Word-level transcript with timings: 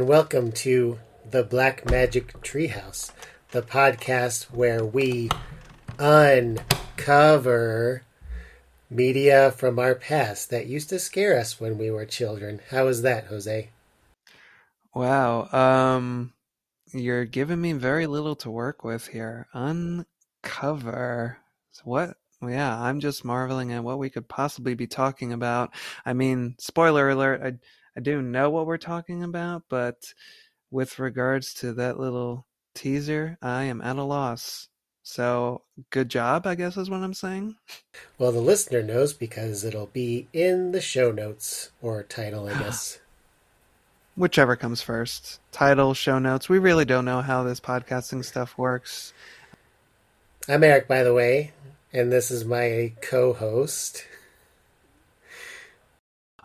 And 0.00 0.08
welcome 0.08 0.50
to 0.52 0.98
the 1.30 1.44
Black 1.44 1.84
Magic 1.90 2.32
Treehouse, 2.40 3.12
the 3.50 3.60
podcast 3.60 4.44
where 4.44 4.82
we 4.82 5.28
uncover 5.98 6.54
media 8.88 9.50
from 9.50 9.78
our 9.78 9.94
past 9.94 10.48
that 10.48 10.68
used 10.68 10.88
to 10.88 10.98
scare 10.98 11.38
us 11.38 11.60
when 11.60 11.76
we 11.76 11.90
were 11.90 12.06
children. 12.06 12.62
How 12.70 12.86
is 12.86 13.02
that, 13.02 13.26
Jose? 13.26 13.68
Wow. 14.94 15.50
Um, 15.52 16.32
you're 16.94 17.26
giving 17.26 17.60
me 17.60 17.74
very 17.74 18.06
little 18.06 18.36
to 18.36 18.50
work 18.50 18.82
with 18.82 19.06
here. 19.06 19.48
Uncover. 19.52 21.36
What? 21.84 22.16
Yeah, 22.40 22.80
I'm 22.80 23.00
just 23.00 23.22
marveling 23.22 23.74
at 23.74 23.84
what 23.84 23.98
we 23.98 24.08
could 24.08 24.28
possibly 24.28 24.72
be 24.72 24.86
talking 24.86 25.34
about. 25.34 25.74
I 26.06 26.14
mean, 26.14 26.54
spoiler 26.58 27.10
alert, 27.10 27.42
I 27.44 27.58
I 28.00 28.02
do 28.02 28.22
know 28.22 28.48
what 28.48 28.64
we're 28.64 28.78
talking 28.78 29.22
about, 29.22 29.64
but 29.68 30.14
with 30.70 30.98
regards 30.98 31.52
to 31.56 31.74
that 31.74 32.00
little 32.00 32.46
teaser, 32.74 33.36
I 33.42 33.64
am 33.64 33.82
at 33.82 33.96
a 33.96 34.02
loss. 34.02 34.68
So, 35.02 35.64
good 35.90 36.08
job, 36.08 36.46
I 36.46 36.54
guess 36.54 36.78
is 36.78 36.88
what 36.88 37.02
I'm 37.02 37.12
saying. 37.12 37.56
Well, 38.16 38.32
the 38.32 38.40
listener 38.40 38.82
knows 38.82 39.12
because 39.12 39.66
it'll 39.66 39.90
be 39.92 40.28
in 40.32 40.72
the 40.72 40.80
show 40.80 41.12
notes 41.12 41.72
or 41.82 42.02
title, 42.02 42.48
I 42.48 42.58
guess. 42.58 43.00
Whichever 44.16 44.56
comes 44.56 44.80
first. 44.80 45.38
Title, 45.52 45.92
show 45.92 46.18
notes. 46.18 46.48
We 46.48 46.58
really 46.58 46.86
don't 46.86 47.04
know 47.04 47.20
how 47.20 47.42
this 47.42 47.60
podcasting 47.60 48.24
stuff 48.24 48.56
works. 48.56 49.12
I'm 50.48 50.64
Eric, 50.64 50.88
by 50.88 51.02
the 51.02 51.12
way, 51.12 51.52
and 51.92 52.10
this 52.10 52.30
is 52.30 52.46
my 52.46 52.94
co 53.02 53.34
host. 53.34 54.06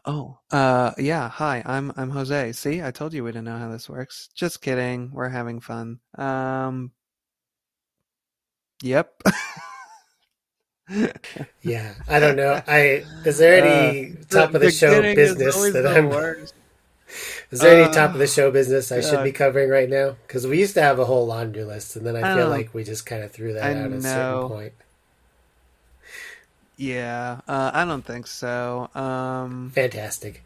Oh, 0.06 0.38
uh, 0.52 0.92
yeah. 0.98 1.30
Hi, 1.30 1.64
I'm 1.66 1.92
I'm 1.98 2.11
Jose. 2.11 2.52
See, 2.53 2.81
I 2.81 2.92
told 2.92 3.14
you 3.14 3.23
we 3.23 3.31
didn't 3.31 3.45
know 3.45 3.58
how 3.58 3.72
this 3.72 3.89
works. 3.89 4.30
Just 4.36 4.61
kidding. 4.61 5.09
We're 5.11 5.30
having 5.30 5.59
fun. 5.59 6.00
Um, 6.16 6.92
yep. 8.83 9.20
yeah, 11.61 11.95
I 12.08 12.20
don't 12.20 12.36
know. 12.36 12.61
I 12.67 13.03
is 13.26 13.39
there 13.39 13.64
any 13.66 14.11
uh, 14.11 14.16
top 14.30 14.52
the, 14.52 14.58
of 14.58 14.61
the, 14.61 14.67
the 14.67 14.72
show 14.72 15.02
business 15.02 15.73
that 15.73 15.88
I'm? 15.88 16.09
Worst. 16.09 16.53
Is 17.50 17.59
there 17.61 17.76
any 17.76 17.89
uh, 17.89 17.94
top 17.94 18.11
of 18.14 18.20
the 18.20 18.28
show 18.28 18.52
business 18.52 18.92
I 18.92 19.02
should 19.02 19.23
be 19.23 19.31
covering 19.31 19.70
right 19.70 19.89
now? 19.89 20.17
Because 20.28 20.45
we 20.45 20.59
used 20.59 20.76
to 20.76 20.81
have 20.81 21.00
a 21.00 21.06
whole 21.06 21.26
laundry 21.26 21.64
list, 21.64 21.95
and 21.95 22.06
then 22.06 22.16
I, 22.16 22.31
I 22.31 22.36
feel 22.36 22.50
like 22.50 22.73
we 22.73 22.83
just 22.83 23.06
kind 23.06 23.23
of 23.23 23.31
threw 23.31 23.53
that 23.53 23.64
I 23.64 23.72
out 23.72 23.92
at 23.92 23.92
a 23.94 24.02
certain 24.02 24.50
point. 24.50 24.73
Yeah, 26.78 27.40
uh, 27.48 27.72
I 27.73 27.86
don't 27.86 28.06
think 28.06 28.28
so. 28.28 28.90
Um, 28.94 29.72
Fantastic. 29.73 30.44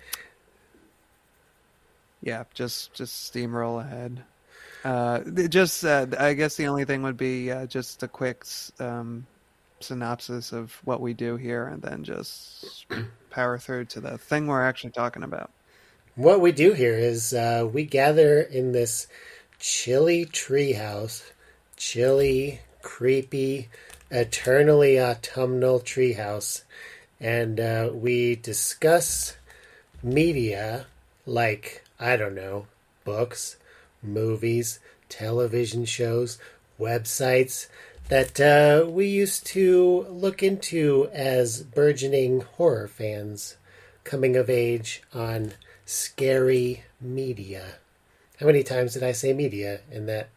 Yeah, 2.21 2.43
just 2.53 2.93
just 2.93 3.33
steamroll 3.33 3.81
ahead. 3.81 4.23
Uh, 4.83 5.21
just 5.47 5.83
uh, 5.83 6.05
I 6.17 6.33
guess 6.33 6.55
the 6.55 6.67
only 6.67 6.85
thing 6.85 7.01
would 7.03 7.17
be 7.17 7.51
uh, 7.51 7.65
just 7.65 8.03
a 8.03 8.07
quick 8.07 8.45
um, 8.79 9.25
synopsis 9.79 10.51
of 10.51 10.73
what 10.83 11.01
we 11.01 11.13
do 11.13 11.35
here, 11.35 11.65
and 11.65 11.81
then 11.81 12.03
just 12.03 12.85
power 13.29 13.57
through 13.57 13.85
to 13.85 14.01
the 14.01 14.17
thing 14.17 14.47
we're 14.47 14.65
actually 14.65 14.91
talking 14.91 15.23
about. 15.23 15.51
What 16.15 16.41
we 16.41 16.51
do 16.51 16.73
here 16.73 16.97
is 16.97 17.33
uh, 17.33 17.67
we 17.71 17.85
gather 17.85 18.41
in 18.41 18.71
this 18.73 19.07
chilly 19.57 20.25
treehouse, 20.25 21.23
chilly, 21.77 22.59
creepy 22.81 23.69
eternally 24.11 24.99
autumnal 24.99 25.79
treehouse, 25.79 26.63
and 27.19 27.59
uh, 27.59 27.89
we 27.93 28.35
discuss 28.35 29.37
media 30.01 30.87
like 31.25 31.83
I 31.99 32.17
don't 32.17 32.35
know 32.35 32.67
books, 33.03 33.57
movies, 34.01 34.79
television 35.09 35.85
shows, 35.85 36.37
websites 36.79 37.67
that 38.09 38.39
uh, 38.39 38.89
we 38.89 39.07
used 39.07 39.45
to 39.47 40.05
look 40.09 40.41
into 40.41 41.09
as 41.13 41.61
burgeoning 41.63 42.41
horror 42.41 42.87
fans 42.87 43.57
coming 44.03 44.35
of 44.35 44.49
age 44.49 45.03
on 45.13 45.53
scary 45.85 46.83
media. 46.99 47.75
How 48.39 48.47
many 48.47 48.63
times 48.63 48.93
did 48.93 49.03
I 49.03 49.11
say 49.11 49.33
media 49.33 49.81
in 49.91 50.05
that 50.07 50.29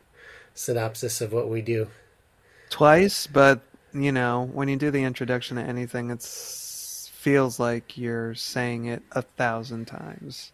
synopsis 0.55 1.21
of 1.21 1.33
what 1.33 1.49
we 1.49 1.63
do? 1.63 1.89
Twice, 2.73 3.29
but 3.29 3.61
you 3.93 4.11
know, 4.11 4.51
when 4.53 4.69
you 4.69 4.77
do 4.77 4.91
the 4.91 5.05
introduction 5.05 5.59
to 5.59 5.63
anything, 5.63 6.11
it 6.11 6.23
feels 6.23 7.61
like 7.61 7.97
you're 7.97 8.35
saying 8.35 8.87
it 8.87 9.03
a 9.13 9.23
thousand 9.23 9.87
times. 9.87 10.51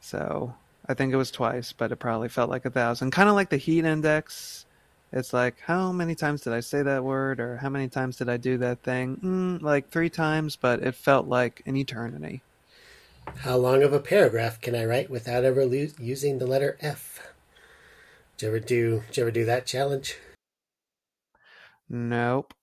So 0.00 0.54
I 0.88 0.94
think 0.94 1.12
it 1.12 1.16
was 1.16 1.30
twice, 1.30 1.72
but 1.72 1.92
it 1.92 1.96
probably 1.96 2.28
felt 2.28 2.50
like 2.50 2.64
a 2.64 2.70
thousand. 2.70 3.12
Kind 3.12 3.28
of 3.28 3.36
like 3.36 3.50
the 3.50 3.56
heat 3.56 3.84
index. 3.84 4.66
It's 5.12 5.32
like, 5.32 5.60
how 5.60 5.92
many 5.92 6.16
times 6.16 6.42
did 6.42 6.52
I 6.52 6.60
say 6.60 6.82
that 6.82 7.04
word, 7.04 7.38
or 7.38 7.56
how 7.56 7.68
many 7.68 7.88
times 7.88 8.16
did 8.16 8.28
I 8.28 8.36
do 8.36 8.58
that 8.58 8.82
thing? 8.82 9.16
Mm, 9.22 9.62
like 9.62 9.88
three 9.88 10.10
times, 10.10 10.56
but 10.56 10.82
it 10.82 10.96
felt 10.96 11.28
like 11.28 11.62
an 11.64 11.76
eternity. 11.76 12.42
How 13.38 13.56
long 13.56 13.84
of 13.84 13.92
a 13.92 14.00
paragraph 14.00 14.60
can 14.60 14.74
I 14.74 14.84
write 14.84 15.08
without 15.08 15.44
ever 15.44 15.64
lo- 15.64 15.88
using 15.98 16.38
the 16.38 16.46
letter 16.46 16.76
F? 16.80 17.20
Did 18.36 18.46
you 18.46 18.48
ever 18.48 18.60
do? 18.60 19.02
Did 19.06 19.16
you 19.16 19.22
ever 19.22 19.30
do 19.30 19.44
that 19.44 19.64
challenge? 19.64 20.16
Nope. 21.88 22.54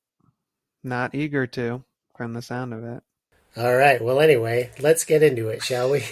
Not 0.83 1.15
eager 1.15 1.47
to, 1.47 1.83
from 2.17 2.33
the 2.33 2.41
sound 2.41 2.73
of 2.73 2.83
it. 2.83 3.03
All 3.55 3.75
right. 3.75 4.03
Well, 4.03 4.19
anyway, 4.19 4.71
let's 4.79 5.05
get 5.05 5.23
into 5.23 5.49
it, 5.49 5.63
shall 5.63 5.91
we? 5.91 6.03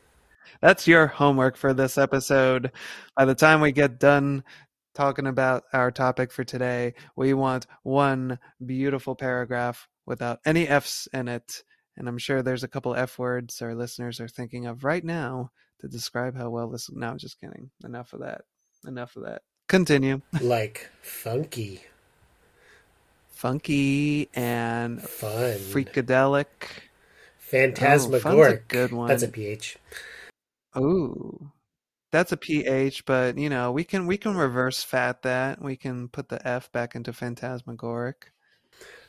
That's 0.60 0.86
your 0.86 1.06
homework 1.06 1.56
for 1.56 1.74
this 1.74 1.98
episode. 1.98 2.72
By 3.16 3.24
the 3.24 3.34
time 3.34 3.60
we 3.60 3.72
get 3.72 3.98
done 3.98 4.44
talking 4.94 5.26
about 5.26 5.64
our 5.72 5.90
topic 5.90 6.32
for 6.32 6.44
today, 6.44 6.94
we 7.14 7.34
want 7.34 7.66
one 7.82 8.38
beautiful 8.64 9.14
paragraph 9.14 9.88
without 10.06 10.38
any 10.46 10.66
F's 10.66 11.08
in 11.12 11.28
it. 11.28 11.62
And 11.96 12.08
I'm 12.08 12.18
sure 12.18 12.42
there's 12.42 12.64
a 12.64 12.68
couple 12.68 12.94
F 12.94 13.18
words 13.18 13.60
our 13.60 13.74
listeners 13.74 14.20
are 14.20 14.28
thinking 14.28 14.66
of 14.66 14.84
right 14.84 15.04
now 15.04 15.50
to 15.80 15.88
describe 15.88 16.36
how 16.36 16.50
well 16.50 16.70
this. 16.70 16.88
No, 16.90 17.08
I'm 17.08 17.18
just 17.18 17.40
kidding. 17.40 17.70
Enough 17.84 18.12
of 18.12 18.20
that. 18.20 18.42
Enough 18.86 19.16
of 19.16 19.24
that. 19.24 19.42
Continue. 19.68 20.22
Like 20.40 20.90
funky 21.02 21.82
funky 23.36 24.28
and 24.34 25.00
fun, 25.02 25.58
freakadelic, 25.58 26.46
phantasmagoric. 27.38 28.60
Oh, 28.60 28.64
good 28.68 28.92
one. 28.92 29.08
That's 29.08 29.22
a 29.22 29.28
ph. 29.28 29.76
Ooh, 30.76 31.52
that's 32.10 32.32
a 32.32 32.36
ph. 32.36 33.04
But 33.04 33.38
you 33.38 33.48
know, 33.48 33.70
we 33.70 33.84
can 33.84 34.06
we 34.06 34.16
can 34.16 34.36
reverse 34.36 34.82
fat 34.82 35.22
that. 35.22 35.62
We 35.62 35.76
can 35.76 36.08
put 36.08 36.28
the 36.28 36.46
f 36.46 36.72
back 36.72 36.94
into 36.94 37.12
phantasmagoric. 37.12 38.32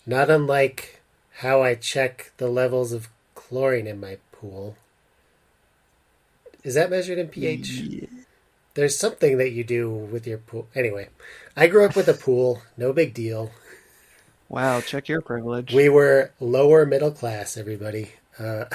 Not 0.05 0.29
unlike 0.29 1.01
how 1.39 1.63
I 1.63 1.75
check 1.75 2.31
the 2.37 2.49
levels 2.49 2.91
of 2.91 3.09
chlorine 3.35 3.87
in 3.87 3.99
my 3.99 4.17
pool. 4.31 4.75
Is 6.63 6.75
that 6.75 6.89
measured 6.89 7.17
in 7.17 7.29
pH? 7.29 7.69
Yeah. 7.69 8.07
There's 8.73 8.97
something 8.97 9.37
that 9.37 9.51
you 9.51 9.63
do 9.63 9.89
with 9.89 10.27
your 10.27 10.37
pool. 10.37 10.67
Anyway, 10.75 11.09
I 11.55 11.67
grew 11.67 11.85
up 11.85 11.95
with 11.95 12.07
a 12.07 12.13
pool. 12.13 12.61
No 12.75 12.93
big 12.93 13.13
deal. 13.13 13.51
Wow, 14.49 14.81
check 14.81 15.09
your 15.09 15.21
privilege. 15.21 15.73
We 15.73 15.89
were 15.89 16.31
lower 16.39 16.85
middle 16.85 17.11
class, 17.11 17.57
everybody. 17.57 18.11
Uh, 18.39 18.65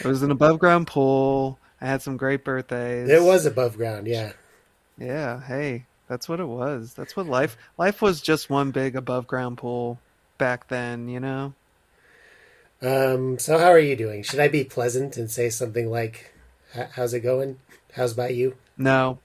it 0.00 0.06
was 0.06 0.22
an 0.22 0.30
above 0.30 0.58
ground 0.58 0.86
pool. 0.86 1.58
I 1.80 1.86
had 1.86 2.02
some 2.02 2.16
great 2.16 2.44
birthdays. 2.44 3.08
It 3.08 3.22
was 3.22 3.46
above 3.46 3.76
ground, 3.76 4.06
yeah. 4.06 4.32
Yeah, 4.98 5.40
hey, 5.40 5.86
that's 6.08 6.28
what 6.28 6.40
it 6.40 6.46
was. 6.46 6.94
That's 6.94 7.16
what 7.16 7.26
life 7.26 7.56
life 7.78 8.02
was 8.02 8.20
just 8.20 8.50
one 8.50 8.72
big 8.72 8.96
above 8.96 9.26
ground 9.26 9.58
pool 9.58 9.98
back 10.36 10.68
then, 10.68 11.08
you 11.08 11.20
know. 11.20 11.54
Um, 12.82 13.38
so 13.38 13.58
how 13.58 13.68
are 13.68 13.78
you 13.78 13.94
doing? 13.94 14.22
Should 14.22 14.40
I 14.40 14.48
be 14.48 14.64
pleasant 14.64 15.16
and 15.16 15.30
say 15.30 15.48
something 15.48 15.90
like 15.90 16.34
how's 16.92 17.14
it 17.14 17.20
going? 17.20 17.58
How's 17.94 18.12
about 18.12 18.34
you? 18.34 18.56
No. 18.76 19.18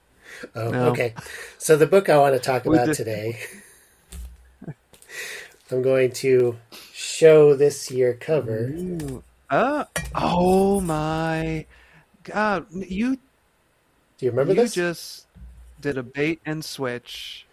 Oh, 0.54 0.70
no. 0.70 0.84
okay. 0.90 1.14
So 1.58 1.76
the 1.76 1.86
book 1.86 2.08
I 2.08 2.18
want 2.18 2.34
to 2.34 2.40
talk 2.40 2.66
about 2.66 2.94
today 2.94 3.38
I'm 5.70 5.82
going 5.82 6.12
to 6.12 6.56
show 6.92 7.54
this 7.54 7.90
year 7.90 8.14
cover. 8.14 8.72
Uh, 9.50 9.84
oh 10.14 10.80
my 10.80 11.66
god! 12.22 12.66
You 12.72 13.16
do 14.18 14.26
you 14.26 14.30
remember 14.30 14.54
you 14.54 14.60
this? 14.60 14.76
You 14.76 14.82
just 14.84 15.26
did 15.80 15.98
a 15.98 16.02
bait 16.02 16.40
and 16.46 16.64
switch 16.64 17.46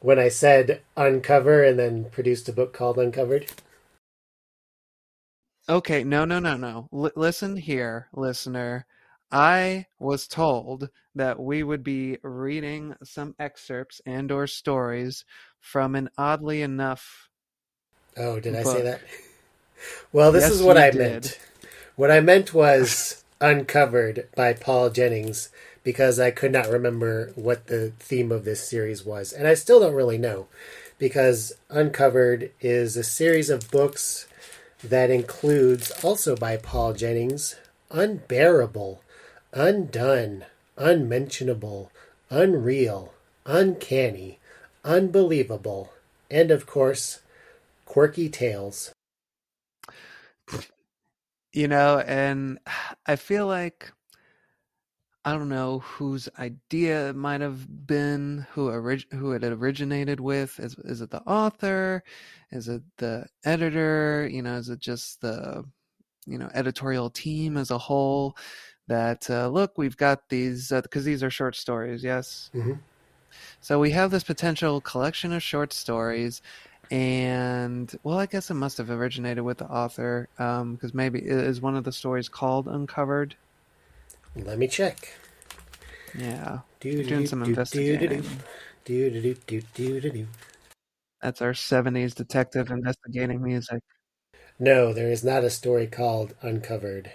when 0.00 0.18
I 0.18 0.28
said 0.28 0.82
uncover 0.96 1.62
and 1.62 1.78
then 1.78 2.06
produced 2.10 2.48
a 2.48 2.52
book 2.52 2.72
called 2.72 2.98
Uncovered. 2.98 3.46
Okay, 5.68 6.04
no, 6.04 6.24
no, 6.24 6.38
no, 6.38 6.56
no. 6.56 6.88
L- 6.92 7.12
listen 7.16 7.56
here, 7.56 8.08
listener. 8.12 8.86
I 9.30 9.86
was 9.98 10.28
told 10.28 10.90
that 11.14 11.40
we 11.40 11.62
would 11.62 11.82
be 11.82 12.18
reading 12.22 12.94
some 13.02 13.34
excerpts 13.38 14.00
and 14.04 14.30
or 14.30 14.46
stories 14.46 15.24
from 15.64 15.94
an 15.94 16.10
oddly 16.18 16.62
enough 16.62 17.30
Oh, 18.16 18.40
did 18.40 18.54
book. 18.54 18.56
I 18.56 18.62
say 18.64 18.82
that? 18.82 19.00
Well, 20.12 20.32
this 20.32 20.44
yes, 20.44 20.50
is 20.50 20.62
what 20.62 20.78
I 20.78 20.90
did. 20.90 20.92
meant. 20.92 21.38
What 21.96 22.10
I 22.10 22.20
meant 22.20 22.54
was 22.54 23.22
Uncovered 23.40 24.28
by 24.36 24.54
Paul 24.54 24.90
Jennings 24.90 25.50
because 25.82 26.18
I 26.20 26.30
could 26.30 26.52
not 26.52 26.68
remember 26.68 27.32
what 27.34 27.66
the 27.66 27.92
theme 27.98 28.32
of 28.32 28.44
this 28.44 28.66
series 28.68 29.04
was. 29.04 29.32
And 29.32 29.46
I 29.46 29.54
still 29.54 29.80
don't 29.80 29.94
really 29.94 30.18
know 30.18 30.46
because 30.98 31.52
Uncovered 31.70 32.50
is 32.60 32.96
a 32.96 33.04
series 33.04 33.50
of 33.50 33.70
books 33.70 34.26
that 34.82 35.10
includes, 35.10 35.90
also 36.02 36.36
by 36.36 36.56
Paul 36.56 36.94
Jennings, 36.94 37.56
Unbearable, 37.90 39.02
Undone, 39.52 40.44
Unmentionable, 40.76 41.90
Unreal, 42.30 43.12
Uncanny, 43.46 44.38
Unbelievable, 44.84 45.92
and 46.30 46.50
of 46.50 46.66
course, 46.66 47.20
Quirky 47.86 48.28
Tales. 48.28 48.92
You 51.52 51.68
know, 51.68 52.00
and 52.00 52.58
I 53.06 53.16
feel 53.16 53.46
like 53.46 53.92
I 55.24 55.32
don't 55.32 55.48
know 55.48 55.78
whose 55.78 56.28
idea 56.38 57.08
it 57.08 57.16
might 57.16 57.40
have 57.40 57.86
been, 57.86 58.46
who 58.52 58.68
orig- 58.68 59.10
who 59.10 59.32
it 59.32 59.42
originated 59.42 60.20
with. 60.20 60.60
Is 60.60 60.76
is 60.84 61.00
it 61.00 61.10
the 61.10 61.22
author? 61.22 62.02
Is 62.50 62.68
it 62.68 62.82
the 62.98 63.26
editor? 63.44 64.28
You 64.30 64.42
know, 64.42 64.56
is 64.56 64.68
it 64.68 64.80
just 64.80 65.22
the 65.22 65.64
you 66.26 66.36
know 66.36 66.50
editorial 66.52 67.08
team 67.08 67.56
as 67.56 67.70
a 67.70 67.78
whole? 67.78 68.36
That 68.86 69.30
uh, 69.30 69.48
look, 69.48 69.78
we've 69.78 69.96
got 69.96 70.28
these 70.28 70.68
because 70.68 71.04
uh, 71.04 71.06
these 71.06 71.22
are 71.22 71.30
short 71.30 71.56
stories, 71.56 72.04
yes. 72.04 72.50
Mm-hmm. 72.54 72.74
So 73.60 73.78
we 73.78 73.90
have 73.90 74.10
this 74.10 74.24
potential 74.24 74.80
collection 74.80 75.32
of 75.32 75.42
short 75.42 75.72
stories, 75.72 76.42
and 76.90 77.92
well, 78.02 78.18
I 78.18 78.26
guess 78.26 78.50
it 78.50 78.54
must 78.54 78.78
have 78.78 78.90
originated 78.90 79.44
with 79.44 79.58
the 79.58 79.66
author 79.66 80.28
because 80.36 80.60
um, 80.60 80.90
maybe 80.92 81.20
is 81.20 81.60
one 81.60 81.76
of 81.76 81.84
the 81.84 81.92
stories 81.92 82.28
called 82.28 82.68
Uncovered. 82.68 83.36
Let 84.36 84.58
me 84.58 84.68
check. 84.68 85.14
Yeah. 86.16 86.60
Do, 86.80 87.02
doing 87.04 87.26
some 87.26 87.42
investigating. 87.42 88.24
That's 91.22 91.40
our 91.40 91.52
70s 91.52 92.14
detective 92.14 92.70
investigating 92.70 93.42
music. 93.42 93.82
No, 94.58 94.92
there 94.92 95.10
is 95.10 95.24
not 95.24 95.42
a 95.42 95.50
story 95.50 95.86
called 95.86 96.34
Uncovered. 96.42 97.10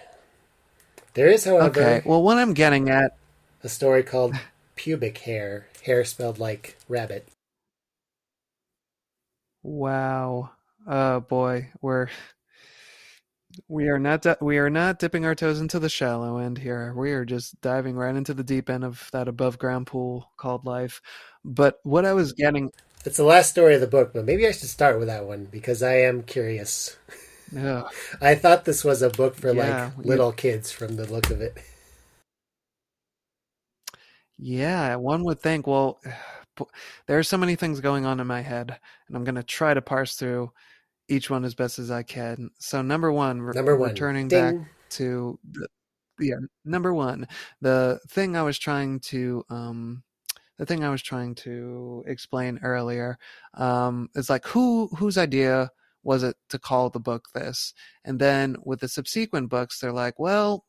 There 1.13 1.27
is, 1.27 1.45
however. 1.45 1.67
Okay, 1.69 2.01
well, 2.05 2.21
what 2.23 2.37
I'm 2.37 2.53
getting 2.53 2.89
at. 2.89 3.15
A 3.63 3.69
story 3.69 4.03
called 4.03 4.33
Pubic 4.79 5.17
Hair. 5.17 5.67
Hair 5.83 6.05
spelled 6.05 6.39
like 6.39 6.77
rabbit. 6.87 7.27
Wow. 9.61 10.51
Oh 10.87 11.19
boy, 11.19 11.71
we're 11.81 12.07
we 13.67 13.89
are 13.89 13.99
not 13.99 14.41
we 14.41 14.57
are 14.57 14.69
not 14.69 14.97
dipping 14.97 15.25
our 15.25 15.35
toes 15.35 15.59
into 15.59 15.79
the 15.79 15.89
shallow 15.89 16.37
end 16.37 16.57
here. 16.57 16.93
We 16.95 17.11
are 17.11 17.25
just 17.25 17.59
diving 17.59 17.97
right 17.97 18.15
into 18.15 18.33
the 18.33 18.43
deep 18.43 18.69
end 18.69 18.85
of 18.85 19.09
that 19.11 19.27
above 19.27 19.59
ground 19.59 19.87
pool 19.87 20.31
called 20.37 20.65
life. 20.65 21.01
But 21.43 21.81
what 21.83 22.05
I 22.05 22.13
was 22.13 22.31
getting 22.31 22.71
It's 23.03 23.17
the 23.17 23.23
last 23.23 23.49
story 23.49 23.75
of 23.75 23.81
the 23.81 23.87
book, 23.87 24.13
but 24.13 24.23
maybe 24.23 24.47
I 24.47 24.51
should 24.51 24.69
start 24.69 24.97
with 24.97 25.09
that 25.09 25.25
one 25.25 25.49
because 25.51 25.83
I 25.83 25.95
am 26.03 26.23
curious. 26.23 26.95
Yeah. 27.51 27.83
I 28.21 28.35
thought 28.35 28.63
this 28.63 28.85
was 28.85 29.01
a 29.01 29.09
book 29.09 29.35
for 29.35 29.51
yeah, 29.53 29.91
like 29.97 30.05
little 30.05 30.31
kids 30.31 30.71
from 30.71 30.95
the 30.95 31.05
look 31.05 31.29
of 31.31 31.41
it. 31.41 31.57
Yeah, 34.39 34.95
one 34.95 35.23
would 35.25 35.41
think, 35.41 35.67
well, 35.67 35.99
there 37.07 37.19
are 37.19 37.23
so 37.23 37.37
many 37.37 37.55
things 37.55 37.81
going 37.81 38.05
on 38.05 38.19
in 38.19 38.27
my 38.27 38.41
head, 38.41 38.77
and 39.07 39.17
I'm 39.17 39.23
going 39.23 39.35
to 39.35 39.43
try 39.43 39.73
to 39.73 39.81
parse 39.81 40.15
through 40.15 40.51
each 41.09 41.29
one 41.29 41.43
as 41.43 41.55
best 41.55 41.79
as 41.79 41.91
I 41.91 42.03
can. 42.03 42.49
So 42.59 42.81
number 42.81 43.11
one, 43.11 43.45
number 43.51 43.75
one, 43.75 43.89
returning 43.89 44.27
Ding. 44.27 44.59
back 44.59 44.67
to 44.91 45.39
the, 45.51 45.67
yeah, 46.19 46.35
number 46.65 46.93
one, 46.93 47.27
the 47.61 47.99
thing 48.09 48.35
I 48.35 48.43
was 48.43 48.59
trying 48.59 48.99
to 49.01 49.43
um, 49.49 50.03
the 50.57 50.65
thing 50.65 50.83
I 50.83 50.89
was 50.89 51.01
trying 51.01 51.35
to 51.35 52.03
explain 52.05 52.59
earlier 52.61 53.17
um, 53.55 54.09
is 54.15 54.29
like 54.29 54.45
who 54.45 54.87
whose 54.97 55.17
idea 55.17 55.71
was 56.03 56.23
it 56.23 56.35
to 56.49 56.59
call 56.59 56.89
the 56.89 56.99
book 56.99 57.27
this, 57.33 57.73
and 58.05 58.19
then 58.19 58.55
with 58.63 58.79
the 58.79 58.87
subsequent 58.87 59.49
books, 59.49 59.79
they're 59.79 59.91
like, 59.91 60.19
well, 60.19 60.65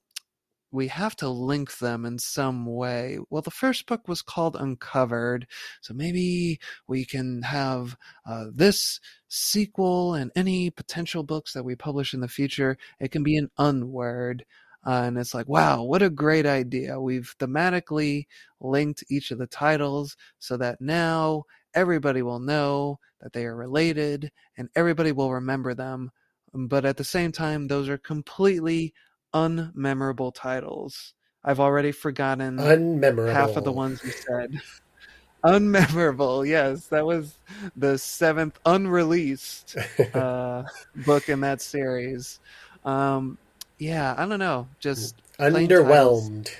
we 0.72 0.88
have 0.88 1.16
to 1.16 1.28
link 1.28 1.78
them 1.78 2.04
in 2.04 2.18
some 2.18 2.66
way. 2.66 3.18
Well, 3.28 3.42
the 3.42 3.50
first 3.50 3.86
book 3.86 4.06
was 4.06 4.22
called 4.22 4.56
Uncovered, 4.56 5.46
so 5.80 5.94
maybe 5.94 6.60
we 6.86 7.04
can 7.04 7.42
have 7.42 7.96
uh, 8.28 8.46
this 8.52 9.00
sequel 9.28 10.14
and 10.14 10.30
any 10.36 10.70
potential 10.70 11.22
books 11.22 11.52
that 11.52 11.64
we 11.64 11.74
publish 11.74 12.14
in 12.14 12.20
the 12.20 12.28
future. 12.28 12.76
It 13.00 13.10
can 13.10 13.22
be 13.22 13.36
an 13.36 13.50
unword. 13.58 14.42
Uh, 14.86 15.02
and 15.04 15.18
it's 15.18 15.34
like, 15.34 15.48
wow, 15.48 15.82
what 15.82 16.02
a 16.02 16.08
great 16.08 16.46
idea. 16.46 17.00
We've 17.00 17.34
thematically 17.38 18.26
linked 18.60 19.04
each 19.10 19.30
of 19.30 19.38
the 19.38 19.46
titles 19.46 20.16
so 20.38 20.56
that 20.56 20.80
now 20.80 21.44
everybody 21.74 22.22
will 22.22 22.40
know 22.40 22.98
that 23.20 23.32
they 23.32 23.44
are 23.44 23.56
related 23.56 24.32
and 24.56 24.70
everybody 24.74 25.12
will 25.12 25.32
remember 25.32 25.74
them. 25.74 26.10
But 26.54 26.84
at 26.84 26.96
the 26.96 27.04
same 27.04 27.30
time, 27.30 27.68
those 27.68 27.88
are 27.88 27.98
completely 27.98 28.94
unmemorable 29.34 30.34
titles. 30.34 31.14
I've 31.44 31.60
already 31.60 31.92
forgotten 31.92 32.58
unmemorable 32.58 33.32
half 33.32 33.56
of 33.56 33.64
the 33.64 33.72
ones 33.72 34.02
you 34.04 34.10
said. 34.10 34.60
unmemorable, 35.44 36.46
yes, 36.46 36.86
that 36.88 37.06
was 37.06 37.34
the 37.76 37.98
seventh 37.98 38.58
unreleased 38.66 39.76
uh, 40.14 40.64
book 41.06 41.28
in 41.28 41.40
that 41.40 41.62
series. 41.62 42.40
Um, 42.84 43.38
yeah, 43.78 44.14
I 44.16 44.26
don't 44.26 44.38
know, 44.38 44.68
just 44.78 45.16
underwhelmed. 45.38 46.50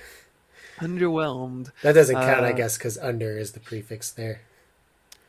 Underwhelmed. 0.78 1.70
That 1.82 1.92
doesn't 1.92 2.16
count, 2.16 2.44
uh, 2.44 2.48
I 2.48 2.52
guess, 2.52 2.78
because 2.78 2.96
under 2.96 3.36
is 3.36 3.52
the 3.52 3.60
prefix 3.60 4.10
there. 4.10 4.40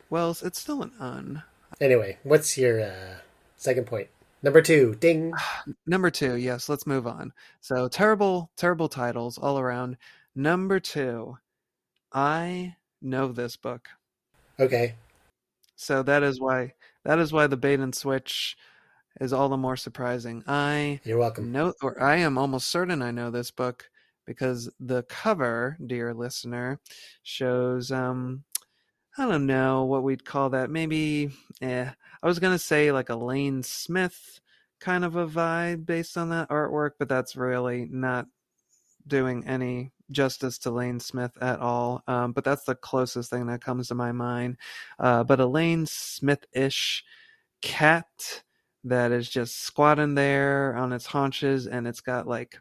Well, 0.09 0.31
it's 0.41 0.59
still 0.59 0.81
an 0.81 0.93
un. 0.99 1.43
Anyway, 1.81 2.17
what's 2.23 2.57
your 2.57 2.81
uh, 2.81 3.15
second 3.57 3.85
point? 3.85 4.07
Number 4.43 4.61
two, 4.61 4.95
ding. 4.95 5.33
Number 5.85 6.09
two, 6.09 6.35
yes, 6.35 6.69
let's 6.69 6.87
move 6.87 7.05
on. 7.05 7.33
So 7.59 7.87
terrible, 7.87 8.51
terrible 8.57 8.89
titles 8.89 9.37
all 9.37 9.59
around. 9.59 9.97
Number 10.35 10.79
two, 10.79 11.37
I 12.11 12.75
know 13.01 13.31
this 13.31 13.55
book. 13.55 13.87
Okay. 14.59 14.95
So 15.75 16.03
that 16.03 16.23
is 16.23 16.39
why 16.39 16.73
that 17.03 17.19
is 17.19 17.33
why 17.33 17.47
the 17.47 17.57
bait 17.57 17.79
and 17.79 17.93
switch 17.93 18.57
is 19.19 19.33
all 19.33 19.49
the 19.49 19.57
more 19.57 19.75
surprising. 19.75 20.43
I 20.47 20.99
You're 21.03 21.17
welcome. 21.17 21.51
Know 21.51 21.73
or 21.81 22.01
I 22.01 22.17
am 22.17 22.37
almost 22.37 22.67
certain 22.67 23.01
I 23.01 23.11
know 23.11 23.31
this 23.31 23.51
book 23.51 23.89
because 24.25 24.69
the 24.79 25.03
cover, 25.03 25.77
dear 25.85 26.13
listener, 26.13 26.79
shows 27.23 27.91
um 27.91 28.43
I 29.17 29.27
don't 29.27 29.45
know 29.45 29.83
what 29.83 30.03
we'd 30.03 30.23
call 30.25 30.49
that. 30.51 30.69
Maybe 30.69 31.31
eh 31.61 31.89
I 32.23 32.27
was 32.27 32.39
gonna 32.39 32.59
say 32.59 32.91
like 32.91 33.09
a 33.09 33.15
Lane 33.15 33.63
Smith 33.63 34.39
kind 34.79 35.03
of 35.05 35.15
a 35.15 35.27
vibe 35.27 35.85
based 35.85 36.17
on 36.17 36.29
that 36.29 36.49
artwork, 36.49 36.91
but 36.97 37.09
that's 37.09 37.35
really 37.35 37.87
not 37.91 38.27
doing 39.07 39.45
any 39.47 39.91
justice 40.11 40.57
to 40.59 40.71
Lane 40.71 40.99
Smith 40.99 41.31
at 41.41 41.59
all. 41.59 42.03
Um, 42.07 42.31
but 42.33 42.43
that's 42.43 42.63
the 42.65 42.75
closest 42.75 43.29
thing 43.29 43.47
that 43.47 43.63
comes 43.63 43.87
to 43.89 43.95
my 43.95 44.11
mind. 44.11 44.57
Uh, 44.99 45.23
but 45.23 45.39
a 45.39 45.45
Lane 45.45 45.85
Smith 45.85 46.45
ish 46.53 47.03
cat 47.61 48.43
that 48.83 49.11
is 49.11 49.29
just 49.29 49.61
squatting 49.61 50.15
there 50.15 50.75
on 50.75 50.93
its 50.93 51.05
haunches 51.05 51.67
and 51.67 51.87
it's 51.87 52.01
got 52.01 52.27
like 52.27 52.59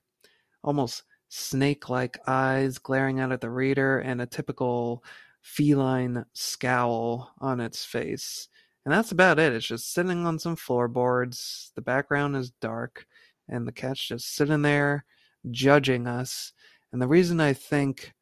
almost 0.65 1.05
snake 1.29 1.89
like 1.89 2.19
eyes 2.27 2.79
glaring 2.79 3.21
out 3.21 3.33
at 3.33 3.41
the 3.41 3.51
reader 3.51 4.01
and 4.01 4.21
a 4.21 4.27
typical 4.27 5.03
feline 5.43 6.25
scowl 6.33 7.33
on 7.41 7.61
its 7.61 7.85
face. 7.85 8.49
And 8.85 8.93
that's 8.95 9.13
about 9.13 9.39
it. 9.39 9.53
It's 9.53 9.67
just 9.67 9.93
sitting 9.93 10.27
on 10.27 10.39
some 10.39 10.57
floorboards. 10.57 11.73
The 11.77 11.83
background 11.83 12.37
is 12.37 12.51
dark, 12.61 13.07
and 13.49 13.67
the 13.67 13.73
cat's 13.73 14.07
just 14.07 14.35
sitting 14.35 14.63
there 14.63 15.05
judging 15.51 16.07
us. 16.07 16.53
And 16.93 17.01
the 17.03 17.09
reason 17.09 17.41
I 17.41 17.53
think 17.53 18.15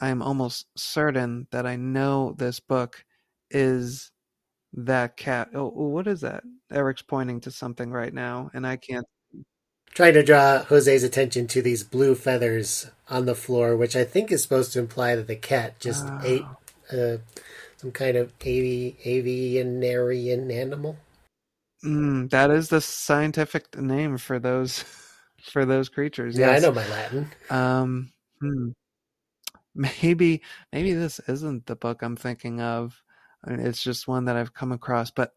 I'm 0.00 0.22
almost 0.22 0.66
certain 0.76 1.46
that 1.50 1.66
I 1.66 1.76
know 1.76 2.34
this 2.38 2.60
book 2.60 3.04
is 3.50 4.10
that 4.74 5.16
cat. 5.16 5.50
Oh, 5.54 5.68
what 5.70 6.06
is 6.08 6.20
that? 6.22 6.44
Eric's 6.72 7.02
pointing 7.02 7.40
to 7.42 7.50
something 7.50 7.90
right 7.92 8.14
now, 8.14 8.50
and 8.54 8.66
I 8.66 8.76
can't. 8.76 9.06
Trying 9.94 10.14
to 10.14 10.22
draw 10.22 10.62
Jose's 10.64 11.02
attention 11.02 11.46
to 11.48 11.62
these 11.62 11.82
blue 11.82 12.14
feathers 12.14 12.90
on 13.08 13.26
the 13.26 13.34
floor, 13.34 13.76
which 13.76 13.96
I 13.96 14.04
think 14.04 14.30
is 14.30 14.42
supposed 14.42 14.72
to 14.72 14.78
imply 14.78 15.16
that 15.16 15.26
the 15.26 15.36
cat 15.36 15.80
just 15.80 16.06
oh. 16.06 16.20
ate 16.22 16.44
uh, 16.92 17.18
some 17.78 17.92
kind 17.92 18.16
of 18.16 18.32
avi- 18.42 18.96
avianarian 19.04 20.52
animal. 20.52 20.96
Mm, 21.84 22.28
that 22.30 22.50
is 22.50 22.68
the 22.68 22.80
scientific 22.80 23.76
name 23.78 24.18
for 24.18 24.38
those 24.38 24.84
for 25.42 25.64
those 25.64 25.88
creatures. 25.88 26.36
Yeah, 26.36 26.52
yes. 26.52 26.62
I 26.62 26.66
know 26.66 26.74
my 26.74 26.88
Latin. 26.88 27.30
Um, 27.50 28.12
hmm. 28.40 28.70
maybe 29.74 30.42
maybe 30.72 30.92
this 30.92 31.20
isn't 31.28 31.66
the 31.66 31.76
book 31.76 32.02
I'm 32.02 32.16
thinking 32.16 32.60
of. 32.60 33.00
I 33.44 33.50
mean, 33.50 33.60
it's 33.60 33.82
just 33.82 34.08
one 34.08 34.24
that 34.24 34.36
I've 34.36 34.54
come 34.54 34.72
across, 34.72 35.12
but 35.12 35.32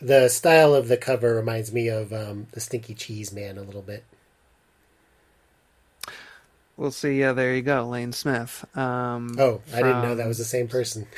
the 0.00 0.28
style 0.28 0.74
of 0.74 0.88
the 0.88 0.96
cover 0.96 1.34
reminds 1.34 1.72
me 1.72 1.88
of 1.88 2.12
um, 2.12 2.46
the 2.52 2.60
Stinky 2.60 2.94
Cheese 2.94 3.32
Man 3.32 3.58
a 3.58 3.62
little 3.62 3.82
bit. 3.82 4.04
We'll 6.76 6.90
see. 6.90 7.20
Yeah, 7.20 7.32
there 7.32 7.54
you 7.54 7.62
go, 7.62 7.86
Lane 7.86 8.12
Smith. 8.12 8.64
Um, 8.76 9.36
Oh, 9.38 9.60
I 9.72 9.82
didn't 9.82 10.02
know 10.02 10.14
that 10.14 10.26
was 10.26 10.38
the 10.38 10.44
same 10.44 10.68
person. 10.68 11.06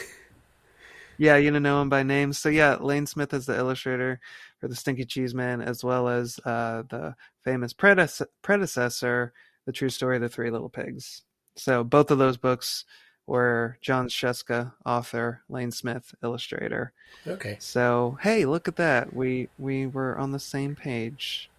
Yeah, 1.19 1.37
you 1.37 1.51
didn't 1.51 1.63
know 1.63 1.81
him 1.81 1.89
by 1.89 2.03
name. 2.03 2.33
So 2.33 2.49
yeah, 2.49 2.77
Lane 2.81 3.07
Smith 3.07 3.33
is 3.33 3.47
the 3.47 3.57
illustrator 3.57 4.19
for 4.59 4.67
the 4.67 4.75
Stinky 4.75 5.05
Cheese 5.05 5.35
Man, 5.35 5.61
as 5.61 5.85
well 5.85 6.09
as 6.09 6.41
uh, 6.45 6.83
the 6.89 7.15
famous 7.45 7.73
predece- 7.73 8.27
predecessor, 8.41 9.33
The 9.67 9.73
True 9.73 9.91
Story 9.91 10.17
of 10.17 10.23
the 10.23 10.29
Three 10.29 10.51
Little 10.51 10.71
Pigs. 10.71 11.23
So 11.55 11.85
both 11.85 12.11
of 12.11 12.19
those 12.19 12.39
books 12.39 12.87
were 13.27 13.79
Jon 13.81 14.09
Scieszka, 14.09 14.73
author, 14.85 15.43
Lane 15.49 15.71
Smith, 15.73 16.15
illustrator. 16.23 16.93
Okay. 17.27 17.57
So 17.61 18.19
hey, 18.23 18.45
look 18.45 18.69
at 18.69 18.77
that. 18.77 19.15
We 19.15 19.49
we 19.59 19.87
were 19.87 20.19
on 20.19 20.33
the 20.33 20.39
same 20.41 20.75
page. 20.77 21.51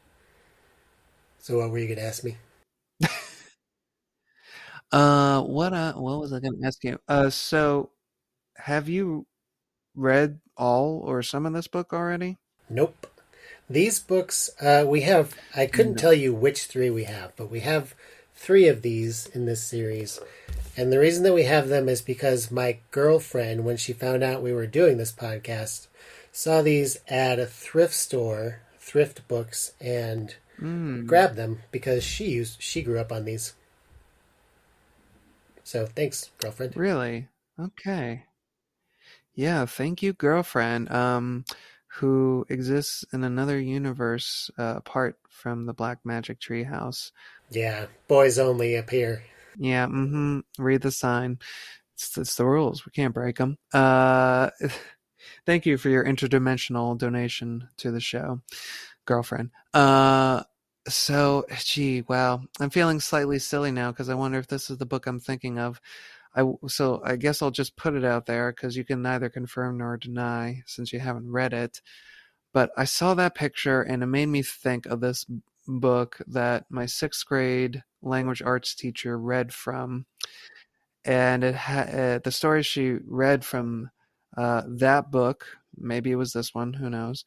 So 1.40 1.58
what 1.60 1.72
were 1.72 1.78
you 1.78 1.88
going 1.88 2.00
to 2.00 2.06
ask 2.06 2.24
me? 2.24 2.38
Uh, 4.92 5.42
what 5.42 5.74
uh, 5.74 5.94
what 5.94 6.20
was 6.20 6.32
I 6.34 6.40
going 6.40 6.60
to 6.60 6.68
ask 6.68 6.84
you? 6.84 7.00
Uh, 7.08 7.30
so 7.30 7.90
have 8.58 8.90
you 8.90 9.26
read 9.96 10.40
all 10.58 11.00
or 11.00 11.24
some 11.24 11.46
of 11.46 11.54
this 11.54 11.68
book 11.68 11.94
already? 11.94 12.38
Nope. 12.70 13.08
These 13.70 14.00
books, 14.00 14.50
uh, 14.62 14.86
we 14.88 15.02
have, 15.02 15.36
I 15.56 15.66
couldn't 15.68 15.94
No. 15.94 16.02
tell 16.02 16.14
you 16.14 16.34
which 16.34 16.66
three 16.66 16.90
we 16.90 17.06
have, 17.06 17.34
but 17.36 17.50
we 17.50 17.62
have 17.62 17.96
three 18.36 18.68
of 18.68 18.82
these 18.82 19.28
in 19.28 19.46
this 19.46 19.64
series. 19.64 20.20
And 20.76 20.92
the 20.92 21.00
reason 21.00 21.24
that 21.24 21.34
we 21.34 21.44
have 21.44 21.68
them 21.68 21.88
is 21.88 22.02
because 22.02 22.50
my 22.50 22.80
girlfriend, 22.92 23.64
when 23.64 23.78
she 23.78 23.94
found 23.94 24.24
out 24.24 24.42
we 24.42 24.54
were 24.54 24.66
doing 24.66 24.98
this 24.98 25.12
podcast, 25.12 25.88
saw 26.32 26.62
these 26.62 26.98
at 27.08 27.38
a 27.40 27.46
thrift 27.46 27.94
store, 27.94 28.62
thrift 28.80 29.28
books, 29.28 29.74
and 29.80 30.36
Mm. 30.60 31.08
grabbed 31.08 31.36
them 31.36 31.62
because 31.72 32.04
she 32.04 32.26
used, 32.26 32.62
she 32.62 32.82
grew 32.82 33.00
up 33.00 33.12
on 33.12 33.26
these. 33.26 33.54
So 35.64 35.86
thanks, 35.86 36.30
girlfriend. 36.40 36.76
Really? 36.76 37.28
Okay. 37.60 38.26
Yeah, 39.36 39.66
thank 39.66 40.02
you, 40.04 40.14
girlfriend. 40.14 40.92
Um, 40.92 41.46
who 41.88 42.46
exists 42.50 43.06
in 43.14 43.24
another 43.24 43.60
universe 43.60 44.50
uh, 44.58 44.76
apart 44.78 45.18
from 45.30 45.66
the 45.66 45.74
Black 45.74 46.00
Magic 46.04 46.40
Treehouse. 46.40 47.12
Yeah, 47.52 47.86
boys 48.08 48.40
only 48.40 48.76
up 48.76 48.90
here. 48.90 49.24
Yeah, 49.58 49.88
mm-hmm. 49.88 50.40
Read 50.58 50.82
the 50.82 50.92
sign. 50.92 51.40
It's, 51.96 52.18
it's 52.18 52.36
the 52.36 52.46
rules. 52.46 52.86
We 52.86 52.92
can't 52.92 53.14
break 53.14 53.38
them. 53.38 53.58
Uh, 53.74 54.50
thank 55.46 55.66
you 55.66 55.78
for 55.78 55.90
your 55.90 56.04
interdimensional 56.04 56.98
donation 56.98 57.70
to 57.78 57.92
the 57.92 58.00
show, 58.00 58.42
girlfriend. 59.06 59.52
Uh, 59.74 60.44
so, 60.88 61.46
gee, 61.60 62.04
wow. 62.08 62.42
I'm 62.60 62.70
feeling 62.70 63.00
slightly 63.00 63.40
silly 63.40 63.72
now 63.72 63.92
because 63.92 64.10
I 64.10 64.16
wonder 64.16 64.40
if 64.40 64.48
this 64.48 64.70
is 64.70 64.78
the 64.78 64.86
book 64.86 65.08
I'm 65.08 65.20
thinking 65.20 65.60
of. 65.60 65.80
I 66.36 66.44
so 66.68 67.02
I 67.06 67.16
guess 67.16 67.42
I'll 67.42 67.52
just 67.52 67.76
put 67.76 67.94
it 67.94 68.04
out 68.04 68.26
there 68.26 68.52
because 68.52 68.76
you 68.76 68.84
can 68.84 69.02
neither 69.02 69.30
confirm 69.30 69.78
nor 69.78 69.98
deny 69.98 70.64
since 70.66 70.92
you 70.92 71.00
haven't 71.00 71.32
read 71.32 71.54
it. 71.54 71.82
But 72.54 72.72
I 72.78 72.86
saw 72.86 73.14
that 73.16 73.36
picture 73.36 73.82
and 73.82 74.04
it 74.04 74.08
made 74.08 74.28
me 74.28 74.42
think 74.42 74.86
of 74.88 75.00
this 75.00 75.26
book 75.68 76.20
that 76.28 76.66
my 76.70 76.86
sixth 76.86 77.26
grade 77.26 77.84
language 78.02 78.42
arts 78.42 78.76
teacher 78.76 79.18
read 79.18 79.54
from, 79.54 80.06
and 81.06 81.44
it 81.44 81.56
ha- 81.56 81.90
uh, 81.92 82.20
the 82.24 82.32
story 82.32 82.64
she 82.64 82.98
read 83.06 83.46
from 83.46 83.90
uh, 84.38 84.64
that 84.68 85.12
book, 85.12 85.46
maybe 85.78 86.12
it 86.12 86.16
was 86.16 86.34
this 86.34 86.54
one, 86.54 86.74
who 86.74 86.90
knows, 86.90 87.26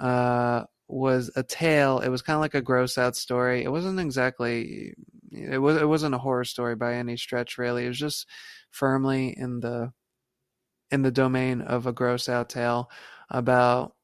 uh, 0.00 0.64
was 0.88 1.30
a 1.36 1.42
tale. 1.42 2.00
It 2.00 2.08
was 2.08 2.22
kind 2.22 2.36
of 2.36 2.40
like 2.40 2.54
a 2.54 2.62
gross 2.62 2.98
out 2.98 3.16
story. 3.16 3.64
It 3.64 3.70
wasn't 3.70 4.00
exactly 4.00 4.94
it 5.32 5.58
was 5.58 5.80
it 5.80 5.88
wasn't 5.88 6.14
a 6.14 6.18
horror 6.18 6.44
story 6.44 6.76
by 6.76 6.94
any 6.94 7.16
stretch 7.16 7.58
really. 7.58 7.84
It 7.86 7.88
was 7.88 7.98
just 7.98 8.28
firmly 8.70 9.34
in 9.36 9.60
the 9.60 9.92
in 10.90 11.02
the 11.02 11.10
domain 11.10 11.60
of 11.60 11.86
a 11.86 11.92
gross 11.92 12.28
out 12.28 12.48
tale 12.48 12.90
about 13.30 13.94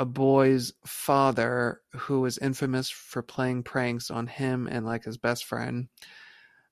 a 0.00 0.04
boy's 0.06 0.72
father 0.86 1.82
who 1.92 2.22
was 2.22 2.38
infamous 2.38 2.88
for 2.88 3.20
playing 3.20 3.62
pranks 3.62 4.10
on 4.10 4.26
him 4.26 4.66
and 4.66 4.86
like 4.86 5.04
his 5.04 5.18
best 5.18 5.44
friend. 5.44 5.88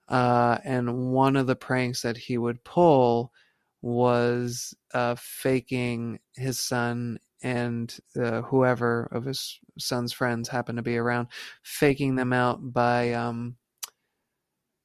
Uh, 0.09 0.57
and 0.65 1.13
one 1.13 1.37
of 1.37 1.47
the 1.47 1.55
pranks 1.55 2.01
that 2.01 2.17
he 2.17 2.39
would 2.39 2.65
pull 2.65 3.31
was 3.83 4.75
uh, 4.95 5.15
faking 5.19 6.19
his 6.37 6.59
son 6.59 7.19
and 7.43 7.99
uh, 8.19 8.41
whoever 8.41 9.11
of 9.13 9.27
his 9.27 9.61
son's 9.79 10.15
friends 10.15 10.49
happened 10.49 10.79
to 10.79 10.83
be 10.83 10.97
around, 10.97 11.29
faking 11.63 12.15
them 12.15 12.33
out 12.33 12.73
by 12.73 13.13
um, 13.13 13.57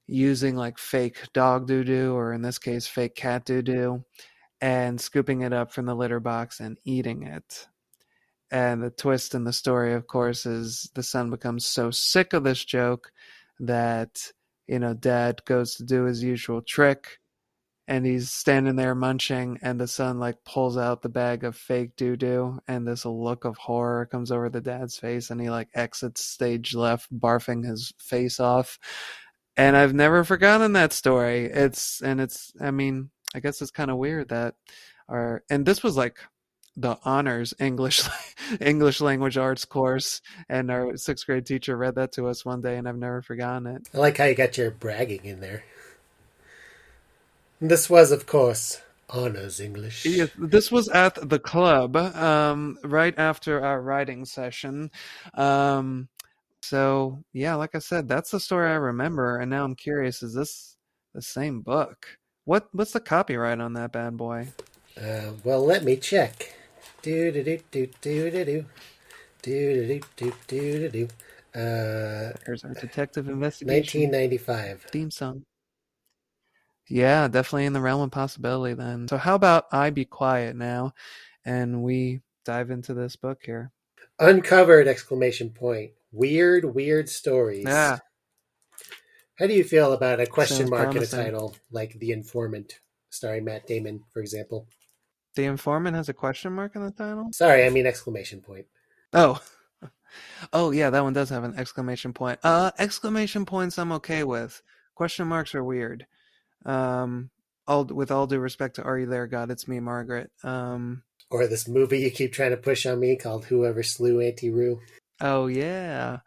using 0.06 0.58
like 0.58 0.78
fake 0.78 1.32
dog 1.32 1.66
doo 1.66 1.86
doo, 1.86 2.14
or 2.14 2.34
in 2.34 2.42
this 2.42 2.60
case, 2.60 2.88
fake 2.88 3.16
cat 3.16 3.46
doo 3.46 3.62
doo, 3.62 4.04
and 4.60 5.00
scooping 5.00 5.44
it 5.44 5.54
up 5.54 5.72
from 5.72 5.86
the 5.86 5.96
litter 5.96 6.20
box 6.20 6.60
and 6.60 6.78
eating 6.84 7.24
it. 7.24 7.70
And 8.54 8.84
the 8.84 8.92
twist 8.92 9.34
in 9.34 9.46
the 9.46 9.52
story, 9.52 9.96
of 9.96 10.06
course, 10.06 10.46
is 10.46 10.88
the 10.94 11.02
son 11.02 11.32
becomes 11.32 11.66
so 11.66 11.90
sick 11.90 12.34
of 12.34 12.44
this 12.44 12.64
joke 12.64 13.12
that, 13.60 14.32
you 14.68 14.78
know, 14.78 14.94
dad 14.94 15.44
goes 15.46 15.74
to 15.76 15.84
do 15.84 16.04
his 16.04 16.24
usual 16.24 16.62
trick 16.62 17.18
and 17.88 18.06
he's 18.06 18.32
standing 18.32 18.76
there 18.76 18.94
munching 18.94 19.58
and 19.64 19.82
the 19.82 19.88
son 19.88 20.20
like 20.20 20.44
pulls 20.46 20.78
out 20.78 21.02
the 21.02 21.10
bag 21.10 21.44
of 21.44 21.56
fake 21.56 21.96
doo 21.96 22.16
doo 22.16 22.60
and 22.68 22.88
this 22.88 23.06
look 23.06 23.44
of 23.44 23.58
horror 23.58 24.06
comes 24.06 24.32
over 24.32 24.50
the 24.50 24.62
dad's 24.62 25.00
face 25.00 25.32
and 25.32 25.42
he 25.42 25.50
like 25.50 25.70
exits 25.74 26.24
stage 26.24 26.76
left 26.76 27.12
barfing 27.12 27.66
his 27.66 27.92
face 27.98 28.40
off. 28.40 28.78
And 29.58 29.76
i've 29.76 29.96
never 29.96 30.24
forgotten 30.24 30.74
that 30.74 30.94
story. 30.94 31.46
It's 31.46 32.02
and 32.02 32.22
it's 32.22 32.54
i 32.62 32.70
mean 32.70 33.10
i 33.34 33.40
guess 33.40 33.64
it's 33.64 33.72
kind 33.72 33.90
of 33.90 33.98
weird 33.98 34.30
that 34.30 34.56
our 35.10 35.44
and 35.50 35.66
this 35.66 35.82
was 35.84 35.98
like 35.98 36.20
the 36.76 36.98
honors 37.04 37.54
english 37.60 38.02
english 38.62 39.00
language 39.00 39.38
arts 39.38 39.64
course 39.64 40.22
and 40.50 40.72
our 40.72 40.98
sixth 40.98 41.26
grade 41.26 41.46
teacher 41.46 41.78
read 41.78 41.96
that 41.96 42.12
to 42.12 42.28
us 42.28 42.44
one 42.44 42.62
day 42.62 42.78
and 42.78 42.88
i've 42.88 42.98
never 42.98 43.22
forgotten 43.22 43.68
it 43.68 43.88
I 43.94 43.98
like 44.00 44.18
how 44.18 44.26
you 44.26 44.36
got 44.36 44.58
your 44.58 44.72
bragging 44.72 45.26
in 45.26 45.40
there. 45.40 45.64
This 47.62 47.90
was, 47.90 48.12
of 48.12 48.26
course, 48.26 48.82
honors 49.10 49.60
English. 49.60 50.06
Yes, 50.06 50.30
this 50.38 50.72
was 50.72 50.90
at 50.90 51.30
the 51.30 51.40
club, 51.40 51.96
um, 51.96 52.78
right 52.84 53.14
after 53.18 53.64
our 53.64 53.82
writing 53.82 54.26
session. 54.26 54.92
Um, 55.34 56.10
so 56.62 57.24
yeah, 57.32 57.56
like 57.56 57.76
I 57.76 57.80
said, 57.80 58.08
that's 58.08 58.32
the 58.32 58.40
story 58.40 58.70
I 58.70 58.76
remember, 58.76 59.38
and 59.38 59.50
now 59.50 59.64
I'm 59.64 59.76
curious: 59.76 60.24
is 60.24 60.34
this 60.34 60.76
the 61.14 61.22
same 61.22 61.62
book? 61.62 62.18
What 62.46 62.68
what's 62.72 62.92
the 62.92 63.00
copyright 63.00 63.62
on 63.62 63.74
that 63.74 63.92
bad 63.92 64.18
boy? 64.18 64.50
Uh, 64.98 65.32
well, 65.44 65.64
let 65.64 65.84
me 65.84 65.96
check. 65.96 66.54
Do 67.04 67.34
do 67.34 67.44
do 67.44 67.60
do 67.70 67.88
do 68.00 68.32
do 68.32 68.46
do 68.46 68.46
do 68.46 68.66
do 69.42 70.02
do 70.16 70.34
do 70.48 70.90
do 70.90 70.90
do. 70.90 71.08
Uh, 71.54 72.32
There's 72.46 72.64
our 72.64 72.74
detective 72.74 73.28
investigation 73.28 74.10
1995. 74.10 74.88
theme 74.90 75.12
song. 75.12 75.44
Yeah, 76.88 77.28
definitely 77.28 77.66
in 77.66 77.74
the 77.74 77.82
realm 77.82 78.04
of 78.04 78.12
possibility. 78.12 78.74
Then, 78.74 79.10
so 79.10 79.18
how 79.18 79.36
about 79.36 79.66
I 79.74 79.90
be 79.90 80.06
quiet 80.06 80.56
now, 80.56 80.94
and 81.44 81.84
we 81.84 82.22
dive 82.46 82.72
into 82.72 82.94
this 82.94 83.18
book 83.18 83.40
here. 83.44 83.74
Uncovered! 84.20 84.88
Exclamation 84.88 85.50
point. 85.50 85.92
Weird, 86.14 86.74
weird 86.74 87.10
stories. 87.10 87.66
Yeah. 87.66 87.98
How 89.36 89.48
do 89.48 89.54
you 89.54 89.66
feel 89.66 89.92
about 89.92 90.22
a 90.22 90.26
question 90.26 90.68
Sounds 90.68 90.70
mark 90.70 90.96
in 90.96 91.04
a 91.04 91.06
title 91.06 91.54
like 91.70 92.00
The 92.00 92.14
Informant, 92.14 92.80
starring 93.10 93.44
Matt 93.44 93.68
Damon, 93.68 94.06
for 94.14 94.22
example? 94.22 94.68
The 95.36 95.46
informant 95.46 95.96
has 95.96 96.10
a 96.10 96.14
question 96.14 96.54
mark 96.54 96.76
in 96.76 96.84
the 96.84 96.92
title. 96.92 97.30
Sorry, 97.34 97.66
I 97.66 97.70
mean 97.70 97.86
exclamation 97.86 98.42
point. 98.42 98.66
Oh. 99.14 99.42
Oh 100.52 100.70
yeah, 100.70 100.92
that 100.92 101.04
one 101.04 101.14
does 101.14 101.30
have 101.30 101.44
an 101.44 101.56
exclamation 101.58 102.14
point. 102.14 102.38
Uh 102.44 102.70
exclamation 102.78 103.46
points 103.48 103.80
I'm 103.80 103.92
okay 103.94 104.24
with. 104.24 104.62
Question 104.94 105.28
marks 105.28 105.56
are 105.56 105.64
weird. 105.64 106.06
Um 106.66 107.32
all 107.68 107.84
with 107.86 108.12
all 108.12 108.28
due 108.28 108.38
respect 108.40 108.76
to 108.76 108.84
Are 108.84 109.00
You 109.00 109.08
There, 109.08 109.26
God, 109.26 109.50
It's 109.50 109.68
Me, 109.68 109.80
Margaret. 109.80 110.30
Um 110.44 111.02
Or 111.32 111.48
this 111.48 111.68
movie 111.68 112.00
you 112.00 112.12
keep 112.12 112.32
trying 112.32 112.52
to 112.52 112.58
push 112.58 112.86
on 112.86 113.00
me 113.00 113.16
called 113.16 113.46
Whoever 113.46 113.82
Slew 113.82 114.20
Auntie 114.22 114.52
Roo. 114.52 114.82
oh 115.20 115.48
yeah. 115.48 116.20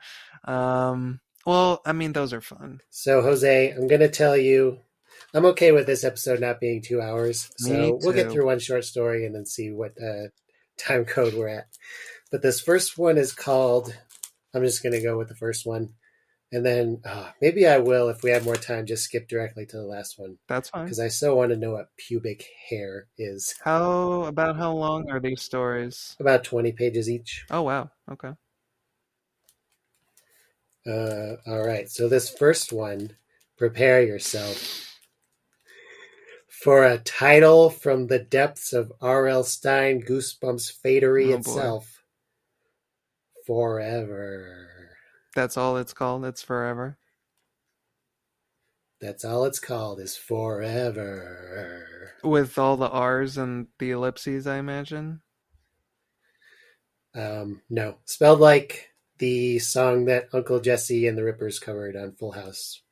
Um 0.44 1.20
well, 1.46 1.80
I 1.86 1.92
mean 1.92 2.12
those 2.12 2.32
are 2.32 2.40
fun. 2.40 2.80
So, 2.90 3.22
Jose, 3.22 3.70
I'm 3.70 3.86
going 3.86 4.00
to 4.00 4.08
tell 4.08 4.36
you, 4.36 4.80
I'm 5.36 5.44
okay 5.44 5.70
with 5.70 5.84
this 5.84 6.02
episode 6.02 6.40
not 6.40 6.60
being 6.60 6.80
two 6.80 7.02
hours. 7.02 7.50
So, 7.58 7.98
we'll 8.00 8.14
get 8.14 8.32
through 8.32 8.46
one 8.46 8.58
short 8.58 8.86
story 8.86 9.26
and 9.26 9.34
then 9.34 9.44
see 9.44 9.70
what 9.70 9.92
uh, 10.02 10.28
time 10.78 11.04
code 11.04 11.34
we're 11.34 11.48
at. 11.48 11.66
But 12.32 12.40
this 12.40 12.58
first 12.58 12.96
one 12.96 13.18
is 13.18 13.34
called, 13.34 13.94
I'm 14.54 14.64
just 14.64 14.82
going 14.82 14.94
to 14.94 15.02
go 15.02 15.18
with 15.18 15.28
the 15.28 15.34
first 15.34 15.66
one. 15.66 15.90
And 16.52 16.64
then 16.64 17.02
uh, 17.04 17.32
maybe 17.42 17.66
I 17.66 17.76
will, 17.78 18.08
if 18.08 18.22
we 18.22 18.30
have 18.30 18.46
more 18.46 18.56
time, 18.56 18.86
just 18.86 19.04
skip 19.04 19.28
directly 19.28 19.66
to 19.66 19.76
the 19.76 19.82
last 19.82 20.18
one. 20.18 20.38
That's 20.48 20.70
fine. 20.70 20.84
Because 20.86 21.00
I 21.00 21.08
so 21.08 21.36
want 21.36 21.50
to 21.50 21.56
know 21.58 21.72
what 21.72 21.94
pubic 21.98 22.46
hair 22.70 23.08
is. 23.18 23.54
How 23.62 24.22
about 24.22 24.56
how 24.56 24.72
long 24.72 25.10
are 25.10 25.20
these 25.20 25.42
stories? 25.42 26.16
About 26.18 26.44
20 26.44 26.72
pages 26.72 27.10
each. 27.10 27.44
Oh 27.50 27.60
wow. 27.60 27.90
Okay. 28.10 28.32
Uh, 30.86 31.36
all 31.46 31.66
right. 31.66 31.90
So 31.90 32.08
this 32.08 32.30
first 32.30 32.72
one 32.72 33.16
Prepare 33.56 34.02
yourself 34.02 34.85
for 36.66 36.84
a 36.84 36.98
title 36.98 37.70
from 37.70 38.08
the 38.08 38.18
depths 38.18 38.72
of 38.72 38.92
R.L. 39.00 39.44
Stine 39.44 40.02
Goosebumps 40.02 40.72
Fadery 40.84 41.26
Oh, 41.26 41.30
boy. 41.30 41.36
itself. 41.38 42.02
Forever. 43.46 44.68
That's 45.36 45.56
all 45.56 45.76
it's 45.76 45.92
called. 45.92 46.24
It's 46.24 46.42
forever. 46.42 46.98
That's 49.00 49.24
all 49.24 49.44
it's 49.44 49.60
called 49.60 50.00
is 50.00 50.16
forever. 50.16 52.14
With 52.24 52.58
all 52.58 52.76
the 52.76 52.88
R's 52.90 53.38
and 53.38 53.68
the 53.78 53.92
ellipses, 53.92 54.48
I 54.48 54.56
imagine. 54.58 55.20
Um, 57.14 57.62
no, 57.70 57.98
spelled 58.06 58.40
like 58.40 58.88
the 59.18 59.60
song 59.60 60.06
that 60.06 60.30
Uncle 60.32 60.58
Jesse 60.58 61.06
and 61.06 61.16
the 61.16 61.22
Rippers 61.22 61.60
covered 61.60 61.94
on 61.94 62.16
Full 62.16 62.32
House. 62.32 62.82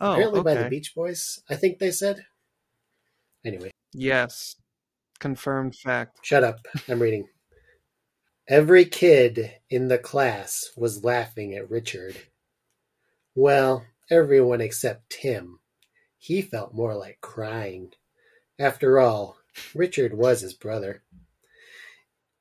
Oh, 0.00 0.12
Apparently 0.12 0.42
by 0.44 0.54
the. 0.54 0.68
Beach 0.68 0.94
Boys, 0.94 1.40
I 1.50 1.56
think 1.56 1.80
they 1.80 1.90
said. 1.90 2.24
Anyway, 3.44 3.70
Yes. 3.92 4.56
Confirmed 5.18 5.74
fact. 5.74 6.18
shut 6.22 6.44
up. 6.44 6.66
I'm 6.88 7.00
reading. 7.00 7.28
Every 8.48 8.84
kid 8.84 9.52
in 9.68 9.88
the 9.88 9.98
class 9.98 10.70
was 10.76 11.04
laughing 11.04 11.54
at 11.54 11.68
Richard. 11.70 12.16
Well, 13.34 13.84
everyone 14.10 14.60
except 14.60 15.10
Tim. 15.10 15.58
He 16.18 16.40
felt 16.42 16.74
more 16.74 16.94
like 16.94 17.20
crying. 17.20 17.92
After 18.58 18.98
all, 18.98 19.38
Richard 19.74 20.14
was 20.14 20.40
his 20.40 20.54
brother. 20.54 21.02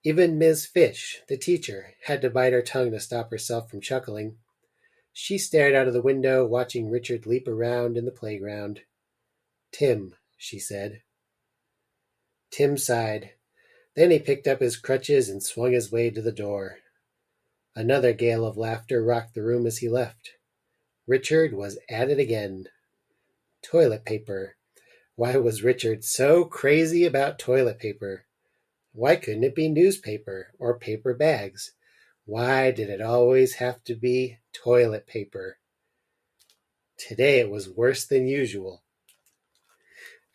Even 0.03 0.37
Miss 0.37 0.65
Fish, 0.65 1.21
the 1.27 1.37
teacher, 1.37 1.93
had 2.05 2.21
to 2.21 2.29
bite 2.29 2.53
her 2.53 2.61
tongue 2.61 2.91
to 2.91 2.99
stop 2.99 3.29
herself 3.31 3.69
from 3.69 3.81
chuckling. 3.81 4.37
She 5.11 5.37
stared 5.37 5.75
out 5.75 5.87
of 5.87 5.93
the 5.93 6.01
window, 6.01 6.45
watching 6.45 6.89
Richard 6.89 7.25
leap 7.25 7.47
around 7.47 7.97
in 7.97 8.05
the 8.05 8.11
playground. 8.11 8.81
Tim, 9.71 10.13
she 10.37 10.59
said. 10.59 11.01
Tim 12.51 12.77
sighed. 12.77 13.31
Then 13.95 14.11
he 14.11 14.19
picked 14.19 14.47
up 14.47 14.61
his 14.61 14.77
crutches 14.77 15.27
and 15.27 15.41
swung 15.43 15.73
his 15.73 15.91
way 15.91 16.09
to 16.09 16.21
the 16.21 16.31
door. 16.31 16.79
Another 17.75 18.13
gale 18.13 18.45
of 18.45 18.57
laughter 18.57 19.03
rocked 19.03 19.33
the 19.33 19.43
room 19.43 19.65
as 19.67 19.79
he 19.79 19.89
left. 19.89 20.31
Richard 21.05 21.53
was 21.53 21.77
at 21.89 22.09
it 22.09 22.19
again. 22.19 22.67
Toilet 23.61 24.05
paper. 24.05 24.55
Why 25.15 25.37
was 25.37 25.63
Richard 25.63 26.03
so 26.03 26.45
crazy 26.45 27.05
about 27.05 27.39
toilet 27.39 27.79
paper? 27.79 28.25
Why 28.93 29.15
couldn't 29.15 29.43
it 29.43 29.55
be 29.55 29.69
newspaper 29.69 30.53
or 30.59 30.79
paper 30.79 31.13
bags? 31.13 31.71
Why 32.25 32.71
did 32.71 32.89
it 32.89 33.01
always 33.01 33.55
have 33.55 33.83
to 33.85 33.95
be 33.95 34.37
toilet 34.53 35.07
paper? 35.07 35.59
Today 36.97 37.39
it 37.39 37.49
was 37.49 37.69
worse 37.69 38.05
than 38.05 38.27
usual. 38.27 38.83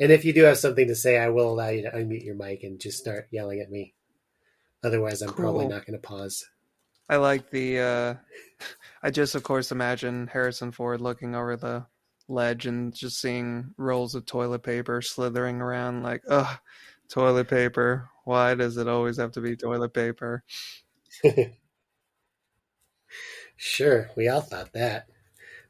And 0.02 0.11
if 0.11 0.25
you 0.25 0.32
do 0.32 0.42
have 0.42 0.59
something 0.59 0.88
to 0.88 0.97
say, 0.97 1.16
I 1.16 1.28
will 1.28 1.49
allow 1.49 1.68
you 1.68 1.82
to 1.82 1.90
unmute 1.92 2.25
your 2.25 2.35
mic 2.35 2.64
and 2.64 2.80
just 2.80 2.99
start 2.99 3.28
yelling 3.30 3.61
at 3.61 3.71
me. 3.71 3.94
Otherwise, 4.82 5.23
I'm 5.23 5.32
probably 5.32 5.68
not 5.68 5.87
going 5.87 5.92
to 5.97 6.04
pause. 6.04 6.45
I 7.08 7.19
like 7.19 7.50
the. 7.50 7.78
Uh, 7.78 8.15
I 9.04 9.12
just, 9.12 9.36
of 9.36 9.45
course, 9.45 9.71
imagine 9.71 10.26
Harrison 10.26 10.73
Ford 10.73 11.00
looking 11.00 11.36
over 11.36 11.56
the 11.56 11.86
ledge 12.26 12.67
and 12.67 12.93
just 12.93 13.21
seeing 13.21 13.75
rolls 13.76 14.17
of 14.17 14.26
toilet 14.26 14.65
paper 14.65 15.02
slithering 15.02 15.60
around, 15.60 16.02
like, 16.02 16.25
ugh, 16.28 16.58
toilet 17.08 17.49
paper. 17.49 18.10
Why 18.25 18.56
does 18.56 18.78
it 18.78 18.88
always 18.88 19.19
have 19.19 19.30
to 19.32 19.41
be 19.41 19.54
toilet 19.54 19.95
paper? 19.95 20.43
Sure, 23.65 24.10
we 24.17 24.26
all 24.26 24.41
thought 24.41 24.73
that. 24.73 25.06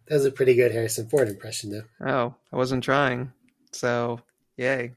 That 0.07 0.15
was 0.15 0.25
a 0.25 0.31
pretty 0.31 0.55
good 0.55 0.73
Harrison 0.73 1.11
Ford 1.11 1.29
impression, 1.29 1.71
though. 1.71 2.09
Oh, 2.09 2.35
I 2.51 2.57
wasn't 2.57 2.85
trying. 2.85 3.33
So, 3.73 4.21
yay. 4.57 4.93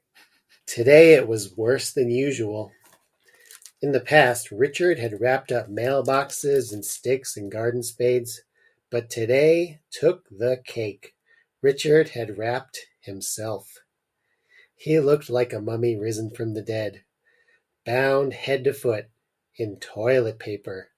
Today 0.68 1.14
it 1.14 1.28
was 1.28 1.56
worse 1.56 1.92
than 1.92 2.10
usual. 2.10 2.72
In 3.82 3.92
the 3.92 4.00
past, 4.00 4.52
Richard 4.52 5.00
had 5.00 5.22
wrapped 5.22 5.52
up 5.52 5.70
mailboxes 5.70 6.74
and 6.74 6.84
sticks 6.84 7.38
and 7.38 7.52
garden 7.52 7.84
spades, 7.84 8.42
but 8.90 9.10
today 9.10 9.80
took 9.92 10.26
the 10.30 10.62
cake. 10.66 11.14
Richard 11.62 12.10
had 12.10 12.38
wrapped 12.38 12.80
himself. 13.02 13.80
He 14.76 15.00
looked 15.00 15.30
like 15.30 15.54
a 15.54 15.62
mummy 15.62 15.96
risen 15.96 16.32
from 16.32 16.54
the 16.54 16.62
dead, 16.62 17.04
bound 17.86 18.34
head 18.34 18.64
to 18.66 18.74
foot 18.74 19.06
in 19.58 19.78
toilet 19.78 20.40
paper. 20.40 20.90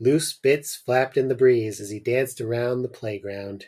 Loose 0.00 0.32
bits 0.32 0.74
flapped 0.74 1.16
in 1.16 1.28
the 1.28 1.34
breeze 1.34 1.80
as 1.80 1.90
he 1.90 2.00
danced 2.00 2.40
around 2.40 2.82
the 2.82 2.88
playground. 2.88 3.66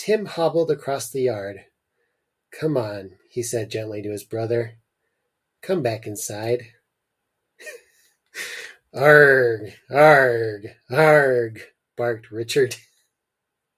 Tim 0.00 0.24
hobbled 0.24 0.70
across 0.70 1.10
the 1.10 1.20
yard. 1.20 1.66
Come 2.58 2.78
on, 2.78 3.18
he 3.28 3.42
said 3.42 3.70
gently 3.70 4.00
to 4.00 4.10
his 4.10 4.24
brother. 4.24 4.78
Come 5.60 5.82
back 5.82 6.06
inside. 6.06 6.68
arg, 8.94 9.74
arg, 9.90 10.68
arg, 10.90 11.60
barked 11.98 12.30
Richard. 12.30 12.76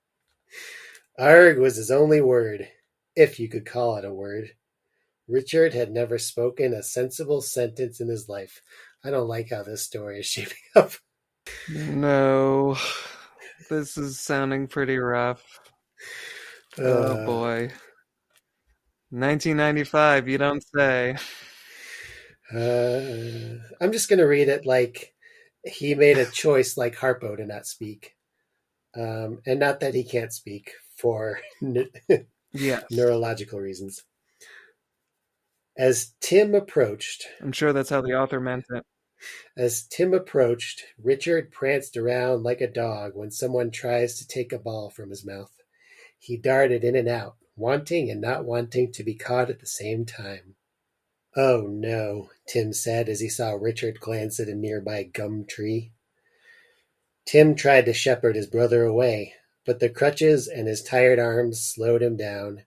arg 1.19 1.59
was 1.59 1.75
his 1.75 1.91
only 1.91 2.21
word, 2.21 2.69
if 3.17 3.41
you 3.41 3.49
could 3.49 3.67
call 3.67 3.97
it 3.97 4.05
a 4.05 4.15
word. 4.15 4.51
Richard 5.27 5.75
had 5.75 5.91
never 5.91 6.19
spoken 6.19 6.73
a 6.73 6.85
sensible 6.85 7.41
sentence 7.41 8.01
in 8.01 8.07
his 8.07 8.29
life. 8.29 8.63
I 9.05 9.11
don't 9.11 9.27
like 9.27 9.51
how 9.51 9.65
this 9.65 9.83
story 9.83 10.21
is 10.21 10.27
shaping 10.27 10.55
up. 10.77 10.93
No. 11.69 12.77
This 13.69 13.99
is 13.99 14.21
sounding 14.21 14.69
pretty 14.69 14.99
rough. 14.99 15.43
Oh 16.79 17.17
Uh, 17.17 17.25
boy. 17.25 17.71
1995, 19.11 20.29
you 20.29 20.39
don't 20.39 20.63
say. 20.75 21.17
Uh, 22.53 23.59
I'm 23.81 23.93
just 23.93 24.09
going 24.09 24.19
to 24.19 24.27
read 24.27 24.49
it 24.49 24.67
like 24.67 25.15
he 25.65 25.95
made 25.95 26.19
a 26.19 26.27
choice 26.31 26.77
like 26.77 26.97
Harpo 26.97 27.37
to 27.37 27.47
not 27.47 27.67
speak. 27.67 28.17
Um, 28.97 29.41
and 29.47 29.61
not 29.61 29.81
that 29.81 29.95
he 29.95 30.05
can't 30.05 30.33
speak 30.33 30.73
for 30.97 31.41
ne- 31.61 31.91
Yes. 32.53 32.85
neurological 32.91 33.61
reasons. 33.61 34.03
As 35.77 36.15
Tim 36.21 36.55
approached, 36.55 37.27
I'm 37.43 37.53
sure 37.53 37.75
that's 37.75 37.91
how 37.91 38.01
the 38.01 38.15
author 38.15 38.41
meant 38.41 38.65
it. 38.71 38.85
as 39.57 39.87
Tim 39.87 40.13
approached, 40.13 40.85
Richard 40.99 41.51
pranced 41.51 41.97
around 41.97 42.43
like 42.43 42.61
a 42.61 42.71
dog 42.71 43.13
when 43.15 43.31
someone 43.31 43.71
tries 43.71 44.19
to 44.19 44.27
take 44.27 44.53
a 44.53 44.59
ball 44.59 44.91
from 44.91 45.09
his 45.09 45.25
mouth. 45.25 45.62
He 46.25 46.37
darted 46.37 46.85
in 46.85 46.95
and 46.95 47.09
out, 47.09 47.35
wanting 47.57 48.09
and 48.09 48.21
not 48.21 48.45
wanting 48.45 48.93
to 48.93 49.03
be 49.03 49.17
caught 49.17 49.51
at 49.51 49.59
the 49.59 49.67
same 49.67 50.07
time. 50.07 50.55
Oh 51.35 51.63
no, 51.63 52.31
Tim 52.47 52.73
said 52.73 53.09
as 53.09 53.19
he 53.19 53.29
saw 53.29 53.55
Richard 53.55 53.99
glance 53.99 54.39
at 54.39 54.47
a 54.47 54.55
nearby 54.55 55.03
gum 55.03 55.45
tree. 55.45 55.91
Tim 57.27 57.57
tried 57.57 57.87
to 57.87 57.93
shepherd 57.93 58.37
his 58.37 58.47
brother 58.47 58.85
away, 58.85 59.35
but 59.67 59.81
the 59.81 59.91
crutches 59.91 60.47
and 60.47 60.69
his 60.69 60.81
tired 60.85 61.19
arms 61.19 61.61
slowed 61.61 62.03
him 62.03 62.17
down. 62.17 62.67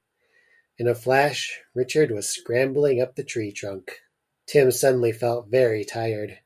In 0.78 0.89
a 0.89 0.94
flash, 0.94 1.62
Richard 1.74 2.12
was 2.12 2.28
scrambling 2.28 3.00
up 3.00 3.15
the 3.15 3.24
tree 3.24 3.54
trunk. 3.54 4.02
Tim 4.48 4.70
suddenly 4.70 5.13
felt 5.13 5.48
very 5.48 5.86
tired. 5.86 6.39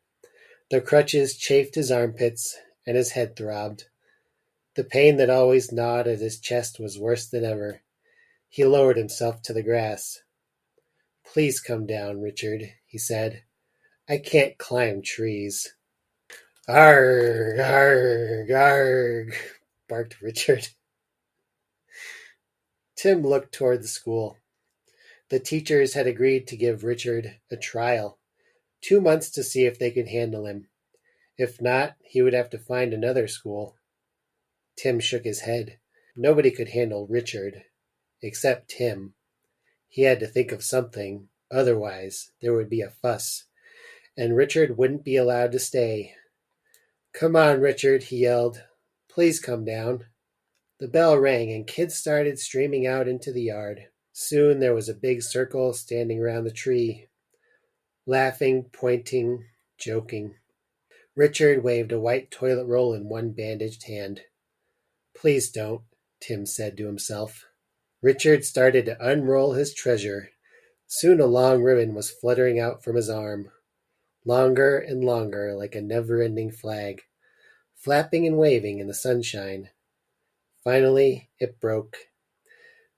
The 0.70 0.80
crutches 0.80 1.36
chafed 1.36 1.74
his 1.74 1.92
armpits, 1.92 2.56
and 2.86 2.96
his 2.96 3.14
head 3.14 3.36
throbbed. 3.36 3.86
The 4.80 4.86
pain 4.86 5.18
that 5.18 5.30
always 5.30 5.74
gnawed 5.74 6.08
at 6.08 6.20
his 6.20 6.40
chest 6.40 6.80
was 6.80 6.98
worse 6.98 7.28
than 7.28 7.44
ever. 7.44 7.82
He 8.48 8.64
lowered 8.64 8.96
himself 8.96 9.42
to 9.42 9.52
the 9.52 9.62
grass. 9.62 10.22
Please 11.26 11.60
come 11.60 11.86
down, 11.86 12.22
Richard, 12.22 12.62
he 12.86 12.98
said. 12.98 13.44
I 14.08 14.20
can't 14.20 14.58
climb 14.58 15.02
trees. 15.02 15.76
Arg, 16.66 17.60
arg, 17.60 18.52
arg, 18.52 19.36
barked 19.90 20.22
Richard. 20.22 20.70
Tim 22.96 23.22
looked 23.22 23.54
toward 23.54 23.84
the 23.84 23.90
school. 23.90 24.38
The 25.28 25.42
teachers 25.42 25.94
had 25.94 26.08
agreed 26.08 26.48
to 26.48 26.56
give 26.56 26.86
Richard 26.86 27.36
a 27.52 27.58
trial, 27.58 28.18
two 28.80 29.02
months 29.02 29.30
to 29.32 29.44
see 29.44 29.66
if 29.66 29.78
they 29.78 29.92
could 29.92 30.08
handle 30.08 30.46
him. 30.46 30.70
If 31.38 31.62
not, 31.62 31.98
he 32.02 32.22
would 32.22 32.32
have 32.32 32.50
to 32.52 32.58
find 32.58 32.94
another 32.94 33.28
school. 33.28 33.76
Tim 34.82 35.02
shook 35.02 35.26
his 35.26 35.42
head. 35.42 35.78
Nobody 36.16 36.52
could 36.52 36.70
handle 36.70 37.06
Richard, 37.06 37.64
except 38.22 38.70
Tim. 38.70 39.14
He 39.90 40.04
had 40.04 40.22
to 40.22 40.28
think 40.28 40.54
of 40.54 40.64
something, 40.64 41.28
otherwise, 41.52 42.32
there 42.42 42.54
would 42.54 42.70
be 42.70 42.80
a 42.80 42.90
fuss, 42.90 43.44
and 44.16 44.38
Richard 44.38 44.78
wouldn't 44.78 45.04
be 45.04 45.18
allowed 45.18 45.52
to 45.52 45.60
stay. 45.60 46.14
Come 47.12 47.36
on, 47.36 47.60
Richard, 47.60 48.04
he 48.04 48.20
yelled. 48.20 48.64
Please 49.10 49.42
come 49.42 49.66
down. 49.66 50.06
The 50.80 50.88
bell 50.88 51.18
rang, 51.18 51.52
and 51.52 51.68
kids 51.68 51.96
started 51.96 52.40
streaming 52.40 52.88
out 52.88 53.10
into 53.10 53.34
the 53.34 53.44
yard. 53.44 53.88
Soon 54.14 54.60
there 54.60 54.74
was 54.74 54.88
a 54.88 54.94
big 54.94 55.24
circle 55.24 55.74
standing 55.74 56.22
around 56.22 56.46
the 56.46 56.52
tree, 56.52 57.08
laughing, 58.06 58.70
pointing, 58.72 59.44
joking. 59.78 60.36
Richard 61.18 61.66
waved 61.66 61.92
a 61.92 62.00
white 62.00 62.32
toilet 62.32 62.66
roll 62.66 62.94
in 62.94 63.10
one 63.10 63.32
bandaged 63.32 63.84
hand. 63.84 64.22
Please 65.16 65.50
don't, 65.50 65.82
Tim 66.22 66.46
said 66.46 66.78
to 66.78 66.86
himself. 66.86 67.46
Richard 68.02 68.46
started 68.46 68.86
to 68.86 69.06
unroll 69.06 69.54
his 69.54 69.74
treasure. 69.74 70.30
Soon 70.88 71.20
a 71.20 71.26
long 71.26 71.62
ribbon 71.62 71.94
was 71.94 72.10
fluttering 72.10 72.60
out 72.60 72.84
from 72.84 72.96
his 72.96 73.10
arm, 73.10 73.52
longer 74.26 74.78
and 74.78 75.04
longer, 75.04 75.54
like 75.56 75.76
a 75.76 75.82
never 75.82 76.22
ending 76.22 76.52
flag, 76.52 77.02
flapping 77.76 78.26
and 78.26 78.38
waving 78.38 78.80
in 78.80 78.88
the 78.88 78.94
sunshine. 78.94 79.70
Finally, 80.64 81.30
it 81.40 81.60
broke. 81.60 81.98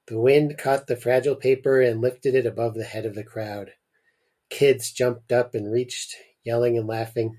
The 0.07 0.19
wind 0.19 0.57
caught 0.57 0.87
the 0.87 0.95
fragile 0.95 1.35
paper 1.35 1.81
and 1.81 2.01
lifted 2.01 2.35
it 2.35 2.45
above 2.45 2.75
the 2.75 2.83
head 2.83 3.05
of 3.05 3.15
the 3.15 3.23
crowd. 3.23 3.71
Kids 4.49 4.91
jumped 4.91 5.31
up 5.31 5.55
and 5.55 5.71
reached, 5.71 6.15
yelling 6.43 6.77
and 6.77 6.87
laughing. 6.87 7.37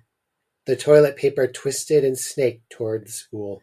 The 0.66 0.76
toilet 0.76 1.16
paper 1.16 1.46
twisted 1.46 2.04
and 2.04 2.18
snaked 2.18 2.70
toward 2.70 3.06
the 3.06 3.12
school. 3.12 3.62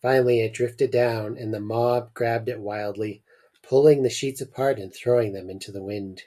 Finally 0.00 0.40
it 0.40 0.52
drifted 0.52 0.90
down, 0.90 1.36
and 1.36 1.52
the 1.52 1.60
mob 1.60 2.14
grabbed 2.14 2.48
it 2.48 2.60
wildly, 2.60 3.22
pulling 3.62 4.02
the 4.02 4.10
sheets 4.10 4.40
apart 4.40 4.78
and 4.78 4.94
throwing 4.94 5.32
them 5.32 5.50
into 5.50 5.72
the 5.72 5.82
wind. 5.82 6.22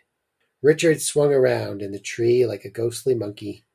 Richard 0.62 1.02
swung 1.02 1.34
around 1.34 1.82
in 1.82 1.92
the 1.92 2.00
tree 2.00 2.46
like 2.46 2.66
a 2.66 2.70
ghostly 2.70 3.16
monkey. 3.16 3.66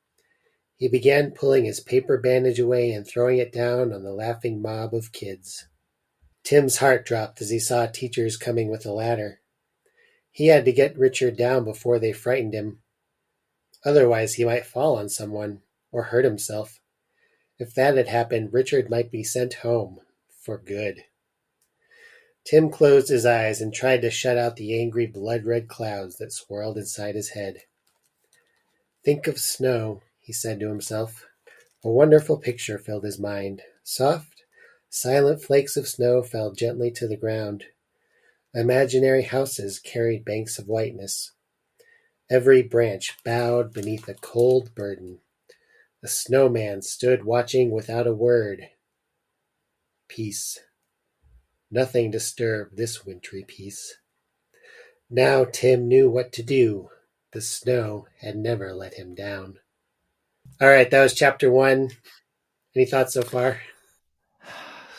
He 0.77 0.89
began 0.89 1.33
pulling 1.33 1.65
his 1.65 1.81
paper 1.81 2.19
bandage 2.19 2.61
away 2.61 2.93
and 2.93 3.07
throwing 3.07 3.39
it 3.39 3.53
down 3.53 3.93
on 3.93 4.05
the 4.05 4.13
laughing 4.13 4.61
mob 4.61 4.95
of 4.95 5.13
kids. 5.13 5.67
Tim's 6.45 6.77
heart 6.77 7.05
dropped 7.05 7.41
as 7.41 7.51
he 7.51 7.59
saw 7.59 7.87
teachers 7.87 8.37
coming 8.37 8.71
with 8.71 8.87
a 8.87 8.93
ladder. 8.93 9.41
He 10.31 10.49
had 10.49 10.67
to 10.67 10.73
get 10.73 10.99
Richard 10.99 11.37
down 11.37 11.65
before 11.65 11.99
they 11.99 12.13
frightened 12.13 12.53
him. 12.53 12.81
Otherwise, 13.85 14.35
he 14.35 14.45
might 14.45 14.67
fall 14.67 14.97
on 14.97 15.09
someone 15.09 15.63
or 15.91 16.05
hurt 16.05 16.25
himself. 16.25 16.79
If 17.59 17.75
that 17.75 17.97
had 17.97 18.09
happened, 18.09 18.53
Richard 18.53 18.91
might 18.91 19.11
be 19.11 19.25
sent 19.25 19.55
home 19.55 20.01
for 20.29 20.59
good. 20.59 21.05
Tim 22.45 22.71
closed 22.71 23.09
his 23.09 23.27
eyes 23.27 23.61
and 23.61 23.75
tried 23.75 24.03
to 24.03 24.11
shut 24.11 24.39
out 24.39 24.57
the 24.57 24.79
angry 24.79 25.07
blood-red 25.07 25.67
clouds 25.67 26.17
that 26.19 26.33
swirled 26.33 26.79
inside 26.79 27.15
his 27.15 27.31
head. 27.31 27.63
Think 29.05 29.27
of 29.27 29.39
snow, 29.39 30.03
he 30.21 30.33
said 30.33 30.61
to 30.61 30.69
himself. 30.69 31.27
A 31.83 31.91
wonderful 31.91 32.37
picture 32.37 32.79
filled 32.79 33.05
his 33.05 33.19
mind. 33.19 33.63
Soft, 33.83 34.45
silent 34.89 35.43
flakes 35.43 35.77
of 35.77 35.89
snow 35.89 36.23
fell 36.23 36.53
gently 36.53 36.91
to 36.93 37.09
the 37.09 37.17
ground. 37.17 37.65
Imaginary 38.55 39.23
houses 39.23 39.79
carried 39.79 40.25
banks 40.25 40.59
of 40.59 40.69
whiteness. 40.69 41.33
Every 42.31 42.63
branch 42.63 43.17
bowed 43.25 43.73
beneath 43.73 44.09
a 44.09 44.15
cold 44.15 44.75
burden. 44.75 45.19
The 46.03 46.09
snowman 46.09 46.83
stood 46.83 47.25
watching 47.25 47.71
without 47.71 48.07
a 48.07 48.15
word. 48.15 48.69
Peace. 50.09 50.59
Nothing 51.71 52.11
disturbed 52.11 52.77
this 52.77 53.05
wintry 53.05 53.45
peace. 53.47 53.97
Now 55.11 55.45
Tim 55.45 55.89
knew 55.89 56.11
what 56.11 56.33
to 56.33 56.43
do. 56.43 56.91
The 57.33 57.41
snow 57.41 58.07
had 58.21 58.37
never 58.37 58.73
let 58.73 58.95
him 58.95 59.15
down. 59.15 59.59
All 60.61 60.69
right, 60.69 60.91
that 60.91 61.03
was 61.03 61.13
chapter 61.15 61.51
one. 61.51 61.91
Any 62.75 62.87
thoughts 62.87 63.15
so 63.15 63.23
far? 63.23 63.61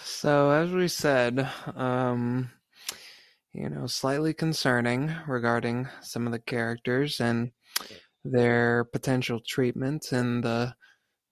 So, 0.03 0.49
as 0.49 0.71
we 0.71 0.87
said, 0.87 1.47
um, 1.75 2.49
you 3.53 3.69
know, 3.69 3.87
slightly 3.87 4.33
concerning 4.33 5.15
regarding 5.27 5.87
some 6.01 6.25
of 6.25 6.31
the 6.31 6.39
characters 6.39 7.19
and 7.19 7.51
their 8.25 8.83
potential 8.85 9.39
treatment 9.45 10.11
and 10.11 10.43
the 10.43 10.75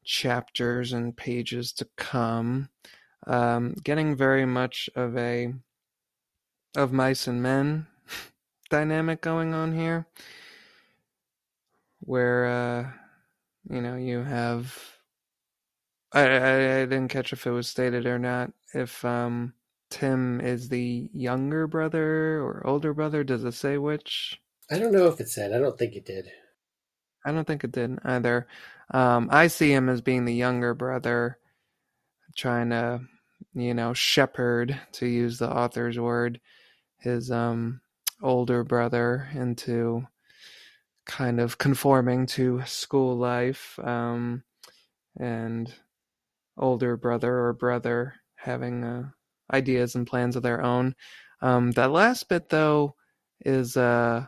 chapters 0.06 0.94
and 0.94 1.18
pages 1.18 1.74
to 1.74 1.88
come. 1.98 2.70
Um, 3.28 3.74
getting 3.84 4.16
very 4.16 4.46
much 4.46 4.90
of 4.96 5.18
a 5.18 5.54
of 6.78 6.94
mice 6.94 7.28
and 7.28 7.42
men 7.42 7.88
dynamic 8.70 9.22
going 9.22 9.54
on 9.54 9.74
here, 9.74 10.06
where 12.00 12.46
uh, 12.46 12.92
you 13.74 13.82
know 13.82 13.96
you 13.96 14.24
have. 14.24 14.92
I, 16.14 16.22
I, 16.22 16.82
I 16.82 16.86
didn't 16.86 17.10
catch 17.10 17.34
if 17.34 17.46
it 17.46 17.52
was 17.52 17.68
stated 17.68 18.06
or 18.06 18.20
not. 18.20 18.54
If 18.74 19.04
um, 19.04 19.54
Tim 19.90 20.40
is 20.40 20.70
the 20.70 21.10
younger 21.14 21.68
brother 21.68 22.42
or 22.42 22.62
older 22.66 22.94
brother, 22.94 23.24
does 23.24 23.44
it 23.44 23.54
say 23.54 23.78
which? 23.78 24.40
I 24.72 24.80
don't 24.80 24.92
know 24.92 25.08
if 25.08 25.20
it 25.20 25.30
said. 25.30 25.52
I 25.52 25.60
don't 25.60 25.78
think 25.78 25.96
it 25.96 26.06
did. 26.06 26.30
I 27.26 27.32
don't 27.32 27.46
think 27.46 27.64
it 27.64 27.72
did 27.72 27.98
either. 28.04 28.48
Um, 28.92 29.30
I 29.32 29.48
see 29.48 29.72
him 29.72 29.90
as 29.90 30.02
being 30.02 30.26
the 30.26 30.34
younger 30.34 30.74
brother, 30.74 31.40
trying 32.36 32.70
to, 32.70 33.02
you 33.54 33.74
know, 33.74 33.94
shepherd, 33.94 34.80
to 34.94 35.08
use 35.08 35.38
the 35.38 35.50
author's 35.50 35.98
word, 35.98 36.40
his 37.00 37.32
um, 37.32 37.82
older 38.22 38.64
brother 38.64 39.28
into 39.34 40.06
kind 41.06 41.40
of 41.40 41.58
conforming 41.58 42.26
to 42.26 42.64
school 42.66 43.18
life, 43.18 43.80
um, 43.80 44.44
and 45.18 45.74
older 46.58 46.98
brother 46.98 47.40
or 47.40 47.54
brother 47.54 48.16
having 48.36 48.84
uh, 48.84 49.04
ideas 49.52 49.96
and 49.96 50.08
plans 50.08 50.36
of 50.36 50.44
their 50.44 50.62
own. 50.64 50.96
Um, 51.42 51.72
that 51.72 51.92
last 51.92 52.30
bit, 52.30 52.50
though, 52.50 52.96
is 53.42 53.78
uh, 53.78 54.26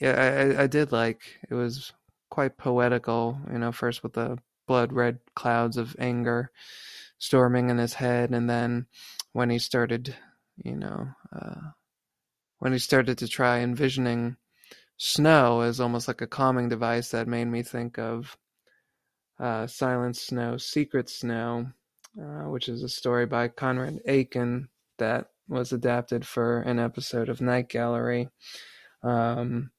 yeah, 0.00 0.54
I, 0.58 0.64
I 0.64 0.66
did 0.66 0.92
like. 0.92 1.20
It 1.50 1.54
was 1.54 1.92
quite 2.32 2.56
poetical, 2.56 3.38
you 3.52 3.58
know, 3.58 3.70
first 3.70 4.02
with 4.02 4.14
the 4.14 4.38
blood 4.66 4.90
red 4.90 5.18
clouds 5.36 5.76
of 5.76 5.94
anger 5.98 6.50
storming 7.18 7.68
in 7.68 7.76
his 7.76 7.92
head, 7.92 8.30
and 8.30 8.48
then 8.48 8.86
when 9.34 9.50
he 9.50 9.58
started, 9.58 10.16
you 10.64 10.74
know, 10.74 11.08
uh, 11.30 11.60
when 12.58 12.72
he 12.72 12.78
started 12.78 13.18
to 13.18 13.28
try 13.28 13.58
envisioning 13.58 14.34
snow 14.96 15.60
as 15.60 15.78
almost 15.78 16.08
like 16.08 16.22
a 16.22 16.26
calming 16.26 16.70
device, 16.70 17.10
that 17.10 17.28
made 17.28 17.44
me 17.44 17.62
think 17.62 17.98
of 17.98 18.34
uh, 19.38 19.66
Silent 19.66 20.16
Snow, 20.16 20.56
Secret 20.56 21.10
Snow, 21.10 21.66
uh, 22.18 22.48
which 22.48 22.66
is 22.66 22.82
a 22.82 22.88
story 22.88 23.26
by 23.26 23.48
Conrad 23.48 24.00
Aiken 24.06 24.70
that 24.96 25.26
was 25.48 25.70
adapted 25.74 26.26
for 26.26 26.62
an 26.62 26.78
episode 26.78 27.28
of 27.28 27.42
Night 27.42 27.68
Gallery. 27.68 28.30
Um, 29.02 29.70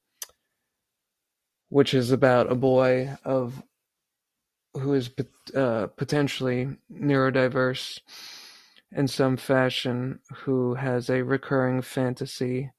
which 1.74 1.92
is 1.92 2.12
about 2.12 2.52
a 2.52 2.54
boy 2.54 3.10
of 3.24 3.60
who 4.74 4.94
is 4.94 5.10
uh, 5.56 5.88
potentially 5.96 6.68
neurodiverse 6.88 7.98
in 8.92 9.08
some 9.08 9.36
fashion, 9.36 10.20
who 10.32 10.74
has 10.74 11.10
a 11.10 11.24
recurring 11.24 11.82
fantasy 11.82 12.70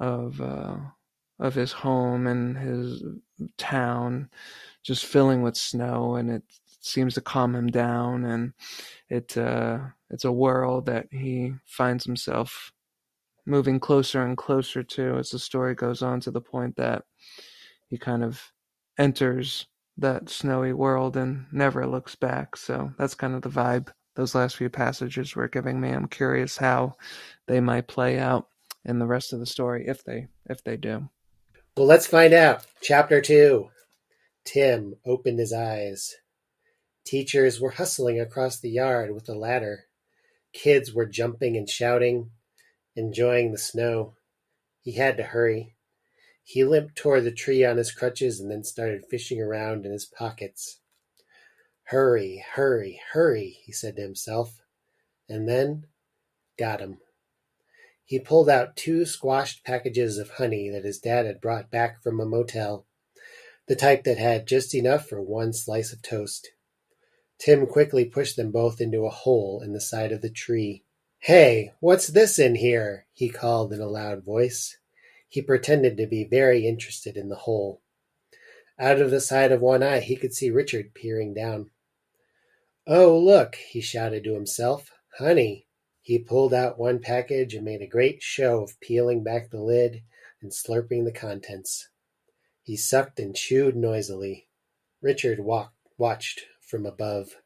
of 0.00 0.40
uh, 0.40 0.74
of 1.38 1.54
his 1.54 1.70
home 1.70 2.26
and 2.26 2.58
his 2.58 3.04
town 3.58 4.28
just 4.82 5.06
filling 5.06 5.42
with 5.42 5.56
snow, 5.56 6.16
and 6.16 6.28
it 6.28 6.42
seems 6.80 7.14
to 7.14 7.20
calm 7.20 7.54
him 7.54 7.68
down, 7.68 8.24
and 8.24 8.54
it 9.08 9.38
uh, 9.38 9.78
it's 10.10 10.24
a 10.24 10.32
world 10.32 10.86
that 10.86 11.06
he 11.12 11.54
finds 11.64 12.04
himself 12.04 12.72
moving 13.46 13.78
closer 13.78 14.20
and 14.26 14.36
closer 14.36 14.82
to 14.82 15.16
as 15.16 15.30
the 15.30 15.38
story 15.38 15.76
goes 15.76 16.02
on 16.02 16.18
to 16.18 16.32
the 16.32 16.40
point 16.40 16.74
that 16.74 17.04
he 17.92 17.98
kind 17.98 18.24
of 18.24 18.50
enters 18.98 19.66
that 19.98 20.30
snowy 20.30 20.72
world 20.72 21.14
and 21.14 21.44
never 21.52 21.86
looks 21.86 22.14
back. 22.14 22.56
So 22.56 22.90
that's 22.98 23.14
kind 23.14 23.34
of 23.34 23.42
the 23.42 23.50
vibe 23.50 23.88
those 24.16 24.34
last 24.34 24.56
few 24.56 24.70
passages 24.70 25.36
were 25.36 25.46
giving 25.46 25.78
me. 25.78 25.90
I'm 25.90 26.08
curious 26.08 26.56
how 26.56 26.94
they 27.48 27.60
might 27.60 27.88
play 27.88 28.18
out 28.18 28.48
in 28.86 28.98
the 28.98 29.06
rest 29.06 29.34
of 29.34 29.40
the 29.40 29.46
story 29.46 29.84
if 29.86 30.04
they 30.04 30.28
if 30.48 30.64
they 30.64 30.78
do. 30.78 31.10
Well, 31.76 31.86
let's 31.86 32.06
find 32.06 32.32
out. 32.32 32.64
Chapter 32.80 33.20
2. 33.20 33.68
Tim 34.46 34.94
opened 35.04 35.38
his 35.38 35.52
eyes. 35.52 36.14
Teachers 37.04 37.60
were 37.60 37.72
hustling 37.72 38.18
across 38.18 38.58
the 38.58 38.70
yard 38.70 39.14
with 39.14 39.28
a 39.28 39.34
ladder. 39.34 39.84
Kids 40.54 40.94
were 40.94 41.06
jumping 41.06 41.58
and 41.58 41.68
shouting, 41.68 42.30
enjoying 42.96 43.52
the 43.52 43.58
snow. 43.58 44.14
He 44.80 44.92
had 44.92 45.18
to 45.18 45.24
hurry. 45.24 45.76
He 46.52 46.64
limped 46.64 46.96
toward 46.96 47.24
the 47.24 47.32
tree 47.32 47.64
on 47.64 47.78
his 47.78 47.90
crutches 47.92 48.38
and 48.38 48.50
then 48.50 48.62
started 48.62 49.06
fishing 49.06 49.40
around 49.40 49.86
in 49.86 49.92
his 49.92 50.04
pockets. 50.04 50.80
Hurry, 51.84 52.44
hurry, 52.46 53.00
hurry, 53.14 53.56
he 53.64 53.72
said 53.72 53.96
to 53.96 54.02
himself. 54.02 54.60
And 55.30 55.48
then 55.48 55.86
got 56.58 56.80
him. 56.80 56.98
He 58.04 58.18
pulled 58.18 58.50
out 58.50 58.76
two 58.76 59.06
squashed 59.06 59.64
packages 59.64 60.18
of 60.18 60.32
honey 60.32 60.68
that 60.68 60.84
his 60.84 60.98
dad 60.98 61.24
had 61.24 61.40
brought 61.40 61.70
back 61.70 62.02
from 62.02 62.20
a 62.20 62.26
motel, 62.26 62.86
the 63.66 63.74
type 63.74 64.04
that 64.04 64.18
had 64.18 64.46
just 64.46 64.74
enough 64.74 65.08
for 65.08 65.22
one 65.22 65.54
slice 65.54 65.90
of 65.90 66.02
toast. 66.02 66.50
Tim 67.38 67.66
quickly 67.66 68.04
pushed 68.04 68.36
them 68.36 68.52
both 68.52 68.78
into 68.78 69.06
a 69.06 69.08
hole 69.08 69.62
in 69.64 69.72
the 69.72 69.80
side 69.80 70.12
of 70.12 70.20
the 70.20 70.28
tree. 70.28 70.84
Hey, 71.18 71.72
what's 71.80 72.08
this 72.08 72.38
in 72.38 72.56
here? 72.56 73.06
he 73.14 73.30
called 73.30 73.72
in 73.72 73.80
a 73.80 73.88
loud 73.88 74.22
voice. 74.22 74.76
He 75.32 75.40
pretended 75.40 75.96
to 75.96 76.06
be 76.06 76.24
very 76.24 76.66
interested 76.66 77.16
in 77.16 77.30
the 77.30 77.36
hole. 77.36 77.80
Out 78.78 79.00
of 79.00 79.10
the 79.10 79.18
side 79.18 79.50
of 79.50 79.62
one 79.62 79.82
eye 79.82 80.00
he 80.00 80.14
could 80.14 80.34
see 80.34 80.50
Richard 80.50 80.92
peering 80.92 81.32
down. 81.32 81.70
Oh, 82.86 83.18
look, 83.18 83.54
he 83.54 83.80
shouted 83.80 84.24
to 84.24 84.34
himself. 84.34 84.90
Honey. 85.16 85.68
He 86.02 86.18
pulled 86.18 86.52
out 86.52 86.78
one 86.78 86.98
package 86.98 87.54
and 87.54 87.64
made 87.64 87.80
a 87.80 87.86
great 87.86 88.22
show 88.22 88.62
of 88.62 88.78
peeling 88.80 89.24
back 89.24 89.48
the 89.48 89.62
lid 89.62 90.02
and 90.42 90.52
slurping 90.52 91.06
the 91.06 91.12
contents. 91.12 91.88
He 92.62 92.76
sucked 92.76 93.18
and 93.18 93.34
chewed 93.34 93.74
noisily. 93.74 94.48
Richard 95.00 95.40
walked, 95.40 95.78
watched 95.96 96.42
from 96.60 96.84
above. 96.84 97.36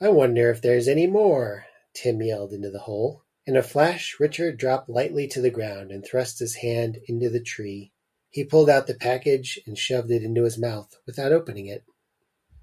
I 0.00 0.08
wonder 0.08 0.50
if 0.50 0.62
there's 0.62 0.88
any 0.88 1.06
more, 1.06 1.66
Tim 1.92 2.22
yelled 2.22 2.54
into 2.54 2.70
the 2.70 2.78
hole. 2.78 3.24
In 3.50 3.56
a 3.56 3.64
flash, 3.64 4.20
Richard 4.20 4.58
dropped 4.58 4.88
lightly 4.88 5.26
to 5.26 5.40
the 5.40 5.50
ground 5.50 5.90
and 5.90 6.06
thrust 6.06 6.38
his 6.38 6.54
hand 6.62 7.00
into 7.08 7.28
the 7.28 7.42
tree. 7.42 7.90
He 8.28 8.44
pulled 8.44 8.70
out 8.70 8.86
the 8.86 8.94
package 8.94 9.58
and 9.66 9.76
shoved 9.76 10.12
it 10.12 10.22
into 10.22 10.44
his 10.44 10.56
mouth 10.56 10.94
without 11.04 11.32
opening 11.32 11.66
it. 11.66 11.82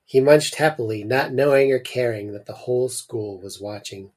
He 0.06 0.22
munched 0.22 0.56
happily, 0.56 1.04
not 1.04 1.34
knowing 1.34 1.74
or 1.74 1.80
caring 1.80 2.32
that 2.32 2.46
the 2.46 2.54
whole 2.54 2.88
school 2.88 3.38
was 3.38 3.60
watching. 3.60 4.14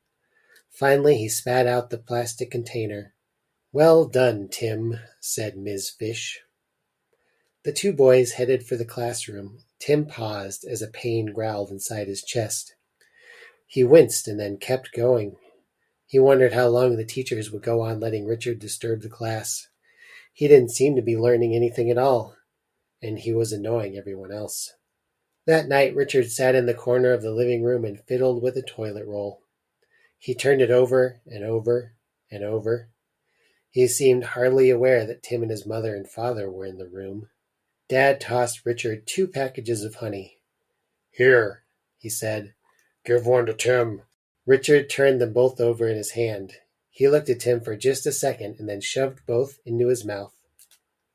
Finally, 0.71 1.17
he 1.17 1.29
spat 1.29 1.67
out 1.67 1.91
the 1.91 1.99
plastic 1.99 2.53
container. 2.53 3.15
Well 3.73 4.05
done, 4.05 4.47
Tim, 4.49 5.01
said 5.19 5.57
Miss 5.57 5.91
Fish. 5.91 6.39
The 7.65 7.73
two 7.73 7.93
boys 7.93 8.35
headed 8.35 8.65
for 8.65 8.77
the 8.77 8.85
classroom. 8.85 9.59
Tim 9.81 10.07
paused 10.07 10.65
as 10.65 10.83
a 10.83 10.87
pain 10.87 11.33
growled 11.33 11.73
inside 11.73 12.07
his 12.07 12.23
chest. 12.23 12.77
He 13.67 13.83
winced 13.83 14.29
and 14.29 14.39
then 14.39 14.57
kept 14.57 14.93
going. 14.93 15.35
He 16.11 16.19
wondered 16.19 16.55
how 16.55 16.67
long 16.67 16.97
the 16.97 17.05
teachers 17.05 17.53
would 17.53 17.63
go 17.63 17.83
on 17.83 18.01
letting 18.01 18.27
Richard 18.27 18.59
disturb 18.59 19.03
the 19.03 19.09
class. 19.09 19.69
He 20.33 20.49
didn't 20.49 20.73
seem 20.73 20.97
to 20.97 21.03
be 21.03 21.17
learning 21.17 21.55
anything 21.55 21.89
at 21.89 21.99
all, 21.99 22.35
and 23.01 23.17
he 23.17 23.33
was 23.33 23.53
annoying 23.53 23.97
everyone 23.97 24.33
else. 24.33 24.73
That 25.47 25.69
night, 25.69 25.95
Richard 25.95 26.29
sat 26.33 26.57
in 26.57 26.67
the 26.67 26.75
corner 26.75 27.13
of 27.13 27.23
the 27.23 27.31
living 27.31 27.63
room 27.63 27.85
and 27.85 28.03
fiddled 28.09 28.43
with 28.43 28.57
a 28.57 28.63
toilet 28.63 29.07
roll. 29.07 29.43
He 30.19 30.35
turned 30.35 30.61
it 30.61 30.73
over 30.73 31.21
and 31.27 31.45
over 31.45 31.93
and 32.29 32.43
over. 32.43 32.89
He 33.71 33.87
seemed 33.87 34.25
hardly 34.25 34.69
aware 34.69 35.07
that 35.07 35.23
Tim 35.23 35.43
and 35.43 35.51
his 35.53 35.65
mother 35.65 35.95
and 35.95 36.11
father 36.11 36.51
were 36.51 36.67
in 36.67 36.79
the 36.79 36.89
room. 36.89 37.29
Dad 37.89 38.21
tossed 38.21 38.67
Richard 38.67 39.07
two 39.07 39.29
packages 39.29 39.85
of 39.85 39.95
honey. 39.95 40.39
Here, 41.13 41.63
he 41.99 42.09
said. 42.09 42.55
Give 43.05 43.27
one 43.27 43.47
to 43.47 43.55
Tim. 43.55 44.03
Richard 44.47 44.89
turned 44.89 45.21
them 45.21 45.33
both 45.33 45.61
over 45.61 45.89
in 45.89 45.97
his 45.97 46.13
hand. 46.13 46.55
He 46.91 47.09
looked 47.09 47.29
at 47.29 47.41
Tim 47.41 47.61
for 47.61 47.77
just 47.77 48.07
a 48.07 48.13
second 48.13 48.57
and 48.59 48.69
then 48.69 48.81
shoved 48.81 49.27
both 49.27 49.59
into 49.65 49.89
his 49.89 50.05
mouth. 50.05 50.35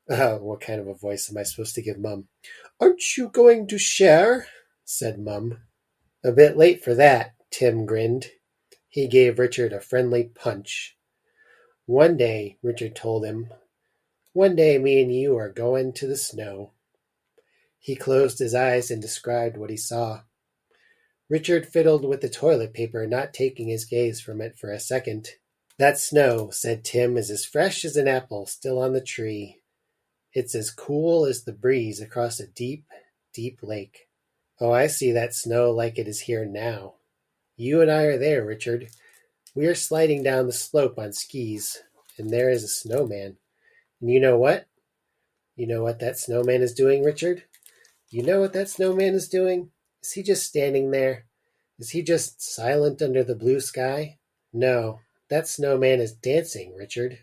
Oh, 0.08 0.36
what 0.38 0.60
kind 0.60 0.80
of 0.80 0.86
a 0.86 0.94
voice 0.94 1.28
am 1.30 1.36
I 1.36 1.42
supposed 1.42 1.74
to 1.74 1.82
give 1.82 1.98
Mum? 1.98 2.28
Aren't 2.80 3.16
you 3.16 3.28
going 3.28 3.66
to 3.68 3.78
share? 3.78 4.46
said 4.84 5.18
Mum. 5.18 5.58
A 6.24 6.32
bit 6.32 6.56
late 6.56 6.82
for 6.82 6.94
that, 6.94 7.34
Tim 7.50 7.86
grinned. 7.86 8.26
He 8.88 9.08
gave 9.08 9.38
Richard 9.38 9.72
a 9.72 9.80
friendly 9.80 10.24
punch. 10.24 10.96
One 11.86 12.16
day, 12.16 12.58
Richard 12.62 12.96
told 12.96 13.24
him, 13.24 13.50
one 14.32 14.54
day 14.54 14.76
me 14.76 15.00
and 15.00 15.14
you 15.14 15.36
are 15.38 15.48
going 15.48 15.92
to 15.94 16.06
the 16.06 16.16
snow. 16.16 16.72
He 17.78 17.96
closed 17.96 18.38
his 18.38 18.54
eyes 18.54 18.90
and 18.90 19.00
described 19.00 19.56
what 19.56 19.70
he 19.70 19.76
saw. 19.76 20.22
Richard 21.28 21.66
fiddled 21.66 22.04
with 22.04 22.20
the 22.20 22.28
toilet 22.28 22.72
paper, 22.72 23.06
not 23.06 23.34
taking 23.34 23.68
his 23.68 23.84
gaze 23.84 24.20
from 24.20 24.40
it 24.40 24.56
for 24.56 24.70
a 24.70 24.78
second. 24.78 25.30
That 25.78 25.98
snow, 25.98 26.50
said 26.50 26.84
Tim, 26.84 27.16
is 27.16 27.30
as 27.30 27.44
fresh 27.44 27.84
as 27.84 27.96
an 27.96 28.06
apple 28.06 28.46
still 28.46 28.78
on 28.78 28.92
the 28.92 29.00
tree. 29.00 29.60
It's 30.32 30.54
as 30.54 30.70
cool 30.70 31.24
as 31.26 31.44
the 31.44 31.52
breeze 31.52 32.00
across 32.00 32.38
a 32.38 32.46
deep, 32.46 32.84
deep 33.34 33.58
lake. 33.62 34.08
Oh, 34.60 34.70
I 34.70 34.86
see 34.86 35.12
that 35.12 35.34
snow 35.34 35.70
like 35.70 35.98
it 35.98 36.06
is 36.06 36.20
here 36.20 36.44
now. 36.44 36.94
You 37.56 37.82
and 37.82 37.90
I 37.90 38.02
are 38.02 38.18
there, 38.18 38.44
Richard. 38.44 38.88
We 39.54 39.66
are 39.66 39.74
sliding 39.74 40.22
down 40.22 40.46
the 40.46 40.52
slope 40.52 40.98
on 40.98 41.12
skis, 41.12 41.82
and 42.18 42.30
there 42.30 42.50
is 42.50 42.62
a 42.62 42.68
snowman. 42.68 43.36
And 44.00 44.10
you 44.10 44.20
know 44.20 44.38
what? 44.38 44.66
You 45.56 45.66
know 45.66 45.82
what 45.82 45.98
that 46.00 46.18
snowman 46.18 46.62
is 46.62 46.74
doing, 46.74 47.02
Richard? 47.02 47.44
You 48.10 48.22
know 48.22 48.40
what 48.40 48.52
that 48.52 48.68
snowman 48.68 49.14
is 49.14 49.28
doing? 49.28 49.70
Is 50.02 50.12
he 50.12 50.22
just 50.22 50.46
standing 50.46 50.90
there? 50.90 51.26
Is 51.78 51.90
he 51.90 52.02
just 52.02 52.40
silent 52.40 53.02
under 53.02 53.22
the 53.22 53.34
blue 53.34 53.60
sky? 53.60 54.18
No, 54.52 55.00
that 55.28 55.48
snowman 55.48 56.00
is 56.00 56.12
dancing, 56.12 56.74
Richard. 56.74 57.18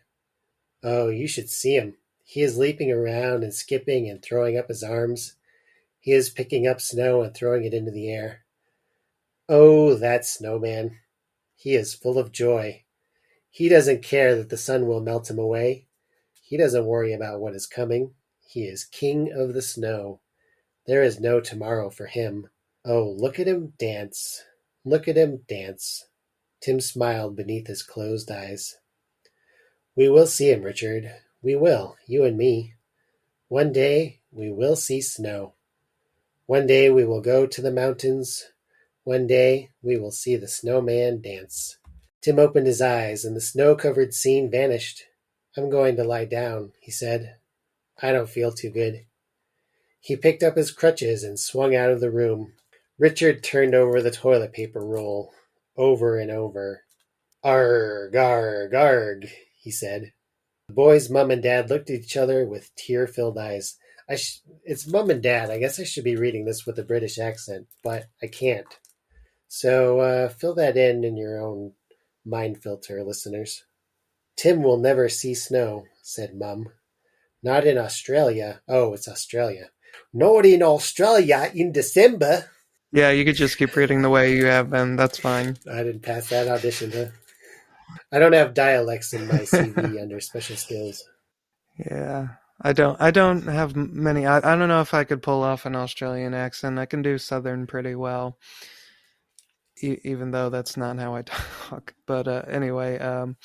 Oh, 0.84 1.08
you 1.10 1.28
should 1.28 1.50
see 1.50 1.76
him. 1.76 1.96
He 2.24 2.42
is 2.42 2.58
leaping 2.58 2.92
around 2.92 3.44
and 3.44 3.54
skipping 3.54 4.10
and 4.10 4.22
throwing 4.22 4.58
up 4.58 4.68
his 4.68 4.84
arms. 4.84 5.36
He 6.00 6.12
is 6.12 6.30
picking 6.30 6.68
up 6.68 6.82
snow 6.82 7.22
and 7.22 7.34
throwing 7.34 7.64
it 7.64 7.74
into 7.74 7.92
the 7.92 8.12
air. 8.12 8.44
Oh, 9.48 9.96
that 9.96 10.26
snowman. 10.26 11.00
He 11.56 11.76
is 11.76 11.94
full 11.94 12.18
of 12.18 12.32
joy. 12.32 12.84
He 13.50 13.70
doesn't 13.70 14.04
care 14.04 14.36
that 14.36 14.50
the 14.50 14.58
sun 14.58 14.88
will 14.88 15.00
melt 15.00 15.30
him 15.30 15.40
away. 15.40 15.88
He 16.42 16.58
doesn't 16.58 16.86
worry 16.86 17.14
about 17.14 17.40
what 17.40 17.56
is 17.56 17.66
coming. 17.66 18.14
He 18.46 18.66
is 18.66 18.84
king 18.84 19.32
of 19.32 19.54
the 19.54 19.62
snow. 19.62 20.20
There 20.86 21.04
is 21.04 21.20
no 21.20 21.40
tomorrow 21.40 21.90
for 21.90 22.08
him. 22.08 22.50
Oh, 22.86 23.16
look 23.18 23.40
at 23.40 23.48
him 23.48 23.74
dance! 23.78 24.44
Look 24.84 25.08
at 25.08 25.16
him 25.16 25.44
dance! 25.48 26.06
Tim 26.60 26.82
smiled 26.82 27.36
beneath 27.36 27.68
his 27.68 27.82
closed 27.82 28.30
eyes. 28.30 28.76
We 29.96 30.10
will 30.10 30.28
see 30.28 30.52
him, 30.52 30.64
Richard. 30.64 31.14
We 31.42 31.56
will, 31.56 31.96
you 32.08 32.24
and 32.24 32.38
me. 32.38 32.74
One 33.48 33.72
day 33.72 34.22
we 34.32 34.52
will 34.52 34.76
see 34.76 35.00
snow. 35.00 35.54
One 36.46 36.68
day 36.68 36.90
we 36.90 37.06
will 37.06 37.22
go 37.22 37.46
to 37.46 37.62
the 37.62 37.72
mountains. 37.72 38.46
One 39.04 39.28
day 39.28 39.70
we 39.82 39.98
will 39.98 40.12
see 40.12 40.36
the 40.36 40.48
snowman 40.48 41.22
dance. 41.22 41.78
Tim 42.22 42.40
opened 42.40 42.68
his 42.68 42.82
eyes, 42.82 43.24
and 43.24 43.36
the 43.36 43.42
snow 43.42 43.76
covered 43.76 44.14
scene 44.14 44.50
vanished. 44.50 45.04
I'm 45.56 45.70
going 45.70 45.96
to 45.98 46.04
lie 46.04 46.26
down, 46.26 46.72
he 46.80 46.92
said. 46.92 47.36
I 48.02 48.12
don't 48.12 48.30
feel 48.30 48.52
too 48.52 48.70
good. 48.70 49.06
He 50.00 50.16
picked 50.16 50.44
up 50.44 50.58
his 50.58 50.72
crutches 50.72 51.24
and 51.24 51.40
swung 51.40 51.76
out 51.76 51.92
of 51.92 52.02
the 52.02 52.12
room. 52.12 52.54
Richard 53.00 53.44
turned 53.44 53.74
over 53.76 54.02
the 54.02 54.12
toilet 54.12 54.54
paper 54.54 54.86
roll, 54.86 55.34
over 55.76 56.18
and 56.18 56.32
over. 56.32 56.84
Arg, 57.44 58.16
arg, 58.16 58.74
arg, 58.74 59.30
he 59.60 59.72
said. 59.72 60.14
The 60.68 60.74
boys' 60.74 61.10
mum 61.10 61.32
and 61.32 61.44
dad 61.44 61.70
looked 61.70 61.90
at 61.90 62.00
each 62.00 62.16
other 62.16 62.46
with 62.46 62.74
tear 62.76 63.08
filled 63.08 63.38
eyes. 63.38 63.78
Sh- 64.16 64.40
it's 64.64 64.88
mum 64.88 65.10
and 65.10 65.22
dad. 65.22 65.50
I 65.50 65.58
guess 65.58 65.80
I 65.80 65.84
should 65.84 66.04
be 66.04 66.16
reading 66.16 66.46
this 66.46 66.66
with 66.66 66.78
a 66.80 66.84
British 66.84 67.18
accent, 67.18 67.68
but 67.84 68.06
I 68.22 68.28
can't. 68.28 68.68
So 69.48 70.00
uh, 70.00 70.30
fill 70.30 70.56
that 70.56 70.78
in 70.78 71.04
in 71.04 71.18
your 71.18 71.42
own 71.42 71.74
mind 72.26 72.62
filter, 72.64 73.04
listeners. 73.04 73.64
Tim 74.36 74.64
will 74.64 74.78
never 74.78 75.10
see 75.10 75.34
snow, 75.34 75.86
said 76.02 76.36
Mum. 76.36 76.70
Not 77.42 77.68
in 77.68 77.78
Australia. 77.78 78.62
Oh, 78.68 78.94
it's 78.94 79.08
Australia. 79.08 79.70
Not 80.14 80.46
in 80.46 80.64
Australia 80.64 81.52
in 81.54 81.72
December. 81.72 82.50
Yeah, 82.94 83.10
you 83.10 83.26
could 83.26 83.36
just 83.36 83.58
keep 83.58 83.76
reading 83.76 84.04
the 84.04 84.10
way 84.10 84.36
you 84.36 84.46
have 84.46 84.70
been. 84.70 84.96
That's 84.96 85.18
fine. 85.18 85.58
I 85.70 85.84
didn't 85.84 86.04
pass 86.04 86.30
that 86.30 86.48
audition, 86.48 86.92
huh? 86.92 87.06
I 88.12 88.20
don't 88.20 88.34
have 88.34 88.54
dialects 88.54 89.14
in 89.14 89.28
my 89.28 89.42
CV 89.42 90.00
under 90.02 90.20
special 90.20 90.56
skills. 90.56 91.04
Yeah, 91.78 92.28
I 92.62 92.72
don't. 92.74 93.02
I 93.02 93.10
don't 93.10 93.44
have 93.48 93.76
many. 93.76 94.28
I, 94.28 94.38
I 94.38 94.56
don't 94.56 94.70
know 94.70 94.82
if 94.82 94.94
I 94.94 95.04
could 95.06 95.24
pull 95.24 95.42
off 95.42 95.66
an 95.66 95.76
Australian 95.76 96.36
accent. 96.36 96.78
I 96.78 96.86
can 96.86 97.02
do 97.02 97.18
Southern 97.18 97.66
pretty 97.66 97.96
well, 97.96 98.38
e- 99.82 99.98
even 100.04 100.30
though 100.32 100.50
that's 100.52 100.78
not 100.78 101.00
how 101.00 101.16
I 101.16 101.22
talk. 101.70 101.96
But 102.06 102.28
uh, 102.28 102.44
anyway, 102.48 103.00
um, 103.00 103.38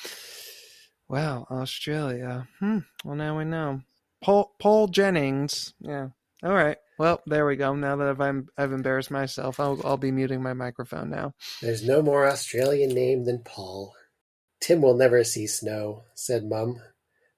wow, 1.07 1.47
Australia. 1.49 2.47
Hmm. 2.59 2.79
Well, 3.03 3.15
now 3.15 3.37
we 3.37 3.45
know. 3.45 3.81
Paul 4.21 4.53
Paul 4.59 4.87
Jennings. 4.89 5.73
Yeah. 5.79 6.09
All 6.43 6.53
right. 6.53 6.77
Well, 6.99 7.21
there 7.25 7.45
we 7.45 7.55
go. 7.55 7.73
Now 7.73 7.95
that 7.95 8.19
I've 8.19 8.49
I've 8.57 8.73
embarrassed 8.73 9.09
myself, 9.09 9.57
I'll 9.57 9.79
I'll 9.85 9.95
be 9.95 10.11
muting 10.11 10.43
my 10.43 10.51
microphone 10.51 11.09
now. 11.09 11.33
There's 11.61 11.81
no 11.81 12.01
more 12.01 12.27
Australian 12.27 12.89
name 12.89 13.23
than 13.23 13.41
Paul. 13.45 13.93
Tim 14.59 14.81
will 14.81 14.97
never 14.97 15.23
see 15.23 15.47
snow, 15.47 16.03
said 16.13 16.43
Mum. 16.43 16.81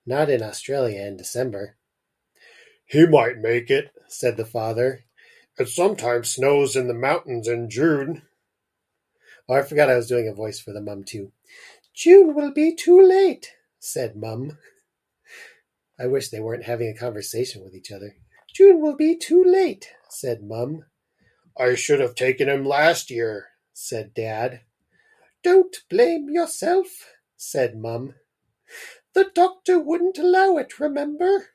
Not 0.04 0.32
in 0.32 0.42
Australia 0.42 1.04
in 1.04 1.16
December. 1.16 1.78
He 2.88 3.06
might 3.06 3.38
make 3.38 3.70
it, 3.70 3.92
said 4.08 4.36
the 4.36 4.46
father. 4.46 5.02
It 5.60 5.70
sometimes 5.70 6.32
snows 6.32 6.76
in 6.76 6.88
the 6.88 6.96
mountains 6.96 7.48
in 7.48 7.70
June. 7.70 8.24
Oh, 9.48 9.54
I 9.54 9.62
forgot 9.62 9.92
I 9.92 9.96
was 9.96 10.08
doing 10.08 10.28
a 10.28 10.34
voice 10.34 10.60
for 10.60 10.74
the 10.74 10.82
mum 10.82 11.04
too. 11.04 11.34
June 11.94 12.34
will 12.34 12.52
be 12.52 12.74
too 12.74 13.00
late, 13.00 13.52
said 13.80 14.16
Mum. 14.16 14.58
I 16.00 16.08
wish 16.08 16.30
they 16.30 16.40
weren't 16.40 16.64
having 16.64 16.90
a 16.90 16.98
conversation 16.98 17.64
with 17.64 17.76
each 17.76 17.92
other. 17.92 18.16
June 18.54 18.82
will 18.82 18.96
be 18.96 19.16
too 19.16 19.44
late, 19.44 19.94
said 20.10 20.44
Mum. 20.44 20.86
I 21.58 21.76
should 21.76 22.00
have 22.00 22.16
taken 22.16 22.50
him 22.50 22.66
last 22.66 23.10
year, 23.10 23.48
said 23.74 24.14
Dad. 24.14 24.62
Don't 25.44 25.76
blame 25.90 26.30
yourself, 26.30 27.14
said 27.38 27.78
Mum. 27.78 28.16
The 29.14 29.32
doctor 29.34 29.80
wouldn't 29.80 30.18
allow 30.18 30.58
it, 30.58 30.80
remember? 30.80 31.50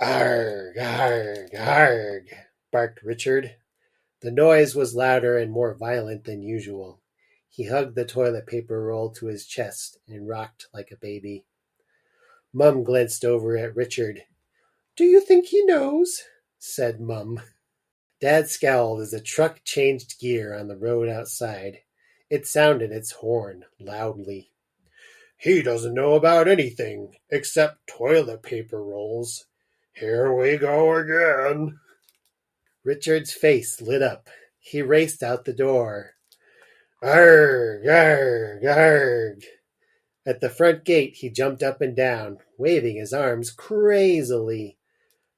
Arg, 0.00 0.76
arg, 0.78 1.54
arg, 1.54 2.34
barked 2.70 3.02
Richard. 3.02 3.56
The 4.20 4.30
noise 4.30 4.74
was 4.74 4.94
louder 4.94 5.38
and 5.38 5.50
more 5.52 5.74
violent 5.74 6.24
than 6.24 6.42
usual. 6.42 7.00
He 7.48 7.68
hugged 7.68 7.94
the 7.94 8.04
toilet 8.04 8.46
paper 8.46 8.82
roll 8.82 9.10
to 9.12 9.26
his 9.26 9.46
chest 9.46 9.98
and 10.08 10.28
rocked 10.28 10.66
like 10.74 10.90
a 10.92 10.96
baby. 10.96 11.46
Mum 12.52 12.84
glanced 12.84 13.24
over 13.24 13.56
at 13.56 13.76
Richard. 13.76 14.22
Do 14.96 15.04
you 15.04 15.20
think 15.20 15.46
he 15.46 15.62
knows? 15.62 16.22
said 16.58 17.00
Mum. 17.00 17.42
Dad 18.18 18.48
scowled 18.48 19.02
as 19.02 19.12
a 19.12 19.20
truck 19.20 19.60
changed 19.62 20.18
gear 20.18 20.54
on 20.54 20.68
the 20.68 20.76
road 20.76 21.06
outside. 21.06 21.80
It 22.30 22.46
sounded 22.46 22.92
its 22.92 23.12
horn 23.12 23.66
loudly. 23.78 24.52
He 25.36 25.60
doesn't 25.60 25.92
know 25.92 26.14
about 26.14 26.48
anything 26.48 27.16
except 27.28 27.86
toilet 27.86 28.42
paper 28.42 28.82
rolls. 28.82 29.44
Here 29.92 30.32
we 30.32 30.56
go 30.56 30.94
again. 30.94 31.78
Richard's 32.82 33.32
face 33.32 33.82
lit 33.82 34.00
up. 34.00 34.30
He 34.58 34.80
raced 34.80 35.22
out 35.22 35.44
the 35.44 35.52
door. 35.52 36.12
Arg, 37.02 37.86
arg, 37.86 38.64
arg. 38.64 39.44
At 40.24 40.40
the 40.40 40.48
front 40.48 40.84
gate, 40.84 41.16
he 41.16 41.28
jumped 41.28 41.62
up 41.62 41.82
and 41.82 41.94
down, 41.94 42.38
waving 42.56 42.96
his 42.96 43.12
arms 43.12 43.50
crazily. 43.50 44.78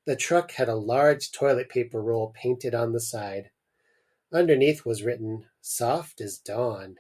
The 0.09 0.16
truck 0.16 0.53
had 0.53 0.71
a 0.71 0.75
large 0.75 1.33
toilet 1.33 1.68
paper 1.68 2.01
roll 2.01 2.33
painted 2.35 2.75
on 2.75 2.94
the 2.94 2.99
side. 2.99 3.51
Underneath 4.33 4.87
was 4.87 5.03
written, 5.03 5.44
Soft 5.61 6.23
as 6.23 6.38
Dawn. 6.38 6.97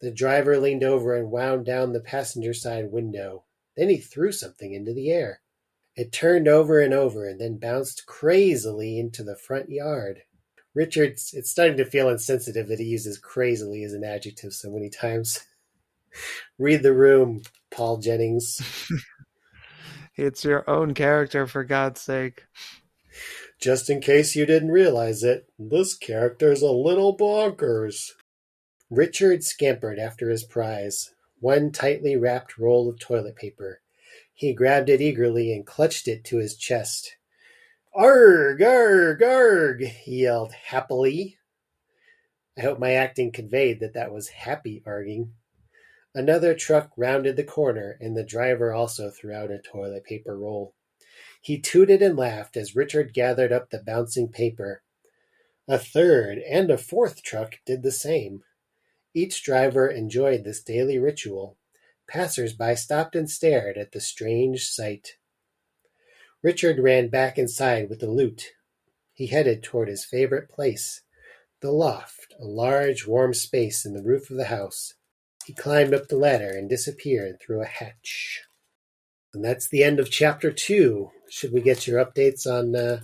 The 0.00 0.10
driver 0.10 0.58
leaned 0.58 0.84
over 0.84 1.14
and 1.14 1.30
wound 1.30 1.66
down 1.66 1.92
the 1.92 2.00
passenger 2.00 2.54
side 2.54 2.90
window. 2.90 3.44
Then 3.76 3.90
he 3.90 3.98
threw 3.98 4.32
something 4.32 4.72
into 4.72 4.94
the 4.94 5.10
air. 5.10 5.42
It 5.96 6.12
turned 6.12 6.48
over 6.48 6.80
and 6.80 6.94
over 6.94 7.28
and 7.28 7.38
then 7.38 7.58
bounced 7.58 8.06
crazily 8.06 8.98
into 8.98 9.22
the 9.22 9.36
front 9.36 9.68
yard. 9.68 10.22
Richard's 10.72 11.34
it's 11.34 11.50
starting 11.50 11.76
to 11.76 11.84
feel 11.84 12.08
insensitive 12.08 12.68
that 12.68 12.80
he 12.80 12.86
uses 12.86 13.18
crazily 13.18 13.84
as 13.84 13.92
an 13.92 14.02
adjective 14.02 14.54
so 14.54 14.70
many 14.70 14.88
times. 14.88 15.44
Read 16.58 16.82
the 16.82 16.94
room, 16.94 17.42
Paul 17.70 17.98
Jennings. 17.98 18.62
It's 20.16 20.44
your 20.44 20.68
own 20.68 20.94
character, 20.94 21.46
for 21.46 21.64
God's 21.64 22.00
sake. 22.00 22.44
Just 23.60 23.90
in 23.90 24.00
case 24.00 24.36
you 24.36 24.46
didn't 24.46 24.70
realize 24.70 25.22
it, 25.22 25.48
this 25.58 25.96
character's 25.96 26.62
a 26.62 26.70
little 26.70 27.16
bonkers. 27.16 28.12
Richard 28.90 29.42
scampered 29.42 29.98
after 29.98 30.30
his 30.30 30.44
prize, 30.44 31.14
one 31.40 31.72
tightly 31.72 32.16
wrapped 32.16 32.58
roll 32.58 32.88
of 32.88 32.98
toilet 32.98 33.36
paper. 33.36 33.80
He 34.32 34.52
grabbed 34.52 34.88
it 34.88 35.00
eagerly 35.00 35.52
and 35.52 35.66
clutched 35.66 36.06
it 36.08 36.24
to 36.24 36.38
his 36.38 36.56
chest. 36.56 37.16
Arg, 37.94 38.60
arg, 38.62 39.22
arg, 39.22 39.84
he 39.84 40.22
yelled 40.22 40.52
happily. 40.52 41.38
I 42.58 42.62
hope 42.62 42.78
my 42.78 42.92
acting 42.92 43.32
conveyed 43.32 43.80
that 43.80 43.94
that 43.94 44.12
was 44.12 44.28
happy 44.28 44.82
arging. 44.86 45.32
Another 46.14 46.54
truck 46.54 46.92
rounded 46.96 47.36
the 47.36 47.44
corner, 47.44 47.98
and 48.00 48.16
the 48.16 48.22
driver 48.22 48.72
also 48.72 49.10
threw 49.10 49.32
out 49.32 49.50
a 49.50 49.58
toilet 49.58 50.04
paper 50.04 50.38
roll. 50.38 50.74
He 51.40 51.58
tooted 51.58 52.02
and 52.02 52.16
laughed 52.16 52.56
as 52.56 52.76
Richard 52.76 53.12
gathered 53.12 53.52
up 53.52 53.70
the 53.70 53.82
bouncing 53.84 54.28
paper. 54.28 54.82
A 55.66 55.78
third 55.78 56.38
and 56.38 56.70
a 56.70 56.78
fourth 56.78 57.22
truck 57.22 57.56
did 57.66 57.82
the 57.82 57.90
same. 57.90 58.44
Each 59.12 59.42
driver 59.42 59.88
enjoyed 59.88 60.44
this 60.44 60.62
daily 60.62 60.98
ritual. 60.98 61.56
Passers-by 62.06 62.74
stopped 62.74 63.16
and 63.16 63.28
stared 63.28 63.76
at 63.76 63.92
the 63.92 64.00
strange 64.00 64.66
sight. 64.66 65.16
Richard 66.42 66.78
ran 66.78 67.08
back 67.08 67.38
inside 67.38 67.88
with 67.88 68.00
the 68.00 68.10
loot. 68.10 68.52
He 69.14 69.28
headed 69.28 69.62
toward 69.62 69.88
his 69.88 70.04
favorite 70.04 70.48
place, 70.48 71.02
the 71.60 71.72
loft, 71.72 72.34
a 72.38 72.44
large 72.44 73.06
warm 73.06 73.32
space 73.32 73.84
in 73.86 73.94
the 73.94 74.02
roof 74.02 74.30
of 74.30 74.36
the 74.36 74.46
house. 74.46 74.94
He 75.46 75.52
climbed 75.52 75.94
up 75.94 76.08
the 76.08 76.16
ladder 76.16 76.48
and 76.48 76.68
disappeared 76.68 77.40
through 77.40 77.62
a 77.62 77.66
hatch. 77.66 78.42
And 79.32 79.44
that's 79.44 79.68
the 79.68 79.82
end 79.82 79.98
of 79.98 80.10
chapter 80.10 80.52
two. 80.52 81.10
Should 81.28 81.52
we 81.52 81.60
get 81.60 81.86
your 81.86 82.04
updates 82.04 82.46
on 82.46 82.76
uh, 82.76 83.00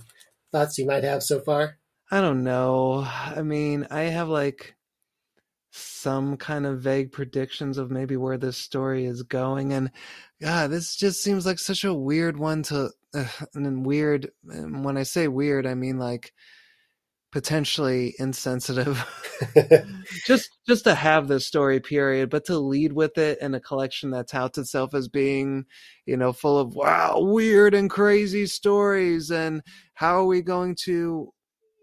thoughts 0.51 0.77
you 0.77 0.85
might 0.85 1.03
have 1.03 1.23
so 1.23 1.39
far? 1.39 1.77
I 2.09 2.21
don't 2.21 2.43
know. 2.43 3.05
I 3.07 3.41
mean, 3.41 3.87
I 3.91 4.03
have 4.03 4.29
like 4.29 4.75
some 5.71 6.35
kind 6.37 6.65
of 6.65 6.81
vague 6.81 7.11
predictions 7.11 7.77
of 7.77 7.91
maybe 7.91 8.17
where 8.17 8.37
this 8.37 8.57
story 8.57 9.05
is 9.05 9.23
going 9.23 9.71
and 9.71 9.89
god 10.41 10.69
this 10.69 10.97
just 10.97 11.23
seems 11.23 11.45
like 11.45 11.59
such 11.59 11.85
a 11.85 11.93
weird 11.93 12.37
one 12.37 12.61
to 12.61 12.89
uh, 13.13 13.25
and 13.53 13.85
weird 13.85 14.29
and 14.49 14.83
when 14.83 14.97
i 14.97 15.03
say 15.03 15.29
weird 15.29 15.65
i 15.65 15.73
mean 15.73 15.97
like 15.97 16.33
potentially 17.31 18.13
insensitive. 18.19 19.05
Just 20.25 20.49
just 20.67 20.83
to 20.83 20.93
have 20.93 21.27
this 21.27 21.47
story 21.47 21.79
period 21.79 22.29
but 22.29 22.45
to 22.45 22.59
lead 22.59 22.93
with 22.93 23.17
it 23.17 23.39
in 23.41 23.55
a 23.55 23.59
collection 23.59 24.11
that 24.11 24.27
touts 24.27 24.59
itself 24.59 24.93
as 24.93 25.07
being 25.07 25.65
you 26.05 26.15
know 26.15 26.31
full 26.31 26.59
of 26.59 26.75
wow 26.75 27.17
weird 27.19 27.73
and 27.73 27.89
crazy 27.89 28.45
stories 28.45 29.31
and 29.31 29.63
how 29.95 30.17
are 30.17 30.25
we 30.25 30.43
going 30.43 30.75
to 30.83 31.31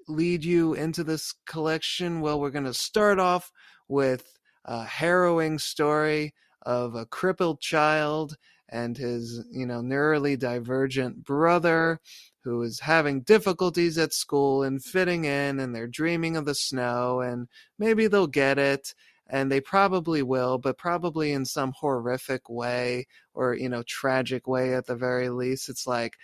lead 0.07 0.45
you 0.45 0.75
into 0.75 1.03
this 1.03 1.35
collection? 1.47 2.21
Well 2.21 2.41
we're 2.41 2.51
going 2.51 2.65
to 2.65 2.75
start 2.75 3.19
off 3.19 3.51
with 3.89 4.39
a 4.65 4.85
harrowing 4.85 5.59
story 5.59 6.35
of 6.63 6.95
a 6.95 7.07
crippled 7.07 7.61
child 7.61 8.37
and 8.69 8.97
his 8.97 9.45
you 9.51 9.67
know 9.67 9.81
neurally 9.81 10.39
divergent 10.39 11.25
brother 11.25 12.01
who 12.45 12.63
is 12.63 12.81
having 12.81 13.21
difficulties 13.23 13.99
at 13.99 14.13
school 14.13 14.63
and 14.63 14.83
fitting 14.83 15.25
in 15.25 15.61
and 15.61 15.75
they're 15.75 15.87
dreaming 15.87 16.37
of 16.37 16.45
the 16.45 16.55
snow 16.55 17.21
and 17.21 17.49
maybe 17.79 18.07
they'll 18.07 18.27
get 18.27 18.59
it 18.59 18.95
and 19.27 19.51
they 19.51 19.61
probably 19.61 20.23
will 20.23 20.59
but 20.59 20.79
probably 20.79 21.33
in 21.33 21.45
some 21.45 21.73
horrific 21.77 22.49
way 22.49 23.07
or 23.35 23.55
you 23.55 23.69
know 23.69 23.83
tragic 23.87 24.47
way 24.47 24.75
at 24.75 24.87
the 24.87 24.97
very 24.97 25.29
least. 25.29 25.69
It's 25.69 25.87
like 25.87 26.17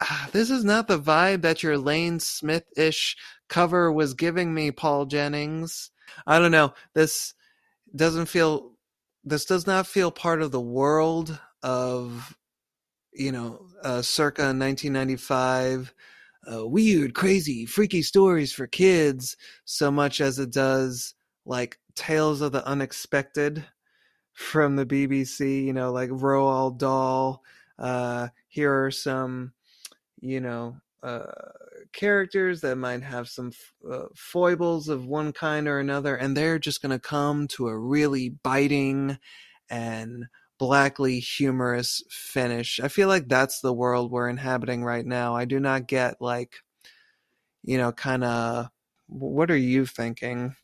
ah, 0.00 0.28
this 0.32 0.50
is 0.50 0.64
not 0.64 0.88
the 0.88 0.98
vibe 0.98 1.42
that 1.42 1.62
your 1.62 1.78
lane 1.78 2.20
smith-ish 2.20 3.16
cover 3.48 3.92
was 3.92 4.14
giving 4.14 4.52
me 4.54 4.70
paul 4.70 5.06
jennings. 5.06 5.90
I 6.26 6.38
don't 6.38 6.52
know. 6.52 6.74
This 6.94 7.34
doesn't 7.94 8.26
feel 8.26 8.72
this 9.24 9.44
does 9.44 9.66
not 9.66 9.86
feel 9.86 10.10
part 10.10 10.42
of 10.42 10.50
the 10.50 10.60
world 10.60 11.38
of 11.62 12.36
you 13.12 13.32
know, 13.32 13.66
uh, 13.82 14.02
circa 14.02 14.42
1995, 14.42 15.94
uh, 16.52 16.66
weird, 16.66 17.14
crazy, 17.14 17.66
freaky 17.66 18.02
stories 18.02 18.52
for 18.52 18.66
kids, 18.66 19.36
so 19.64 19.90
much 19.90 20.20
as 20.20 20.38
it 20.38 20.50
does 20.50 21.14
like 21.44 21.78
Tales 21.94 22.40
of 22.40 22.52
the 22.52 22.66
Unexpected 22.66 23.64
from 24.32 24.76
the 24.76 24.86
BBC, 24.86 25.64
you 25.64 25.72
know, 25.72 25.92
like 25.92 26.10
Roald 26.10 26.78
Dahl. 26.78 27.42
Uh, 27.78 28.28
here 28.48 28.84
are 28.84 28.90
some, 28.90 29.52
you 30.20 30.40
know, 30.40 30.76
uh, 31.02 31.24
characters 31.92 32.60
that 32.60 32.76
might 32.76 33.02
have 33.02 33.28
some 33.28 33.52
uh, 33.90 34.04
foibles 34.14 34.88
of 34.88 35.06
one 35.06 35.32
kind 35.32 35.68
or 35.68 35.78
another, 35.78 36.16
and 36.16 36.36
they're 36.36 36.58
just 36.58 36.80
going 36.80 36.90
to 36.90 36.98
come 36.98 37.46
to 37.48 37.68
a 37.68 37.76
really 37.76 38.30
biting 38.42 39.18
and 39.68 40.26
blackly 40.62 41.18
humorous 41.18 42.04
finish. 42.08 42.78
I 42.78 42.86
feel 42.86 43.08
like 43.08 43.26
that's 43.26 43.58
the 43.58 43.72
world 43.72 44.12
we're 44.12 44.28
inhabiting 44.28 44.84
right 44.84 45.04
now. 45.04 45.34
I 45.34 45.44
do 45.44 45.58
not 45.58 45.88
get 45.88 46.22
like, 46.22 46.54
you 47.64 47.78
know, 47.78 47.90
kind 47.90 48.22
of. 48.22 48.68
What 49.08 49.50
are 49.50 49.56
you 49.56 49.86
thinking? 49.86 50.54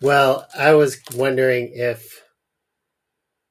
Well, 0.00 0.48
I 0.58 0.72
was 0.72 0.98
wondering 1.14 1.72
if, 1.74 2.24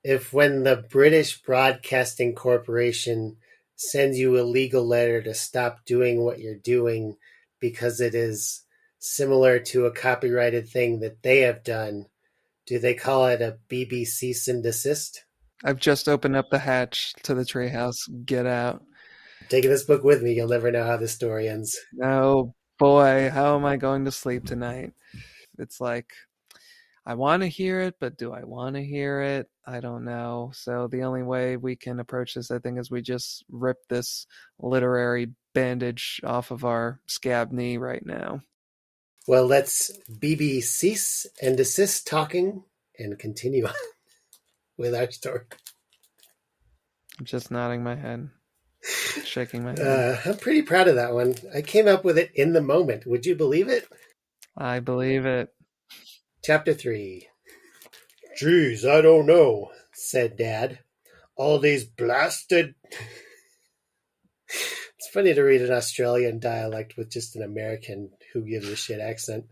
if 0.03 0.33
when 0.33 0.63
the 0.63 0.77
British 0.89 1.39
Broadcasting 1.43 2.33
Corporation 2.33 3.37
sends 3.75 4.17
you 4.17 4.39
a 4.39 4.41
legal 4.41 4.87
letter 4.87 5.21
to 5.21 5.35
stop 5.35 5.85
doing 5.85 6.23
what 6.23 6.39
you're 6.39 6.55
doing 6.55 7.17
because 7.59 8.01
it 8.01 8.15
is 8.15 8.63
similar 8.97 9.59
to 9.59 9.85
a 9.85 9.93
copyrighted 9.93 10.67
thing 10.67 11.01
that 11.01 11.21
they 11.21 11.41
have 11.41 11.63
done, 11.63 12.07
do 12.65 12.79
they 12.79 12.95
call 12.95 13.27
it 13.27 13.43
a 13.43 13.59
BBC 13.69 14.07
cease 14.07 14.47
and 14.47 14.63
desist? 14.63 15.23
I've 15.63 15.79
just 15.79 16.09
opened 16.09 16.35
up 16.35 16.49
the 16.49 16.59
hatch 16.59 17.13
to 17.23 17.33
the 17.33 17.43
treehouse. 17.43 17.95
Get 18.25 18.45
out. 18.45 18.83
Taking 19.49 19.69
this 19.69 19.83
book 19.83 20.03
with 20.03 20.21
me, 20.21 20.33
you'll 20.33 20.47
never 20.47 20.71
know 20.71 20.85
how 20.85 20.97
this 20.97 21.13
story 21.13 21.47
ends. 21.47 21.79
Oh 22.01 22.53
boy, 22.79 23.29
how 23.29 23.55
am 23.55 23.65
I 23.65 23.77
going 23.77 24.05
to 24.05 24.11
sleep 24.11 24.45
tonight? 24.45 24.93
It's 25.57 25.79
like 25.79 26.11
I 27.05 27.15
want 27.15 27.43
to 27.43 27.49
hear 27.49 27.81
it, 27.81 27.95
but 27.99 28.17
do 28.17 28.31
I 28.31 28.43
want 28.43 28.75
to 28.75 28.83
hear 28.83 29.21
it? 29.21 29.49
I 29.65 29.81
don't 29.81 30.05
know. 30.05 30.51
So 30.53 30.87
the 30.87 31.03
only 31.03 31.23
way 31.23 31.57
we 31.57 31.75
can 31.75 31.99
approach 31.99 32.33
this, 32.33 32.49
I 32.49 32.59
think, 32.59 32.79
is 32.79 32.89
we 32.89 33.01
just 33.01 33.43
rip 33.49 33.77
this 33.89 34.25
literary 34.59 35.31
bandage 35.53 36.21
off 36.23 36.51
of 36.51 36.63
our 36.63 37.01
scab 37.07 37.51
knee 37.51 37.77
right 37.77 38.05
now. 38.05 38.41
Well, 39.27 39.45
let's 39.45 39.91
BB 40.09 40.63
cease 40.63 41.25
and 41.41 41.55
desist 41.55 42.07
talking 42.07 42.63
and 42.97 43.19
continue 43.19 43.65
on 43.65 43.73
with 44.77 44.95
our 44.95 45.11
story. 45.11 45.41
I'm 47.19 47.25
just 47.25 47.51
nodding 47.51 47.83
my 47.83 47.95
head, 47.95 48.29
shaking 49.23 49.63
my 49.63 49.71
head. 49.71 49.79
Uh, 49.79 50.29
I'm 50.29 50.37
pretty 50.37 50.63
proud 50.63 50.87
of 50.87 50.95
that 50.95 51.13
one. 51.13 51.35
I 51.53 51.61
came 51.61 51.87
up 51.87 52.03
with 52.03 52.17
it 52.17 52.31
in 52.35 52.53
the 52.53 52.61
moment. 52.61 53.05
Would 53.05 53.25
you 53.25 53.35
believe 53.35 53.67
it? 53.69 53.87
I 54.57 54.79
believe 54.79 55.25
it. 55.25 55.53
Chapter 56.43 56.73
3 56.73 57.27
Geez, 58.35 58.85
I 58.85 59.01
don't 59.01 59.27
know, 59.27 59.69
said 59.93 60.37
Dad. 60.37 60.79
All 61.35 61.59
these 61.59 61.85
blasted. 61.85 62.73
it's 64.49 65.09
funny 65.13 65.33
to 65.33 65.41
read 65.41 65.61
an 65.61 65.71
Australian 65.71 66.39
dialect 66.39 66.97
with 66.97 67.11
just 67.11 67.35
an 67.35 67.43
American 67.43 68.09
who 68.33 68.41
gives 68.41 68.67
a 68.67 68.75
shit 68.75 68.99
accent. 68.99 69.45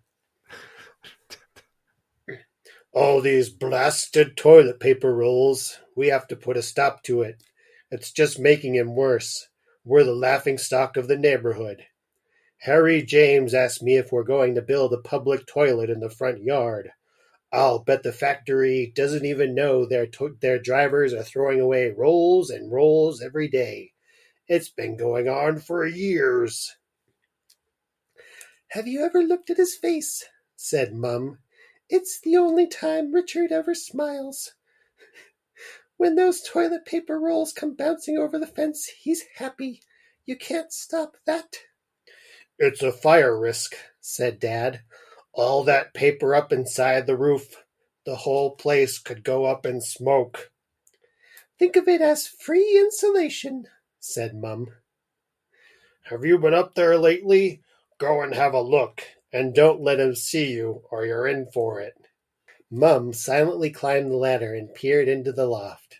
All 2.93 3.21
these 3.21 3.49
blasted 3.49 4.35
toilet 4.35 4.79
paper 4.79 5.15
rolls. 5.15 5.79
We 5.95 6.07
have 6.07 6.27
to 6.27 6.35
put 6.35 6.57
a 6.57 6.61
stop 6.61 7.03
to 7.03 7.21
it. 7.21 7.41
It's 7.89 8.11
just 8.11 8.37
making 8.39 8.75
him 8.75 8.95
worse. 8.95 9.47
We're 9.85 10.03
the 10.03 10.13
laughing 10.15 10.57
stock 10.57 10.97
of 10.97 11.07
the 11.07 11.17
neighborhood. 11.17 11.83
Harry 12.59 13.01
James 13.01 13.53
asked 13.53 13.81
me 13.81 13.97
if 13.97 14.11
we're 14.11 14.23
going 14.23 14.55
to 14.55 14.61
build 14.61 14.93
a 14.93 14.97
public 14.97 15.47
toilet 15.47 15.89
in 15.89 16.01
the 16.01 16.09
front 16.09 16.43
yard. 16.43 16.91
I'll 17.51 17.79
bet 17.79 18.03
the 18.03 18.13
factory 18.13 18.91
doesn't 18.95 19.25
even 19.25 19.55
know 19.55 19.85
their 19.85 20.05
to- 20.07 20.37
their 20.41 20.59
drivers 20.59 21.13
are 21.13 21.23
throwing 21.23 21.59
away 21.59 21.91
rolls 21.91 22.49
and 22.49 22.71
rolls 22.71 23.21
every 23.21 23.47
day. 23.47 23.93
It's 24.47 24.69
been 24.69 24.97
going 24.97 25.27
on 25.29 25.59
for 25.59 25.85
years. 25.85 26.75
Have 28.69 28.87
you 28.87 29.03
ever 29.03 29.23
looked 29.23 29.49
at 29.49 29.57
his 29.57 29.75
face? 29.75 30.25
said 30.55 30.93
Mum. 30.93 31.39
It's 31.91 32.21
the 32.21 32.37
only 32.37 32.67
time 32.67 33.13
Richard 33.13 33.51
ever 33.51 33.75
smiles. 33.75 34.53
When 35.97 36.15
those 36.15 36.41
toilet 36.41 36.85
paper 36.85 37.19
rolls 37.19 37.51
come 37.51 37.75
bouncing 37.75 38.17
over 38.17 38.39
the 38.39 38.47
fence, 38.47 38.85
he's 38.85 39.25
happy. 39.35 39.81
You 40.25 40.37
can't 40.37 40.71
stop 40.71 41.17
that. 41.25 41.57
It's 42.57 42.81
a 42.81 42.93
fire 42.93 43.37
risk, 43.37 43.75
said 43.99 44.39
Dad. 44.39 44.83
All 45.33 45.65
that 45.65 45.93
paper 45.93 46.33
up 46.33 46.53
inside 46.53 47.07
the 47.07 47.17
roof. 47.17 47.61
The 48.05 48.15
whole 48.15 48.55
place 48.55 48.97
could 48.97 49.21
go 49.25 49.43
up 49.43 49.65
in 49.65 49.81
smoke. 49.81 50.49
Think 51.59 51.75
of 51.75 51.89
it 51.89 51.99
as 51.99 52.25
free 52.25 52.79
insulation, 52.79 53.67
said 53.99 54.33
Mum. 54.33 54.67
Have 56.03 56.23
you 56.23 56.39
been 56.39 56.53
up 56.53 56.73
there 56.73 56.97
lately? 56.97 57.61
Go 57.97 58.21
and 58.21 58.33
have 58.33 58.53
a 58.53 58.61
look, 58.61 59.03
and 59.34 59.53
don't 59.53 59.82
let 59.82 59.99
him 59.99 60.15
see 60.15 60.51
you, 60.51 60.84
or 60.91 61.05
you're 61.05 61.27
in 61.27 61.47
for 61.53 61.79
it. 61.79 61.93
Mum 62.69 63.13
silently 63.13 63.69
climbed 63.69 64.11
the 64.11 64.15
ladder 64.15 64.53
and 64.53 64.73
peered 64.73 65.07
into 65.07 65.32
the 65.32 65.45
loft. 65.45 65.99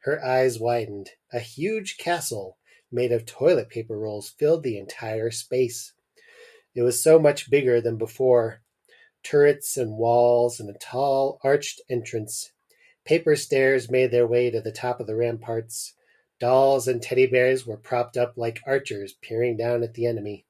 Her 0.00 0.24
eyes 0.24 0.58
widened. 0.58 1.10
A 1.32 1.40
huge 1.40 1.98
castle 1.98 2.58
made 2.90 3.12
of 3.12 3.26
toilet 3.26 3.68
paper 3.68 3.98
rolls 3.98 4.30
filled 4.30 4.62
the 4.62 4.78
entire 4.78 5.30
space. 5.30 5.92
It 6.74 6.82
was 6.82 7.02
so 7.02 7.18
much 7.18 7.50
bigger 7.50 7.80
than 7.80 7.96
before. 7.96 8.62
Turrets 9.22 9.76
and 9.76 9.96
walls 9.96 10.60
and 10.60 10.70
a 10.70 10.78
tall, 10.78 11.38
arched 11.44 11.80
entrance. 11.90 12.52
Paper 13.04 13.36
stairs 13.36 13.90
made 13.90 14.10
their 14.10 14.26
way 14.26 14.50
to 14.50 14.60
the 14.60 14.72
top 14.72 15.00
of 15.00 15.06
the 15.06 15.16
ramparts. 15.16 15.94
Dolls 16.38 16.88
and 16.88 17.02
teddy 17.02 17.26
bears 17.26 17.66
were 17.66 17.76
propped 17.76 18.16
up 18.16 18.34
like 18.36 18.62
archers 18.66 19.12
peering 19.20 19.56
down 19.56 19.82
at 19.82 19.94
the 19.94 20.06
enemy. 20.06 20.46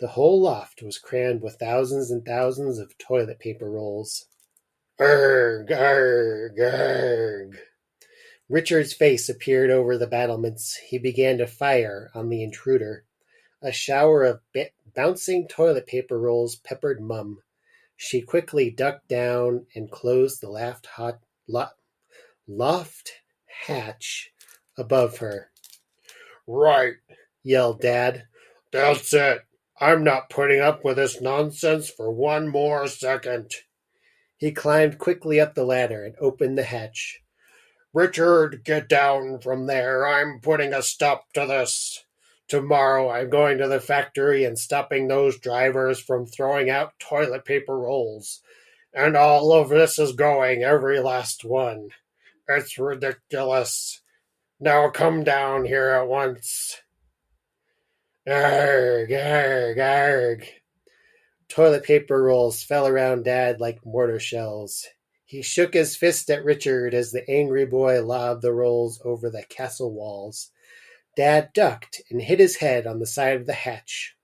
The 0.00 0.08
whole 0.08 0.40
loft 0.40 0.82
was 0.82 0.98
crammed 0.98 1.42
with 1.42 1.56
thousands 1.56 2.10
and 2.10 2.24
thousands 2.24 2.78
of 2.78 2.96
toilet 2.98 3.40
paper 3.40 3.68
rolls. 3.68 4.26
Urgh, 5.00 5.68
urgh, 5.70 6.56
urgh. 6.58 7.58
Richard's 8.48 8.92
face 8.92 9.28
appeared 9.28 9.70
over 9.70 9.98
the 9.98 10.06
battlements. 10.06 10.76
He 10.76 10.98
began 10.98 11.38
to 11.38 11.46
fire 11.46 12.10
on 12.14 12.28
the 12.28 12.42
intruder. 12.42 13.04
A 13.60 13.72
shower 13.72 14.22
of 14.22 14.40
b- 14.52 14.68
bouncing 14.94 15.48
toilet 15.48 15.86
paper 15.86 16.18
rolls 16.18 16.56
peppered 16.56 17.00
Mum. 17.00 17.42
She 17.96 18.22
quickly 18.22 18.70
ducked 18.70 19.08
down 19.08 19.66
and 19.74 19.90
closed 19.90 20.40
the 20.40 20.48
loft, 20.48 20.86
hot, 20.86 21.18
lo- 21.48 21.66
loft 22.46 23.12
hatch 23.66 24.30
above 24.78 25.18
her. 25.18 25.50
Right, 26.46 26.94
yelled 27.42 27.80
Dad. 27.80 28.24
That's 28.70 29.12
it. 29.12 29.42
I'm 29.80 30.02
not 30.02 30.28
putting 30.28 30.60
up 30.60 30.84
with 30.84 30.96
this 30.96 31.20
nonsense 31.20 31.88
for 31.88 32.10
one 32.10 32.48
more 32.48 32.88
second. 32.88 33.52
He 34.36 34.50
climbed 34.50 34.98
quickly 34.98 35.40
up 35.40 35.54
the 35.54 35.64
ladder 35.64 36.04
and 36.04 36.16
opened 36.20 36.58
the 36.58 36.64
hatch. 36.64 37.20
Richard, 37.94 38.62
get 38.64 38.88
down 38.88 39.40
from 39.40 39.66
there. 39.66 40.06
I'm 40.06 40.40
putting 40.40 40.74
a 40.74 40.82
stop 40.82 41.32
to 41.34 41.46
this. 41.46 42.04
Tomorrow 42.48 43.10
I'm 43.10 43.30
going 43.30 43.58
to 43.58 43.68
the 43.68 43.80
factory 43.80 44.44
and 44.44 44.58
stopping 44.58 45.06
those 45.06 45.38
drivers 45.38 46.00
from 46.00 46.26
throwing 46.26 46.70
out 46.70 46.98
toilet 46.98 47.44
paper 47.44 47.78
rolls. 47.78 48.40
And 48.92 49.16
all 49.16 49.52
of 49.52 49.68
this 49.68 49.98
is 49.98 50.12
going, 50.12 50.62
every 50.62 50.98
last 50.98 51.44
one. 51.44 51.90
It's 52.48 52.78
ridiculous. 52.78 54.00
Now 54.58 54.88
come 54.90 55.24
down 55.24 55.66
here 55.66 55.90
at 55.90 56.08
once. 56.08 56.80
Arg, 58.28 59.10
arg, 59.10 59.78
arg. 59.78 60.46
Toilet 61.48 61.82
paper 61.82 62.22
rolls 62.22 62.62
fell 62.62 62.86
around 62.86 63.24
Dad 63.24 63.58
like 63.58 63.86
mortar 63.86 64.20
shells. 64.20 64.86
He 65.24 65.40
shook 65.40 65.72
his 65.72 65.96
fist 65.96 66.28
at 66.28 66.44
Richard 66.44 66.92
as 66.92 67.10
the 67.10 67.26
angry 67.30 67.64
boy 67.64 68.04
lobbed 68.04 68.42
the 68.42 68.52
rolls 68.52 69.00
over 69.02 69.30
the 69.30 69.44
castle 69.44 69.94
walls. 69.94 70.50
Dad 71.16 71.54
ducked 71.54 72.02
and 72.10 72.20
hit 72.20 72.38
his 72.38 72.56
head 72.56 72.86
on 72.86 72.98
the 72.98 73.06
side 73.06 73.36
of 73.36 73.46
the 73.46 73.54
hatch. 73.54 74.14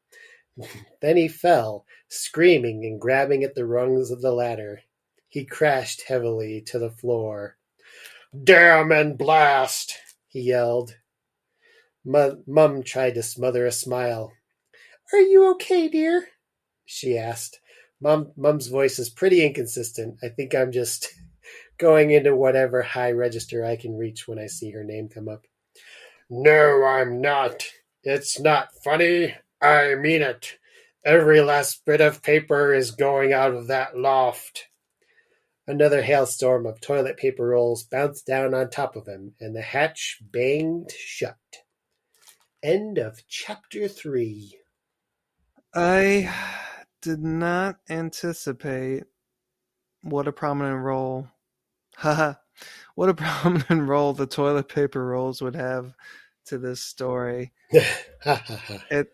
then 1.00 1.16
he 1.16 1.26
fell, 1.26 1.86
screaming 2.08 2.84
and 2.84 3.00
grabbing 3.00 3.42
at 3.42 3.54
the 3.54 3.64
rungs 3.64 4.10
of 4.10 4.20
the 4.20 4.32
ladder. 4.32 4.82
He 5.28 5.46
crashed 5.46 6.02
heavily 6.06 6.60
to 6.66 6.78
the 6.78 6.90
floor. 6.90 7.56
Damn 8.42 8.92
and 8.92 9.16
blast! 9.16 9.96
he 10.28 10.40
yelled. 10.40 10.94
Mum 12.04 12.82
tried 12.82 13.14
to 13.14 13.22
smother 13.22 13.66
a 13.66 13.72
smile. 13.72 14.32
Are 15.12 15.20
you 15.20 15.50
okay, 15.52 15.88
dear? 15.88 16.28
she 16.84 17.16
asked. 17.16 17.60
Mom, 18.00 18.32
Mum's 18.36 18.66
voice 18.66 18.98
is 18.98 19.08
pretty 19.08 19.44
inconsistent. 19.44 20.18
I 20.22 20.28
think 20.28 20.54
I'm 20.54 20.72
just 20.72 21.08
going 21.78 22.10
into 22.10 22.36
whatever 22.36 22.82
high 22.82 23.12
register 23.12 23.64
I 23.64 23.76
can 23.76 23.96
reach 23.96 24.28
when 24.28 24.38
I 24.38 24.46
see 24.46 24.70
her 24.72 24.84
name 24.84 25.08
come 25.08 25.28
up. 25.28 25.46
No, 26.28 26.84
I'm 26.84 27.20
not. 27.20 27.64
It's 28.02 28.38
not 28.38 28.74
funny. 28.82 29.34
I 29.60 29.94
mean 29.94 30.22
it. 30.22 30.58
Every 31.04 31.40
last 31.40 31.84
bit 31.84 32.00
of 32.00 32.22
paper 32.22 32.74
is 32.74 32.90
going 32.90 33.32
out 33.32 33.54
of 33.54 33.68
that 33.68 33.96
loft. 33.96 34.68
Another 35.66 36.02
hailstorm 36.02 36.66
of 36.66 36.80
toilet 36.80 37.16
paper 37.16 37.48
rolls 37.48 37.84
bounced 37.84 38.26
down 38.26 38.52
on 38.52 38.68
top 38.68 38.96
of 38.96 39.06
him, 39.06 39.34
and 39.40 39.56
the 39.56 39.62
hatch 39.62 40.18
banged 40.20 40.90
shut. 40.92 41.36
End 42.64 42.96
of 42.96 43.22
chapter 43.28 43.88
three. 43.88 44.58
I 45.74 46.34
did 47.02 47.22
not 47.22 47.76
anticipate 47.90 49.04
what 50.00 50.26
a 50.26 50.32
prominent 50.32 50.82
role, 50.82 51.28
haha, 51.96 52.36
what 52.94 53.10
a 53.10 53.14
prominent 53.14 53.86
role 53.86 54.14
the 54.14 54.26
toilet 54.26 54.70
paper 54.70 55.04
rolls 55.04 55.42
would 55.42 55.56
have 55.56 55.92
to 56.46 56.56
this 56.56 56.80
story. 56.80 57.52
it. 57.70 59.08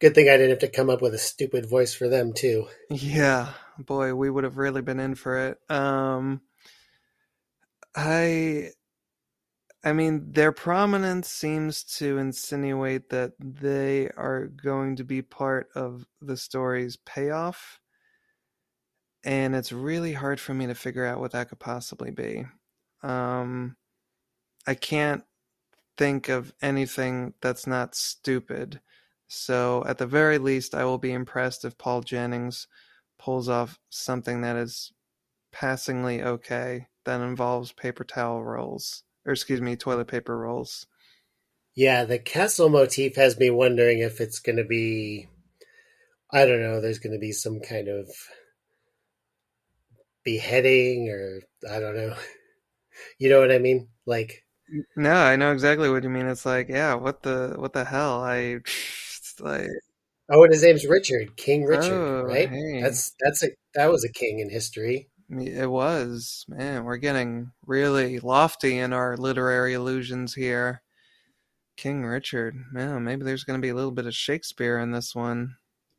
Good 0.00 0.16
thing 0.16 0.28
I 0.28 0.32
didn't 0.32 0.50
have 0.50 0.58
to 0.58 0.68
come 0.68 0.90
up 0.90 1.00
with 1.00 1.14
a 1.14 1.18
stupid 1.18 1.70
voice 1.70 1.94
for 1.94 2.08
them 2.08 2.32
too. 2.32 2.66
Yeah, 2.90 3.52
boy, 3.78 4.16
we 4.16 4.30
would 4.30 4.42
have 4.42 4.56
really 4.56 4.82
been 4.82 4.98
in 4.98 5.14
for 5.14 5.50
it. 5.50 5.58
Um, 5.70 6.40
I 7.94 8.72
I 9.86 9.92
mean, 9.92 10.32
their 10.32 10.50
prominence 10.50 11.28
seems 11.28 11.84
to 11.98 12.18
insinuate 12.18 13.08
that 13.10 13.34
they 13.38 14.10
are 14.16 14.46
going 14.46 14.96
to 14.96 15.04
be 15.04 15.22
part 15.22 15.68
of 15.76 16.04
the 16.20 16.36
story's 16.36 16.96
payoff. 16.96 17.78
And 19.22 19.54
it's 19.54 19.70
really 19.70 20.12
hard 20.12 20.40
for 20.40 20.54
me 20.54 20.66
to 20.66 20.74
figure 20.74 21.06
out 21.06 21.20
what 21.20 21.30
that 21.30 21.50
could 21.50 21.60
possibly 21.60 22.10
be. 22.10 22.46
Um, 23.04 23.76
I 24.66 24.74
can't 24.74 25.22
think 25.96 26.30
of 26.30 26.52
anything 26.60 27.34
that's 27.40 27.68
not 27.68 27.94
stupid. 27.94 28.80
So, 29.28 29.84
at 29.86 29.98
the 29.98 30.06
very 30.06 30.38
least, 30.38 30.74
I 30.74 30.84
will 30.84 30.98
be 30.98 31.12
impressed 31.12 31.64
if 31.64 31.78
Paul 31.78 32.00
Jennings 32.00 32.66
pulls 33.20 33.48
off 33.48 33.78
something 33.90 34.40
that 34.40 34.56
is 34.56 34.92
passingly 35.52 36.24
okay 36.24 36.88
that 37.04 37.20
involves 37.20 37.70
paper 37.70 38.02
towel 38.02 38.42
rolls 38.42 39.04
or 39.26 39.32
excuse 39.32 39.60
me, 39.60 39.76
toilet 39.76 40.08
paper 40.08 40.38
rolls. 40.38 40.86
Yeah, 41.74 42.04
the 42.04 42.18
castle 42.18 42.70
motif 42.70 43.16
has 43.16 43.38
me 43.38 43.50
wondering 43.50 43.98
if 43.98 44.20
it's 44.20 44.38
going 44.38 44.56
to 44.56 44.64
be, 44.64 45.28
I 46.32 46.46
don't 46.46 46.62
know, 46.62 46.80
there's 46.80 46.98
going 46.98 47.12
to 47.12 47.18
be 47.18 47.32
some 47.32 47.60
kind 47.60 47.88
of 47.88 48.08
beheading 50.24 51.10
or 51.10 51.40
I 51.70 51.80
don't 51.80 51.96
know. 51.96 52.14
You 53.18 53.28
know 53.28 53.40
what 53.40 53.52
I 53.52 53.58
mean? 53.58 53.88
Like, 54.06 54.42
no, 54.96 55.12
I 55.12 55.36
know 55.36 55.52
exactly 55.52 55.90
what 55.90 56.02
you 56.02 56.08
mean. 56.08 56.26
It's 56.26 56.46
like, 56.46 56.70
yeah, 56.70 56.94
what 56.94 57.22
the 57.22 57.54
what 57.58 57.74
the 57.74 57.84
hell? 57.84 58.22
I 58.24 58.60
like. 59.40 59.68
Oh, 60.30 60.42
and 60.42 60.52
his 60.52 60.62
name's 60.62 60.86
Richard, 60.86 61.36
King 61.36 61.64
Richard, 61.64 61.92
oh, 61.92 62.22
right? 62.22 62.48
Hey. 62.48 62.80
That's 62.80 63.12
that's 63.20 63.42
a 63.42 63.48
that 63.74 63.90
was 63.90 64.02
a 64.02 64.08
king 64.08 64.38
in 64.38 64.48
history. 64.48 65.10
It 65.28 65.70
was. 65.70 66.44
Man, 66.48 66.84
we're 66.84 66.98
getting 66.98 67.52
really 67.66 68.20
lofty 68.20 68.78
in 68.78 68.92
our 68.92 69.16
literary 69.16 69.74
illusions 69.74 70.34
here. 70.34 70.82
King 71.76 72.04
Richard. 72.04 72.54
Man, 72.72 73.04
maybe 73.04 73.24
there's 73.24 73.44
going 73.44 73.60
to 73.60 73.64
be 73.64 73.70
a 73.70 73.74
little 73.74 73.90
bit 73.90 74.06
of 74.06 74.14
Shakespeare 74.14 74.78
in 74.78 74.92
this 74.92 75.14
one. 75.14 75.56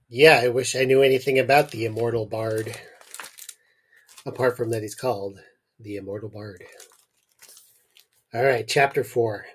Yeah, 0.10 0.40
I 0.42 0.48
wish 0.48 0.76
I 0.76 0.86
knew 0.86 1.04
anything 1.04 1.38
about 1.38 1.72
the 1.72 1.86
immortal 1.86 2.26
bard. 2.26 2.80
Apart 4.26 4.56
from 4.56 4.70
that, 4.72 4.82
he's 4.82 4.96
called 4.96 5.40
the 5.80 5.98
immortal 5.98 6.30
bard. 6.30 6.64
All 8.34 8.44
right, 8.44 8.68
chapter 8.68 9.04
four. 9.04 9.46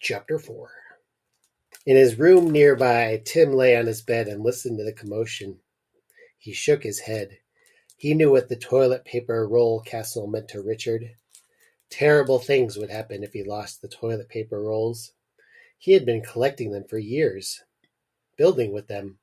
Chapter 0.00 0.38
four. 0.38 0.70
In 1.84 1.96
his 1.96 2.18
room 2.18 2.50
nearby, 2.50 3.20
Tim 3.24 3.52
lay 3.52 3.76
on 3.76 3.86
his 3.86 4.02
bed 4.02 4.28
and 4.28 4.42
listened 4.42 4.78
to 4.78 4.84
the 4.84 4.92
commotion. 4.92 5.58
He 6.38 6.52
shook 6.52 6.82
his 6.82 7.00
head. 7.00 7.38
He 8.02 8.14
knew 8.14 8.32
what 8.32 8.48
the 8.48 8.56
toilet 8.56 9.04
paper 9.04 9.46
roll 9.46 9.78
castle 9.78 10.26
meant 10.26 10.48
to 10.48 10.60
Richard. 10.60 11.14
Terrible 11.88 12.40
things 12.40 12.76
would 12.76 12.90
happen 12.90 13.22
if 13.22 13.32
he 13.32 13.44
lost 13.44 13.80
the 13.80 13.86
toilet 13.86 14.28
paper 14.28 14.60
rolls. 14.60 15.12
He 15.78 15.92
had 15.92 16.04
been 16.04 16.20
collecting 16.20 16.72
them 16.72 16.82
for 16.82 16.98
years, 16.98 17.62
building 18.36 18.72
with 18.72 18.88
them, 18.88 19.20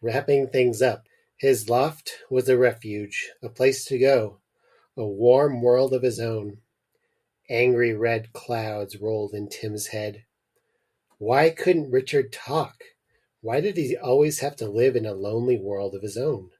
wrapping 0.00 0.48
things 0.48 0.80
up. 0.80 1.04
His 1.36 1.68
loft 1.68 2.20
was 2.30 2.48
a 2.48 2.56
refuge, 2.56 3.30
a 3.42 3.50
place 3.50 3.84
to 3.84 3.98
go, 3.98 4.38
a 4.96 5.04
warm 5.04 5.60
world 5.60 5.92
of 5.92 6.02
his 6.02 6.18
own. 6.18 6.62
Angry 7.50 7.92
red 7.92 8.32
clouds 8.32 8.96
rolled 8.96 9.34
in 9.34 9.50
Tim's 9.50 9.88
head. 9.88 10.24
Why 11.18 11.50
couldn't 11.50 11.90
Richard 11.90 12.32
talk? 12.32 12.82
Why 13.42 13.60
did 13.60 13.76
he 13.76 13.98
always 13.98 14.38
have 14.38 14.56
to 14.56 14.66
live 14.66 14.96
in 14.96 15.04
a 15.04 15.12
lonely 15.12 15.58
world 15.58 15.94
of 15.94 16.00
his 16.00 16.16
own? 16.16 16.52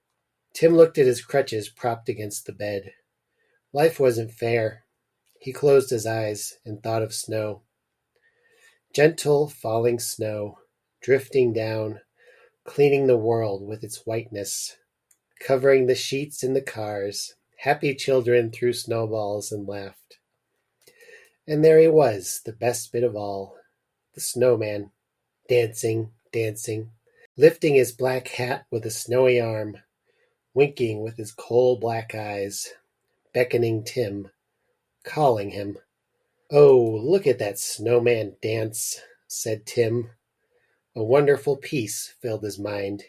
Tim 0.52 0.76
looked 0.76 0.98
at 0.98 1.06
his 1.06 1.24
crutches 1.24 1.68
propped 1.68 2.08
against 2.08 2.46
the 2.46 2.52
bed. 2.52 2.92
Life 3.72 4.00
wasn't 4.00 4.32
fair. 4.32 4.84
He 5.40 5.52
closed 5.52 5.90
his 5.90 6.06
eyes 6.06 6.58
and 6.64 6.82
thought 6.82 7.02
of 7.02 7.14
snow. 7.14 7.62
Gentle 8.92 9.48
falling 9.48 9.98
snow, 9.98 10.58
drifting 11.00 11.52
down, 11.52 12.00
cleaning 12.64 13.06
the 13.06 13.16
world 13.16 13.66
with 13.66 13.84
its 13.84 14.04
whiteness, 14.04 14.76
covering 15.40 15.86
the 15.86 15.94
sheets 15.94 16.42
in 16.42 16.54
the 16.54 16.60
cars. 16.60 17.34
Happy 17.58 17.94
children 17.94 18.50
threw 18.50 18.72
snowballs 18.72 19.52
and 19.52 19.68
laughed. 19.68 20.18
And 21.46 21.64
there 21.64 21.80
he 21.80 21.88
was, 21.88 22.40
the 22.44 22.52
best 22.52 22.92
bit 22.92 23.04
of 23.04 23.16
all, 23.16 23.56
the 24.14 24.20
snowman, 24.20 24.90
dancing, 25.48 26.10
dancing, 26.32 26.90
lifting 27.36 27.74
his 27.74 27.92
black 27.92 28.28
hat 28.28 28.66
with 28.70 28.84
a 28.84 28.90
snowy 28.90 29.40
arm, 29.40 29.78
winking 30.54 31.00
with 31.00 31.16
his 31.16 31.32
coal 31.32 31.78
black 31.78 32.14
eyes, 32.14 32.68
beckoning 33.32 33.84
Tim, 33.84 34.30
calling 35.04 35.50
him. 35.50 35.78
"Oh, 36.50 36.80
look 36.80 37.26
at 37.26 37.38
that 37.38 37.58
snowman 37.58 38.36
dance," 38.42 39.00
said 39.28 39.64
Tim. 39.66 40.10
A 40.96 41.04
wonderful 41.04 41.56
peace 41.56 42.08
filled 42.20 42.42
his 42.42 42.58
mind. 42.58 43.04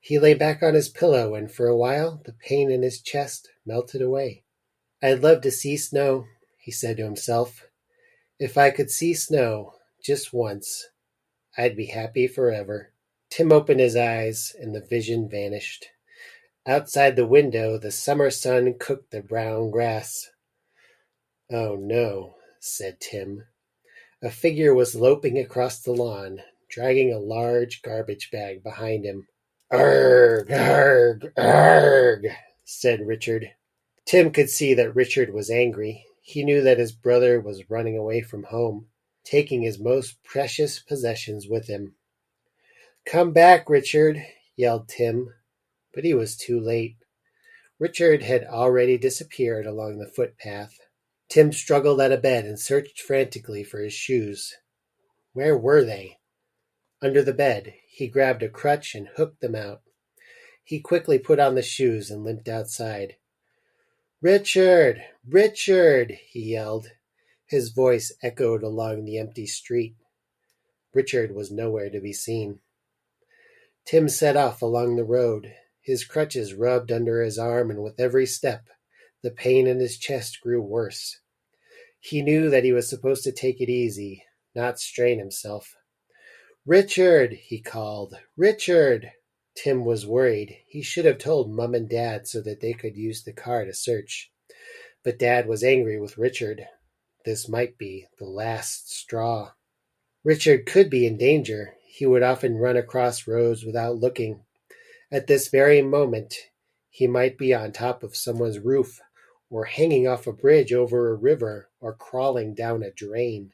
He 0.00 0.18
lay 0.18 0.34
back 0.34 0.62
on 0.62 0.74
his 0.74 0.88
pillow 0.88 1.34
and 1.34 1.52
for 1.52 1.66
a 1.66 1.76
while 1.76 2.22
the 2.24 2.32
pain 2.32 2.70
in 2.70 2.82
his 2.82 3.02
chest 3.02 3.50
melted 3.66 4.00
away. 4.00 4.44
"I'd 5.02 5.22
love 5.22 5.42
to 5.42 5.50
see 5.50 5.76
snow," 5.76 6.26
he 6.58 6.70
said 6.70 6.96
to 6.96 7.04
himself. 7.04 7.68
"If 8.38 8.56
I 8.56 8.70
could 8.70 8.90
see 8.90 9.12
snow, 9.12 9.74
just 10.00 10.32
once, 10.32 10.88
I'd 11.58 11.76
be 11.76 11.86
happy 11.86 12.26
forever." 12.26 12.92
Tim 13.28 13.52
opened 13.52 13.80
his 13.80 13.96
eyes 13.96 14.56
and 14.58 14.74
the 14.74 14.80
vision 14.80 15.28
vanished. 15.28 15.88
Outside 16.68 17.14
the 17.14 17.28
window 17.28 17.78
the 17.78 17.92
summer 17.92 18.28
sun 18.28 18.74
cooked 18.76 19.12
the 19.12 19.22
brown 19.22 19.70
grass. 19.70 20.30
"Oh, 21.48 21.76
no," 21.76 22.38
said 22.58 22.98
Tim. 22.98 23.46
A 24.20 24.30
figure 24.30 24.74
was 24.74 24.96
loping 24.96 25.38
across 25.38 25.80
the 25.80 25.92
lawn, 25.92 26.42
dragging 26.68 27.12
a 27.12 27.20
large 27.20 27.82
garbage 27.82 28.32
bag 28.32 28.64
behind 28.64 29.04
him. 29.04 29.28
"Arg, 29.70 30.50
arg, 30.50 31.32
arg," 31.36 32.26
said 32.64 33.06
Richard. 33.06 33.52
Tim 34.04 34.32
could 34.32 34.50
see 34.50 34.74
that 34.74 34.96
Richard 34.96 35.32
was 35.32 35.48
angry. 35.48 36.04
He 36.20 36.42
knew 36.42 36.62
that 36.62 36.80
his 36.80 36.90
brother 36.90 37.40
was 37.40 37.70
running 37.70 37.96
away 37.96 38.22
from 38.22 38.42
home, 38.42 38.88
taking 39.22 39.62
his 39.62 39.78
most 39.78 40.20
precious 40.24 40.80
possessions 40.80 41.46
with 41.46 41.68
him. 41.68 41.94
"Come 43.04 43.32
back, 43.32 43.70
Richard!" 43.70 44.26
yelled 44.56 44.88
Tim 44.88 45.32
but 45.96 46.04
he 46.04 46.12
was 46.12 46.36
too 46.36 46.60
late. 46.60 46.98
Richard 47.78 48.22
had 48.22 48.44
already 48.44 48.98
disappeared 48.98 49.64
along 49.64 49.98
the 49.98 50.06
footpath. 50.06 50.78
Tim 51.30 51.52
struggled 51.52 52.02
out 52.02 52.12
of 52.12 52.20
bed 52.20 52.44
and 52.44 52.60
searched 52.60 53.00
frantically 53.00 53.64
for 53.64 53.80
his 53.80 53.94
shoes. 53.94 54.54
Where 55.32 55.56
were 55.56 55.82
they? 55.82 56.18
Under 57.00 57.22
the 57.22 57.32
bed, 57.32 57.72
he 57.88 58.08
grabbed 58.08 58.42
a 58.42 58.50
crutch 58.50 58.94
and 58.94 59.08
hooked 59.16 59.40
them 59.40 59.54
out. 59.54 59.80
He 60.62 60.80
quickly 60.80 61.18
put 61.18 61.40
on 61.40 61.54
the 61.54 61.62
shoes 61.62 62.10
and 62.10 62.22
limped 62.22 62.48
outside. 62.48 63.16
Richard! 64.20 65.02
Richard! 65.26 66.18
he 66.28 66.52
yelled. 66.52 66.88
His 67.46 67.70
voice 67.70 68.12
echoed 68.22 68.62
along 68.62 69.04
the 69.04 69.18
empty 69.18 69.46
street. 69.46 69.96
Richard 70.92 71.34
was 71.34 71.50
nowhere 71.50 71.88
to 71.88 72.00
be 72.00 72.12
seen. 72.12 72.60
Tim 73.86 74.10
set 74.10 74.36
off 74.36 74.60
along 74.60 74.96
the 74.96 75.04
road. 75.04 75.54
His 75.86 76.04
crutches 76.04 76.52
rubbed 76.52 76.90
under 76.90 77.22
his 77.22 77.38
arm, 77.38 77.70
and 77.70 77.80
with 77.80 78.00
every 78.00 78.26
step 78.26 78.64
the 79.22 79.30
pain 79.30 79.68
in 79.68 79.78
his 79.78 79.96
chest 79.96 80.40
grew 80.40 80.60
worse. 80.60 81.20
He 82.00 82.22
knew 82.22 82.50
that 82.50 82.64
he 82.64 82.72
was 82.72 82.88
supposed 82.88 83.22
to 83.22 83.30
take 83.30 83.60
it 83.60 83.68
easy, 83.68 84.24
not 84.52 84.80
strain 84.80 85.20
himself. 85.20 85.76
Richard, 86.66 87.34
he 87.34 87.60
called. 87.60 88.18
Richard! 88.36 89.12
Tim 89.54 89.84
was 89.84 90.04
worried. 90.04 90.58
He 90.66 90.82
should 90.82 91.04
have 91.04 91.18
told 91.18 91.52
Mum 91.52 91.72
and 91.72 91.88
Dad 91.88 92.26
so 92.26 92.40
that 92.40 92.60
they 92.60 92.72
could 92.72 92.96
use 92.96 93.22
the 93.22 93.32
car 93.32 93.64
to 93.64 93.72
search. 93.72 94.32
But 95.04 95.20
Dad 95.20 95.46
was 95.46 95.62
angry 95.62 96.00
with 96.00 96.18
Richard. 96.18 96.66
This 97.24 97.48
might 97.48 97.78
be 97.78 98.08
the 98.18 98.26
last 98.26 98.92
straw. 98.92 99.52
Richard 100.24 100.66
could 100.66 100.90
be 100.90 101.06
in 101.06 101.16
danger. 101.16 101.74
He 101.86 102.06
would 102.06 102.24
often 102.24 102.56
run 102.56 102.76
across 102.76 103.28
roads 103.28 103.64
without 103.64 103.98
looking. 103.98 104.45
At 105.10 105.26
this 105.26 105.48
very 105.48 105.82
moment 105.82 106.34
he 106.90 107.06
might 107.06 107.38
be 107.38 107.52
on 107.54 107.72
top 107.72 108.02
of 108.02 108.16
someone's 108.16 108.58
roof, 108.58 109.00
or 109.50 109.66
hanging 109.66 110.08
off 110.08 110.26
a 110.26 110.32
bridge 110.32 110.72
over 110.72 111.10
a 111.10 111.14
river, 111.14 111.68
or 111.80 111.94
crawling 111.94 112.54
down 112.54 112.82
a 112.82 112.90
drain. 112.90 113.52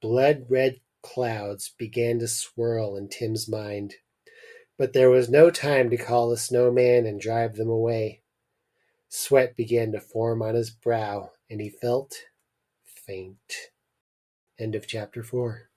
Blood-red 0.00 0.80
clouds 1.02 1.72
began 1.78 2.18
to 2.18 2.28
swirl 2.28 2.96
in 2.96 3.08
Tim's 3.08 3.48
mind, 3.48 3.94
but 4.76 4.92
there 4.92 5.10
was 5.10 5.28
no 5.28 5.50
time 5.50 5.90
to 5.90 5.96
call 5.96 6.28
the 6.28 6.36
snowman 6.36 7.06
and 7.06 7.20
drive 7.20 7.54
them 7.54 7.70
away. 7.70 8.22
Sweat 9.08 9.56
began 9.56 9.92
to 9.92 10.00
form 10.00 10.42
on 10.42 10.54
his 10.54 10.70
brow, 10.70 11.30
and 11.48 11.60
he 11.60 11.70
felt 11.70 12.14
faint. 12.84 13.36
End 14.58 14.74
of 14.74 14.86
chapter 14.86 15.22
four. 15.22 15.70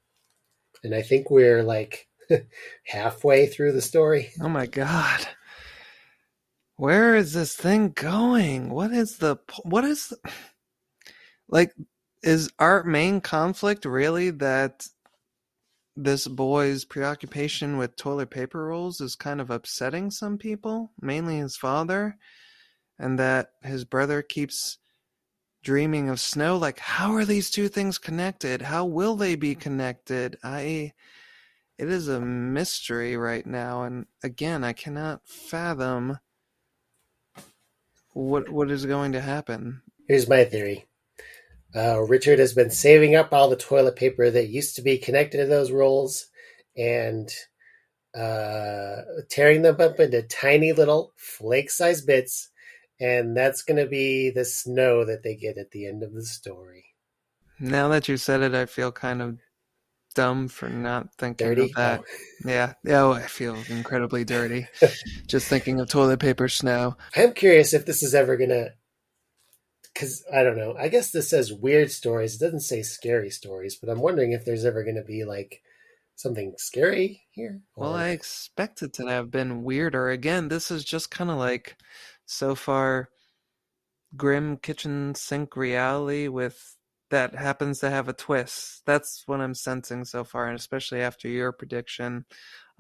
And 0.84 0.94
I 0.94 1.02
think 1.02 1.30
we're 1.30 1.64
like 1.64 2.08
halfway 2.86 3.48
through 3.48 3.72
the 3.72 3.82
story. 3.82 4.32
Oh 4.42 4.50
my 4.50 4.66
god. 4.66 5.28
Where 6.78 7.16
is 7.16 7.34
this 7.34 7.56
thing 7.56 7.90
going? 7.90 8.70
What 8.70 8.92
is 8.92 9.18
the 9.18 9.38
what 9.64 9.86
is 9.86 10.10
the, 10.10 10.18
like 11.48 11.74
is 12.22 12.52
our 12.60 12.84
main 12.84 13.22
conflict 13.22 13.86
really 13.86 14.32
that 14.32 14.88
this 15.96 16.28
boy's 16.28 16.84
preoccupation 16.84 17.78
with 17.78 17.96
toilet 17.96 18.30
paper 18.30 18.66
rolls 18.66 19.00
is 19.00 19.16
kind 19.16 19.40
of 19.40 19.50
upsetting 19.50 20.12
some 20.12 20.38
people, 20.38 20.92
mainly 21.00 21.38
his 21.38 21.56
father, 21.56 22.18
and 23.00 23.18
that 23.18 23.52
his 23.64 23.86
brother 23.86 24.22
keeps 24.22 24.78
dreaming 25.64 26.10
of 26.10 26.20
snow 26.20 26.56
like 26.58 26.78
how 26.78 27.16
are 27.16 27.26
these 27.26 27.50
two 27.50 27.68
things 27.68 27.98
connected? 27.98 28.62
How 28.62 28.86
will 28.86 29.16
they 29.16 29.36
be 29.36 29.56
connected? 29.56 30.38
I 30.44 30.94
it 31.78 31.90
is 31.90 32.08
a 32.08 32.20
mystery 32.20 33.18
right 33.18 33.46
now, 33.46 33.84
and 33.84 34.06
again, 34.24 34.64
I 34.64 34.74
cannot 34.74 35.28
fathom 35.28 36.20
what 38.14 38.50
what 38.50 38.72
is 38.72 38.86
going 38.86 39.12
to 39.12 39.22
happen. 39.22 39.82
Here's 40.08 40.30
my 40.30 40.46
theory. 40.46 40.86
Uh, 41.76 42.02
Richard 42.02 42.40
has 42.40 42.54
been 42.54 42.70
saving 42.70 43.16
up 43.16 43.34
all 43.34 43.50
the 43.50 43.58
toilet 43.58 43.98
paper 43.98 44.30
that 44.30 44.48
used 44.48 44.78
to 44.78 44.82
be 44.82 44.98
connected 44.98 45.38
to 45.38 45.46
those 45.46 45.72
rolls 45.72 46.28
and 46.78 47.30
uh, 48.16 49.02
tearing 49.30 49.62
them 49.62 49.76
up 49.82 50.00
into 50.00 50.22
tiny 50.22 50.72
little 50.72 51.12
flake-sized 51.18 52.08
bits, 52.08 52.50
and 53.02 53.36
that's 53.36 53.62
going 53.62 53.84
to 53.84 53.90
be 53.90 54.30
the 54.30 54.46
snow 54.46 55.04
that 55.04 55.24
they 55.24 55.36
get 55.36 55.58
at 55.58 55.72
the 55.72 55.86
end 55.86 56.02
of 56.02 56.14
the 56.14 56.24
story. 56.24 56.86
Now 57.60 57.90
that 57.90 58.08
you 58.08 58.16
said 58.16 58.42
it, 58.42 58.54
I 58.54 58.66
feel 58.66 58.94
kind 58.94 59.22
of 59.22 59.40
dumb 60.16 60.48
for 60.48 60.68
not 60.70 61.14
thinking 61.16 61.48
Dirty? 61.48 61.62
of 61.64 61.74
that. 61.74 62.02
Oh. 62.02 62.50
Yeah. 62.50 62.74
Oh, 62.88 63.12
I 63.12 63.22
feel 63.22 63.56
incredibly 63.70 64.24
dirty 64.26 64.68
just 65.28 65.48
thinking 65.48 65.80
of 65.80 65.88
toilet 65.90 66.20
paper 66.20 66.48
snow. 66.50 66.98
I'm 67.16 67.34
curious 67.34 67.74
if 67.74 67.86
this 67.86 68.02
is 68.02 68.16
ever 68.16 68.36
gonna. 68.38 68.70
Because 69.94 70.26
I 70.34 70.44
don't 70.44 70.58
know. 70.58 70.76
I 70.78 70.90
guess 70.90 71.12
this 71.12 71.30
says 71.30 71.54
weird 71.54 71.90
stories. 71.92 72.36
It 72.36 72.40
doesn't 72.44 72.62
say 72.62 72.82
scary 72.82 73.30
stories, 73.30 73.76
but 73.76 73.90
I'm 73.90 74.02
wondering 74.02 74.32
if 74.34 74.44
there's 74.44 74.66
ever 74.66 74.84
gonna 74.84 75.04
be 75.04 75.24
like 75.24 75.62
something 76.16 76.54
scary 76.58 77.24
here. 77.32 77.62
Well, 77.76 77.94
or- 77.94 78.00
I 78.00 78.10
expect 78.10 78.82
it 78.82 78.94
to 78.94 79.06
have 79.08 79.32
been 79.32 79.64
weirder. 79.64 80.10
Again, 80.10 80.48
this 80.50 80.72
is 80.72 80.84
just 80.84 81.12
kind 81.12 81.30
of 81.30 81.38
like 81.38 81.78
so 82.26 82.56
far 82.56 83.10
grim 84.18 84.58
kitchen 84.58 85.14
sink 85.16 85.56
reality 85.58 86.28
with 86.28 86.75
that 87.10 87.36
happens 87.36 87.80
to 87.80 87.90
have 87.90 88.10
a 88.10 88.14
twist. 88.14 88.84
That's 88.86 89.24
what 89.28 89.42
I'm 89.42 89.54
sensing 89.54 90.06
so 90.06 90.24
far, 90.24 90.48
and 90.48 90.58
especially 90.58 91.02
after 91.02 91.28
your 91.28 91.52
prediction. 91.52 92.26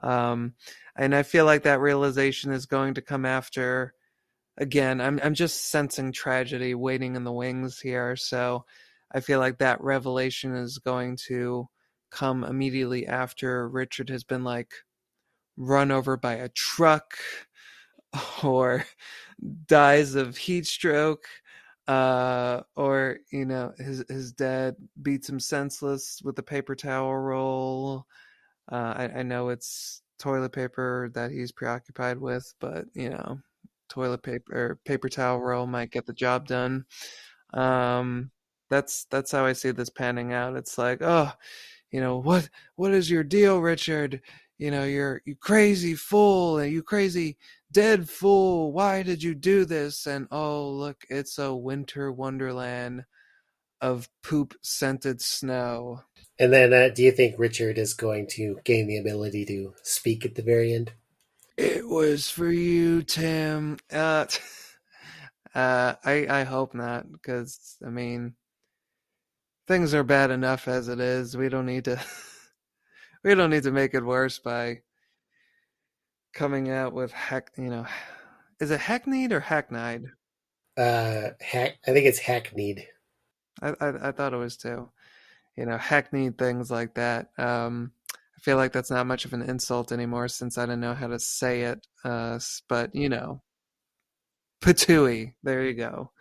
Um, 0.01 0.53
and 0.97 1.15
I 1.15 1.23
feel 1.23 1.45
like 1.45 1.63
that 1.63 1.79
realization 1.79 2.51
is 2.51 2.65
going 2.65 2.95
to 2.95 3.01
come 3.01 3.25
after. 3.25 3.93
Again, 4.57 5.01
I'm 5.01 5.19
I'm 5.23 5.33
just 5.33 5.65
sensing 5.69 6.11
tragedy 6.11 6.75
waiting 6.75 7.15
in 7.15 7.23
the 7.23 7.31
wings 7.31 7.79
here. 7.79 8.15
So 8.15 8.65
I 9.13 9.19
feel 9.19 9.39
like 9.39 9.59
that 9.59 9.81
revelation 9.81 10.55
is 10.55 10.77
going 10.79 11.17
to 11.27 11.67
come 12.11 12.43
immediately 12.43 13.07
after 13.07 13.67
Richard 13.69 14.09
has 14.09 14.23
been 14.23 14.43
like 14.43 14.71
run 15.57 15.91
over 15.91 16.17
by 16.17 16.33
a 16.35 16.49
truck 16.49 17.15
or 18.43 18.85
dies 19.67 20.15
of 20.15 20.37
heat 20.37 20.65
stroke 20.65 21.25
uh 21.87 22.61
or 22.75 23.19
you 23.31 23.45
know 23.45 23.71
his 23.77 24.03
his 24.09 24.31
dad 24.31 24.75
beats 25.03 25.29
him 25.29 25.39
senseless 25.39 26.21
with 26.23 26.37
a 26.39 26.43
paper 26.43 26.75
towel 26.75 27.15
roll. 27.15 28.05
Uh 28.71 28.93
I, 28.97 29.19
I 29.19 29.23
know 29.23 29.49
it's 29.49 30.01
toilet 30.19 30.53
paper 30.53 31.11
that 31.13 31.31
he's 31.31 31.51
preoccupied 31.51 32.17
with 32.19 32.53
but 32.59 32.85
you 32.93 33.09
know 33.09 33.39
toilet 33.89 34.23
paper 34.23 34.53
or 34.55 34.79
paper 34.85 35.09
towel 35.09 35.39
roll 35.41 35.67
might 35.67 35.91
get 35.91 36.05
the 36.05 36.13
job 36.13 36.47
done. 36.47 36.85
Um 37.53 38.31
that's 38.69 39.05
that's 39.11 39.31
how 39.31 39.45
i 39.45 39.53
see 39.53 39.71
this 39.71 39.89
panning 39.89 40.33
out. 40.33 40.55
It's 40.55 40.77
like 40.77 40.99
oh 41.01 41.31
you 41.91 42.01
know 42.01 42.17
what 42.19 42.49
what 42.75 42.91
is 42.93 43.09
your 43.09 43.23
deal 43.23 43.59
richard 43.59 44.21
you 44.57 44.71
know 44.71 44.83
you're 44.83 45.21
you 45.25 45.35
crazy 45.35 45.95
fool 45.95 46.59
and 46.59 46.71
you 46.71 46.81
crazy 46.81 47.37
dead 47.71 48.09
fool 48.09 48.71
why 48.71 49.03
did 49.03 49.21
you 49.21 49.35
do 49.35 49.65
this? 49.65 50.07
And 50.07 50.27
oh 50.31 50.69
look 50.69 51.03
it's 51.09 51.37
a 51.37 51.53
winter 51.53 52.11
wonderland 52.11 53.05
of 53.81 54.09
poop 54.23 54.55
scented 54.61 55.21
snow. 55.21 56.01
And 56.39 56.51
then, 56.51 56.73
uh, 56.73 56.89
do 56.89 57.03
you 57.03 57.11
think 57.11 57.35
Richard 57.37 57.77
is 57.77 57.93
going 57.93 58.27
to 58.31 58.59
gain 58.63 58.87
the 58.87 58.97
ability 58.97 59.45
to 59.45 59.73
speak 59.83 60.25
at 60.25 60.35
the 60.35 60.41
very 60.41 60.73
end? 60.73 60.91
it 61.57 61.87
was 61.87 62.29
for 62.29 62.49
you 62.51 63.01
tim. 63.01 63.77
Uh, 63.91 64.25
uh 65.55 65.95
i 66.03 66.27
i 66.29 66.43
hope 66.43 66.73
not 66.73 67.09
because 67.09 67.77
i 67.85 67.89
mean 67.89 68.35
things 69.67 69.93
are 69.93 70.03
bad 70.03 70.31
enough 70.31 70.67
as 70.67 70.87
it 70.87 70.99
is. 70.99 71.35
We 71.35 71.49
don't 71.49 71.65
need 71.65 71.85
to 71.85 71.99
we 73.25 73.35
don't 73.35 73.49
need 73.49 73.63
to 73.63 73.71
make 73.71 73.93
it 73.93 74.05
worse 74.05 74.39
by 74.39 74.79
coming 76.33 76.69
out 76.69 76.93
with 76.93 77.11
heck 77.11 77.51
you 77.57 77.69
know 77.69 77.85
is 78.61 78.71
it 78.71 78.79
hackneyed 78.79 79.33
or 79.33 79.41
hackneyed 79.41 80.05
Uh, 80.77 81.29
hack. 81.39 81.77
I 81.87 81.91
think 81.91 82.05
it's 82.05 82.19
hackneyed. 82.19 82.85
I, 83.61 83.69
I 83.79 84.09
I 84.09 84.11
thought 84.11 84.33
it 84.33 84.37
was 84.37 84.57
too. 84.57 84.91
You 85.55 85.65
know, 85.65 85.77
hackneyed 85.77 86.37
things 86.37 86.69
like 86.69 86.95
that. 86.95 87.29
Um, 87.37 87.93
I 88.13 88.41
feel 88.41 88.57
like 88.57 88.73
that's 88.73 88.91
not 88.91 89.07
much 89.07 89.23
of 89.23 89.31
an 89.31 89.41
insult 89.41 89.93
anymore 89.93 90.27
since 90.27 90.57
I 90.57 90.65
don't 90.65 90.81
know 90.81 90.93
how 90.93 91.07
to 91.07 91.17
say 91.19 91.61
it. 91.61 91.87
Uh, 92.03 92.39
but 92.67 92.93
you 92.93 93.07
know, 93.07 93.41
patooey. 94.61 95.33
There 95.43 95.63
you 95.63 95.75
go. 95.75 96.11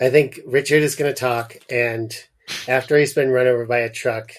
I 0.00 0.08
think 0.08 0.40
Richard 0.46 0.82
is 0.82 0.96
going 0.96 1.12
to 1.12 1.20
talk, 1.20 1.56
and 1.70 2.10
after 2.66 2.98
he's 2.98 3.12
been 3.14 3.30
run 3.30 3.46
over 3.46 3.66
by 3.66 3.80
a 3.80 3.90
truck, 3.90 4.32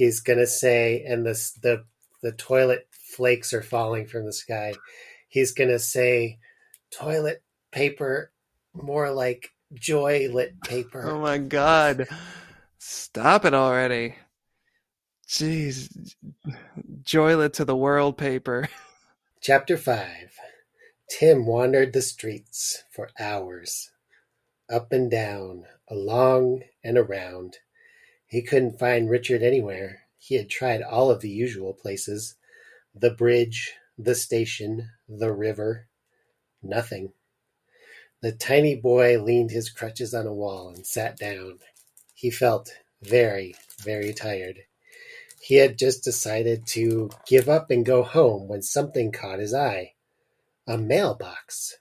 he's 0.00 0.20
going 0.20 0.38
to 0.38 0.46
say, 0.46 1.04
and 1.06 1.26
this 1.26 1.52
the 1.52 1.84
the 2.22 2.32
toilet 2.32 2.88
flakes 2.90 3.52
are 3.52 3.62
falling 3.62 4.06
from 4.06 4.24
the 4.24 4.32
sky. 4.32 4.72
He's 5.28 5.52
going 5.52 5.68
to 5.68 5.78
say, 5.78 6.38
"Toilet 6.90 7.42
paper, 7.70 8.32
more 8.72 9.10
like 9.10 9.50
joy 9.74 10.30
lit 10.32 10.58
paper." 10.62 11.02
Oh 11.06 11.20
my 11.20 11.36
God! 11.36 12.08
Stop 12.78 13.44
it 13.44 13.52
already. 13.52 14.14
Jeez, 15.28 16.14
joylet 17.02 17.52
to 17.54 17.66
the 17.66 17.76
world 17.76 18.16
paper. 18.16 18.68
Chapter 19.42 19.76
5 19.76 20.38
Tim 21.10 21.44
wandered 21.44 21.92
the 21.92 22.02
streets 22.02 22.84
for 22.90 23.10
hours, 23.18 23.90
up 24.72 24.92
and 24.92 25.10
down, 25.10 25.66
along 25.88 26.62
and 26.82 26.96
around. 26.96 27.58
He 28.30 28.42
couldn't 28.42 28.78
find 28.78 29.10
Richard 29.10 29.42
anywhere. 29.42 30.02
He 30.16 30.36
had 30.36 30.48
tried 30.48 30.82
all 30.82 31.10
of 31.10 31.20
the 31.20 31.28
usual 31.28 31.74
places 31.74 32.36
the 32.94 33.10
bridge, 33.10 33.74
the 33.98 34.14
station, 34.14 34.88
the 35.08 35.32
river. 35.32 35.88
Nothing. 36.62 37.12
The 38.22 38.32
tiny 38.32 38.76
boy 38.76 39.20
leaned 39.20 39.50
his 39.50 39.68
crutches 39.68 40.14
on 40.14 40.26
a 40.28 40.32
wall 40.32 40.68
and 40.68 40.86
sat 40.86 41.18
down. 41.18 41.58
He 42.14 42.30
felt 42.30 42.70
very, 43.02 43.56
very 43.82 44.12
tired. 44.12 44.60
He 45.40 45.56
had 45.56 45.78
just 45.78 46.04
decided 46.04 46.66
to 46.68 47.10
give 47.26 47.48
up 47.48 47.70
and 47.70 47.84
go 47.84 48.04
home 48.04 48.46
when 48.46 48.62
something 48.62 49.10
caught 49.10 49.40
his 49.40 49.54
eye. 49.54 49.94
A 50.68 50.78
mailbox. 50.78 51.78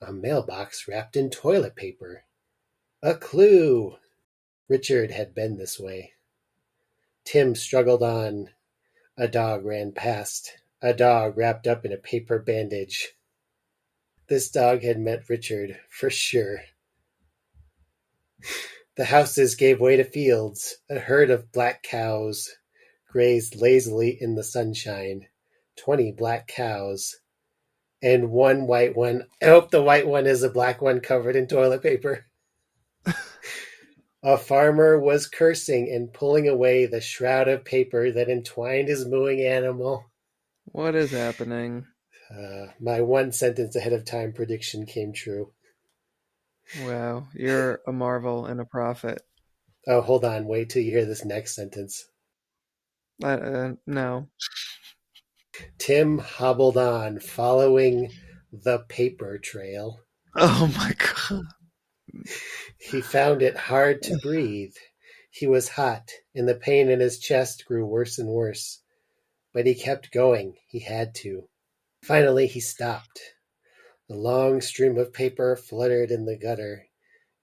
A 0.00 0.12
mailbox 0.12 0.88
wrapped 0.88 1.16
in 1.16 1.28
toilet 1.28 1.76
paper. 1.76 2.24
A 3.02 3.14
clue. 3.14 3.96
Richard 4.68 5.12
had 5.12 5.34
been 5.34 5.56
this 5.56 5.78
way. 5.78 6.12
Tim 7.24 7.54
struggled 7.54 8.02
on. 8.02 8.50
A 9.16 9.28
dog 9.28 9.64
ran 9.64 9.92
past. 9.92 10.58
A 10.82 10.92
dog 10.92 11.38
wrapped 11.38 11.66
up 11.66 11.84
in 11.84 11.92
a 11.92 11.96
paper 11.96 12.38
bandage. 12.38 13.14
This 14.28 14.50
dog 14.50 14.82
had 14.82 14.98
met 14.98 15.28
Richard, 15.28 15.78
for 15.88 16.10
sure. 16.10 16.60
The 18.96 19.04
houses 19.04 19.54
gave 19.54 19.80
way 19.80 19.96
to 19.96 20.04
fields. 20.04 20.76
A 20.90 20.98
herd 20.98 21.30
of 21.30 21.52
black 21.52 21.82
cows 21.82 22.50
grazed 23.08 23.56
lazily 23.56 24.18
in 24.20 24.34
the 24.34 24.44
sunshine. 24.44 25.28
Twenty 25.76 26.12
black 26.12 26.48
cows. 26.48 27.16
And 28.02 28.30
one 28.30 28.66
white 28.66 28.96
one. 28.96 29.26
I 29.40 29.46
hope 29.46 29.70
the 29.70 29.82
white 29.82 30.06
one 30.06 30.26
is 30.26 30.42
a 30.42 30.50
black 30.50 30.82
one 30.82 31.00
covered 31.00 31.36
in 31.36 31.46
toilet 31.46 31.82
paper. 31.82 32.25
A 34.26 34.36
farmer 34.36 34.98
was 34.98 35.28
cursing 35.28 35.88
and 35.88 36.12
pulling 36.12 36.48
away 36.48 36.84
the 36.84 37.00
shroud 37.00 37.46
of 37.46 37.64
paper 37.64 38.10
that 38.10 38.28
entwined 38.28 38.88
his 38.88 39.06
mooing 39.06 39.40
animal. 39.40 40.04
What 40.64 40.96
is 40.96 41.12
happening? 41.12 41.86
Uh, 42.28 42.66
my 42.80 43.02
one 43.02 43.30
sentence 43.30 43.76
ahead 43.76 43.92
of 43.92 44.04
time 44.04 44.32
prediction 44.32 44.84
came 44.84 45.12
true. 45.12 45.52
Wow, 46.84 47.28
you're 47.34 47.80
a 47.86 47.92
marvel 47.92 48.46
and 48.46 48.60
a 48.60 48.64
prophet. 48.64 49.22
Oh, 49.86 50.00
hold 50.00 50.24
on. 50.24 50.46
Wait 50.46 50.70
till 50.70 50.82
you 50.82 50.90
hear 50.90 51.04
this 51.04 51.24
next 51.24 51.54
sentence. 51.54 52.08
Uh, 53.22 53.28
uh, 53.28 53.72
no. 53.86 54.28
Tim 55.78 56.18
hobbled 56.18 56.76
on, 56.76 57.20
following 57.20 58.10
the 58.52 58.80
paper 58.88 59.38
trail. 59.38 60.00
Oh 60.34 60.66
my 60.76 60.94
God. 61.30 61.44
He 62.88 63.00
found 63.00 63.42
it 63.42 63.56
hard 63.56 64.00
to 64.02 64.16
breathe. 64.18 64.76
He 65.28 65.48
was 65.48 65.70
hot, 65.70 66.12
and 66.36 66.48
the 66.48 66.54
pain 66.54 66.88
in 66.88 67.00
his 67.00 67.18
chest 67.18 67.64
grew 67.66 67.84
worse 67.84 68.16
and 68.16 68.28
worse. 68.28 68.80
But 69.52 69.66
he 69.66 69.74
kept 69.74 70.12
going. 70.12 70.58
He 70.68 70.78
had 70.78 71.12
to. 71.16 71.48
Finally, 72.04 72.46
he 72.46 72.60
stopped. 72.60 73.20
The 74.08 74.14
long 74.14 74.60
stream 74.60 74.98
of 74.98 75.12
paper 75.12 75.56
fluttered 75.56 76.12
in 76.12 76.26
the 76.26 76.36
gutter. 76.36 76.86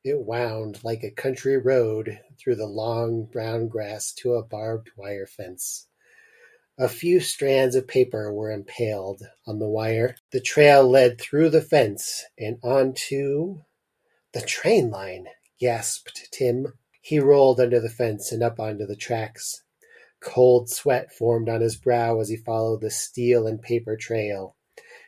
It 0.02 0.22
wound 0.22 0.82
like 0.82 1.04
a 1.04 1.12
country 1.12 1.58
road 1.58 2.22
through 2.40 2.56
the 2.56 2.66
long 2.66 3.26
brown 3.26 3.68
grass 3.68 4.14
to 4.20 4.36
a 4.36 4.46
barbed 4.46 4.92
wire 4.96 5.28
fence. 5.28 5.88
A 6.78 6.88
few 6.88 7.20
strands 7.20 7.76
of 7.76 7.86
paper 7.86 8.34
were 8.34 8.50
impaled 8.50 9.22
on 9.46 9.60
the 9.60 9.68
wire. 9.68 10.16
The 10.32 10.40
trail 10.40 10.90
led 10.90 11.20
through 11.20 11.50
the 11.50 11.62
fence 11.62 12.24
and 12.40 12.60
onto 12.64 13.62
the 14.34 14.42
train 14.42 14.90
line, 14.90 15.28
gasped 15.60 16.30
Tim. 16.32 16.74
He 17.02 17.20
rolled 17.20 17.60
under 17.60 17.80
the 17.80 17.90
fence 17.90 18.32
and 18.32 18.42
up 18.42 18.60
onto 18.60 18.86
the 18.86 18.96
tracks. 18.96 19.64
Cold 20.20 20.70
sweat 20.70 21.14
formed 21.14 21.50
on 21.50 21.62
his 21.62 21.76
brow 21.76 22.20
as 22.20 22.30
he 22.30 22.38
followed 22.38 22.82
the 22.82 22.90
steel 22.90 23.46
and 23.46 23.62
paper 23.62 23.96
trail. 23.96 24.56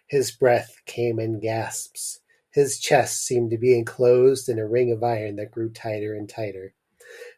His 0.08 0.32
breath 0.32 0.76
came 0.86 1.20
in 1.20 1.40
gasps. 1.40 2.20
His 2.52 2.80
chest 2.80 3.26
seemed 3.26 3.50
to 3.52 3.58
be 3.58 3.76
enclosed 3.76 4.48
in 4.48 4.60
a 4.60 4.68
ring 4.68 4.92
of 4.92 5.04
iron 5.04 5.38
that 5.38 5.52
grew 5.52 5.70
tighter 5.70 6.14
and 6.14 6.30
tighter. 6.30 6.74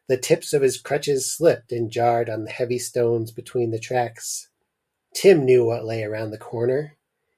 The 0.07 0.17
tips 0.17 0.53
of 0.53 0.61
his 0.61 0.79
crutches 0.79 1.31
slipped 1.31 1.71
and 1.71 1.91
jarred 1.91 2.29
on 2.29 2.43
the 2.43 2.51
heavy 2.51 2.79
stones 2.79 3.31
between 3.31 3.71
the 3.71 3.79
tracks. 3.79 4.49
Tim 5.13 5.45
knew 5.45 5.65
what 5.65 5.85
lay 5.85 6.03
around 6.03 6.31
the 6.31 6.38
corner. 6.38 6.97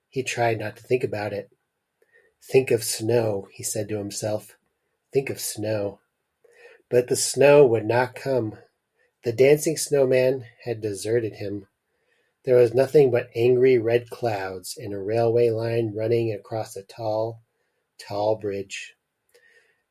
He 0.10 0.24
tried 0.24 0.60
not 0.60 0.78
to 0.78 0.84
think 0.84 1.04
about 1.04 1.34
it. 1.34 1.52
Think 2.42 2.72
of 2.72 2.84
snow, 2.84 3.48
he 3.52 3.64
said 3.64 3.90
to 3.90 3.98
himself. 3.98 4.58
Think 5.14 5.30
of 5.30 5.40
snow. 5.40 6.00
But 6.90 7.08
the 7.08 7.16
snow 7.16 7.66
would 7.66 7.86
not 7.86 8.16
come. 8.16 8.58
The 9.24 9.34
dancing 9.34 9.78
snowman 9.78 10.46
had 10.64 10.82
deserted 10.82 11.36
him. 11.36 11.68
There 12.46 12.56
was 12.56 12.74
nothing 12.74 13.12
but 13.12 13.30
angry 13.36 13.78
red 13.78 14.10
clouds 14.10 14.78
and 14.78 14.94
a 14.94 15.00
railway 15.00 15.50
line 15.50 15.94
running 15.94 16.32
across 16.32 16.76
a 16.76 16.84
tall, 16.84 17.44
tall 18.00 18.38
bridge. 18.38 18.96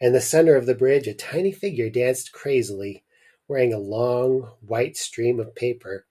In 0.01 0.12
the 0.12 0.20
center 0.20 0.57
of 0.57 0.66
the 0.66 0.74
bridge 0.74 1.07
a 1.07 1.14
tiny 1.14 1.53
figure 1.53 1.90
danced 1.90 2.32
crazily, 2.32 3.05
wearing 3.46 3.72
a 3.72 3.78
long, 3.78 4.55
white 4.61 4.96
stream 4.96 5.38
of 5.38 5.55
paper, 5.55 6.07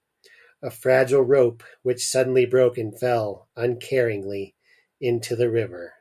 a 0.61 0.69
fragile 0.69 1.21
rope 1.21 1.63
which 1.83 2.05
suddenly 2.05 2.45
broke 2.45 2.77
and 2.77 2.97
fell, 2.97 3.47
uncaringly, 3.55 4.55
into 4.99 5.35
the 5.35 5.49
river, 5.49 5.93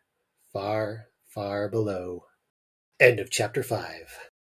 far, 0.57 1.09
far 1.29 1.69
below. 1.69 2.25
End 2.99 3.21
of 3.21 3.31
chapter 3.31 3.63
5. 3.63 4.31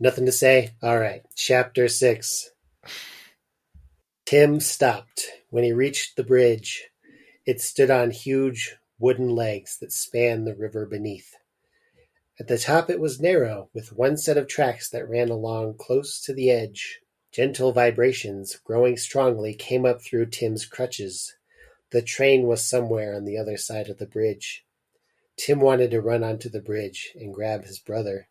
Nothing 0.00 0.24
to 0.24 0.32
say? 0.32 0.70
Alright, 0.82 1.24
chapter 1.34 1.88
6. 1.88 2.48
Tim 4.24 4.60
stopped 4.60 5.26
when 5.50 5.62
he 5.62 5.74
reached 5.74 6.16
the 6.16 6.24
bridge. 6.24 6.88
It 7.44 7.60
stood 7.60 7.90
on 7.90 8.12
huge 8.12 8.76
wooden 8.98 9.28
legs 9.28 9.76
that 9.82 9.92
spanned 9.92 10.46
the 10.46 10.54
river 10.54 10.86
beneath. 10.86 11.34
At 12.38 12.48
the 12.48 12.56
top 12.56 12.88
it 12.88 12.98
was 12.98 13.20
narrow, 13.20 13.68
with 13.74 13.92
one 13.92 14.16
set 14.16 14.38
of 14.38 14.48
tracks 14.48 14.88
that 14.88 15.06
ran 15.06 15.28
along 15.28 15.74
close 15.76 16.22
to 16.22 16.32
the 16.32 16.48
edge. 16.48 17.00
Gentle 17.30 17.72
vibrations, 17.72 18.56
growing 18.64 18.96
strongly, 18.96 19.52
came 19.52 19.84
up 19.84 20.00
through 20.00 20.30
Tim's 20.30 20.64
crutches. 20.64 21.36
The 21.90 22.00
train 22.00 22.44
was 22.44 22.64
somewhere 22.64 23.14
on 23.14 23.26
the 23.26 23.36
other 23.36 23.58
side 23.58 23.90
of 23.90 23.98
the 23.98 24.06
bridge. 24.06 24.64
Tim 25.40 25.58
wanted 25.60 25.90
to 25.92 26.02
run 26.02 26.22
onto 26.22 26.50
the 26.50 26.60
bridge 26.60 27.14
and 27.14 27.32
grab 27.32 27.64
his 27.64 27.78
brother, 27.78 28.28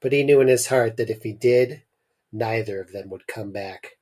but 0.00 0.12
he 0.12 0.22
knew 0.22 0.40
in 0.40 0.46
his 0.46 0.68
heart 0.68 0.96
that 0.96 1.10
if 1.10 1.24
he 1.24 1.32
did, 1.32 1.82
neither 2.30 2.80
of 2.80 2.92
them 2.92 3.10
would 3.10 3.26
come 3.26 3.50
back. 3.50 3.98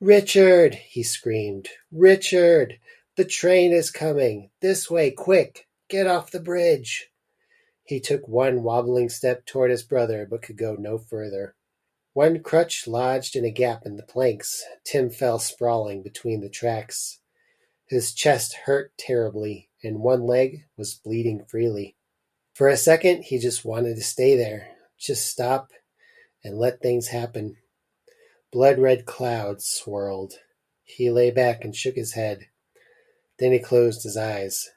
Richard! 0.00 0.74
he 0.74 1.04
screamed. 1.04 1.68
Richard! 1.92 2.80
The 3.14 3.24
train 3.24 3.72
is 3.72 3.92
coming! 3.92 4.50
This 4.60 4.90
way, 4.90 5.12
quick! 5.12 5.68
Get 5.88 6.08
off 6.08 6.32
the 6.32 6.40
bridge! 6.40 7.12
He 7.84 8.00
took 8.00 8.26
one 8.26 8.64
wobbling 8.64 9.08
step 9.08 9.46
toward 9.46 9.70
his 9.70 9.84
brother, 9.84 10.26
but 10.28 10.42
could 10.42 10.58
go 10.58 10.74
no 10.74 10.98
further. 10.98 11.54
One 12.14 12.42
crutch 12.42 12.88
lodged 12.88 13.36
in 13.36 13.44
a 13.44 13.50
gap 13.52 13.86
in 13.86 13.96
the 13.96 14.02
planks. 14.02 14.64
Tim 14.82 15.08
fell 15.08 15.38
sprawling 15.38 16.02
between 16.02 16.40
the 16.40 16.48
tracks. 16.48 17.20
His 17.86 18.12
chest 18.12 18.54
hurt 18.64 18.92
terribly, 18.98 19.69
and 19.82 20.00
one 20.00 20.22
leg 20.22 20.64
was 20.76 20.94
bleeding 20.94 21.44
freely. 21.46 21.96
For 22.54 22.68
a 22.68 22.76
second, 22.76 23.22
he 23.24 23.38
just 23.38 23.64
wanted 23.64 23.96
to 23.96 24.02
stay 24.02 24.36
there, 24.36 24.68
just 24.98 25.26
stop 25.26 25.70
and 26.44 26.58
let 26.58 26.80
things 26.80 27.08
happen. 27.08 27.56
Blood 28.52 28.78
red 28.78 29.06
clouds 29.06 29.66
swirled. 29.66 30.34
He 30.84 31.10
lay 31.10 31.30
back 31.30 31.64
and 31.64 31.74
shook 31.74 31.94
his 31.94 32.14
head. 32.14 32.46
Then 33.38 33.52
he 33.52 33.58
closed 33.58 34.02
his 34.02 34.16
eyes. 34.16 34.70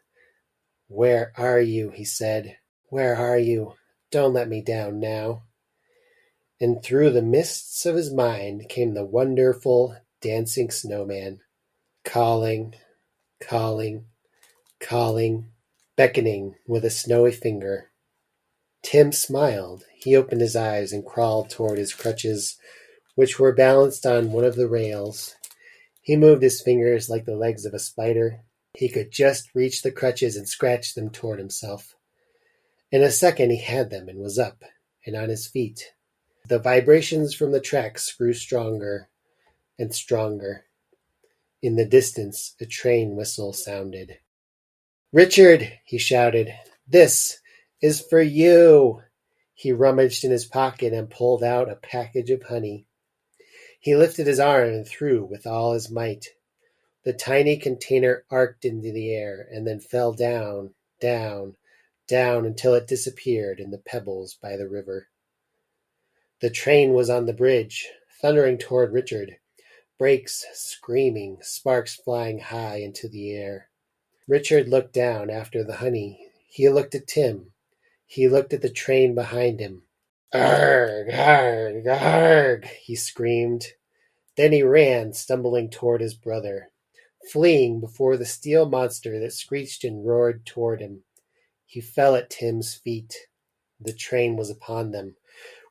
Where 0.87 1.33
are 1.37 1.59
you? 1.59 1.89
he 1.89 2.05
said. 2.05 2.57
Where 2.89 3.15
are 3.15 3.37
you? 3.37 3.73
Don't 4.11 4.33
let 4.33 4.47
me 4.47 4.61
down 4.61 4.99
now. 4.99 5.43
And 6.61 6.83
through 6.83 7.09
the 7.09 7.21
mists 7.21 7.85
of 7.85 7.95
his 7.95 8.13
mind 8.13 8.69
came 8.69 8.93
the 8.93 9.03
wonderful 9.03 9.97
dancing 10.21 10.69
snowman, 10.69 11.39
calling, 12.05 12.75
calling, 13.41 14.05
calling, 14.83 15.47
beckoning 15.95 16.55
with 16.67 16.85
a 16.85 16.89
snowy 16.89 17.31
finger. 17.31 17.89
Tim 18.83 19.11
smiled. 19.11 19.85
He 19.95 20.15
opened 20.15 20.41
his 20.41 20.55
eyes 20.55 20.91
and 20.91 21.05
crawled 21.05 21.49
toward 21.49 21.77
his 21.77 21.93
crutches, 21.93 22.57
which 23.15 23.39
were 23.39 23.53
balanced 23.53 24.05
on 24.05 24.31
one 24.31 24.43
of 24.43 24.55
the 24.55 24.67
rails. 24.67 25.35
He 26.01 26.17
moved 26.17 26.43
his 26.43 26.61
fingers 26.61 27.09
like 27.09 27.25
the 27.25 27.35
legs 27.35 27.65
of 27.65 27.73
a 27.73 27.79
spider. 27.79 28.41
He 28.77 28.89
could 28.89 29.11
just 29.11 29.55
reach 29.55 29.81
the 29.81 29.91
crutches 29.91 30.35
and 30.35 30.47
scratch 30.47 30.93
them 30.93 31.09
toward 31.09 31.39
himself. 31.39 31.95
In 32.91 33.01
a 33.01 33.09
second 33.09 33.51
he 33.51 33.61
had 33.61 33.89
them 33.89 34.09
and 34.09 34.19
was 34.19 34.37
up, 34.37 34.63
and 35.05 35.15
on 35.15 35.29
his 35.29 35.47
feet. 35.47 35.93
The 36.47 36.59
vibrations 36.59 37.33
from 37.33 37.51
the 37.51 37.61
tracks 37.61 38.11
grew 38.11 38.33
stronger 38.33 39.09
and 39.79 39.95
stronger. 39.95 40.65
In 41.61 41.77
the 41.77 41.85
distance 41.85 42.55
a 42.59 42.65
train 42.65 43.15
whistle 43.15 43.53
sounded. 43.53 44.17
Richard, 45.13 45.71
he 45.85 45.99
shouted, 45.99 46.51
this 46.87 47.39
is 47.83 48.01
for 48.01 48.19
you. 48.19 49.03
He 49.53 49.71
rummaged 49.71 50.23
in 50.23 50.31
his 50.31 50.45
pocket 50.45 50.91
and 50.91 51.07
pulled 51.07 51.43
out 51.43 51.69
a 51.69 51.75
package 51.75 52.31
of 52.31 52.41
honey. 52.41 52.87
He 53.79 53.95
lifted 53.95 54.25
his 54.25 54.39
arm 54.39 54.69
and 54.69 54.87
threw 54.87 55.23
with 55.23 55.45
all 55.45 55.73
his 55.73 55.91
might. 55.91 56.29
The 57.03 57.13
tiny 57.13 57.57
container 57.57 58.25
arced 58.31 58.65
into 58.65 58.91
the 58.91 59.13
air 59.13 59.47
and 59.51 59.67
then 59.67 59.79
fell 59.79 60.13
down, 60.13 60.73
down, 60.99 61.57
down 62.07 62.47
until 62.47 62.73
it 62.73 62.87
disappeared 62.87 63.59
in 63.59 63.69
the 63.69 63.77
pebbles 63.77 64.33
by 64.41 64.57
the 64.57 64.67
river. 64.67 65.09
The 66.41 66.49
train 66.49 66.93
was 66.93 67.11
on 67.11 67.27
the 67.27 67.33
bridge, 67.33 67.87
thundering 68.19 68.57
toward 68.57 68.91
Richard, 68.91 69.37
brakes 69.99 70.43
screaming, 70.55 71.37
sparks 71.43 71.93
flying 71.93 72.39
high 72.39 72.77
into 72.77 73.07
the 73.07 73.31
air. 73.33 73.69
Richard 74.27 74.69
looked 74.69 74.93
down 74.93 75.29
after 75.29 75.63
the 75.63 75.77
honey. 75.77 76.27
He 76.47 76.69
looked 76.69 76.95
at 76.95 77.07
Tim. 77.07 77.51
He 78.05 78.27
looked 78.27 78.53
at 78.53 78.61
the 78.61 78.69
train 78.69 79.15
behind 79.15 79.59
him. 79.59 79.83
Arg, 80.33 81.09
arg, 81.11 81.87
arg, 81.87 82.65
he 82.65 82.95
screamed. 82.95 83.67
Then 84.37 84.51
he 84.51 84.63
ran, 84.63 85.13
stumbling 85.13 85.69
toward 85.69 86.01
his 86.01 86.13
brother, 86.13 86.69
fleeing 87.31 87.79
before 87.79 88.17
the 88.17 88.25
steel 88.25 88.67
monster 88.67 89.19
that 89.19 89.33
screeched 89.33 89.83
and 89.83 90.05
roared 90.05 90.45
toward 90.45 90.79
him. 90.79 91.03
He 91.65 91.81
fell 91.81 92.15
at 92.15 92.29
Tim's 92.29 92.75
feet. 92.75 93.15
The 93.79 93.93
train 93.93 94.37
was 94.37 94.49
upon 94.49 94.91
them. 94.91 95.15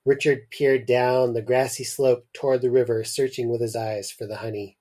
Richard 0.05 0.51
peered 0.51 0.85
down 0.87 1.33
the 1.33 1.43
grassy 1.43 1.85
slope 1.85 2.27
toward 2.33 2.61
the 2.61 2.71
river, 2.71 3.05
searching 3.05 3.49
with 3.49 3.61
his 3.61 3.77
eyes 3.77 4.11
for 4.11 4.27
the 4.27 4.37
honey. 4.37 4.79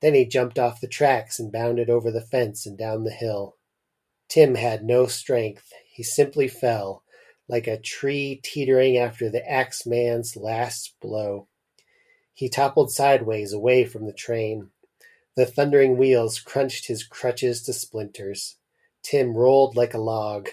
Then 0.00 0.14
he 0.14 0.26
jumped 0.26 0.58
off 0.58 0.80
the 0.80 0.88
tracks 0.88 1.38
and 1.38 1.52
bounded 1.52 1.88
over 1.88 2.10
the 2.10 2.20
fence 2.20 2.66
and 2.66 2.76
down 2.76 3.04
the 3.04 3.10
hill. 3.10 3.56
Tim 4.28 4.54
had 4.56 4.84
no 4.84 5.06
strength. 5.06 5.72
He 5.88 6.02
simply 6.02 6.48
fell, 6.48 7.02
like 7.48 7.66
a 7.66 7.78
tree 7.78 8.40
teetering 8.42 8.98
after 8.98 9.30
the 9.30 9.48
axeman's 9.48 10.36
last 10.36 10.94
blow. 11.00 11.48
He 12.34 12.48
toppled 12.48 12.90
sideways 12.92 13.52
away 13.52 13.84
from 13.84 14.04
the 14.04 14.12
train. 14.12 14.70
The 15.36 15.46
thundering 15.46 15.96
wheels 15.96 16.40
crunched 16.40 16.86
his 16.86 17.04
crutches 17.04 17.62
to 17.62 17.72
splinters. 17.72 18.56
Tim 19.02 19.34
rolled 19.34 19.76
like 19.76 19.94
a 19.94 19.98
log, 19.98 20.48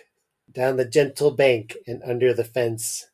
down 0.52 0.78
the 0.78 0.86
gentle 0.86 1.32
bank 1.32 1.76
and 1.88 2.02
under 2.04 2.34
the 2.34 2.44
fence. 2.44 3.08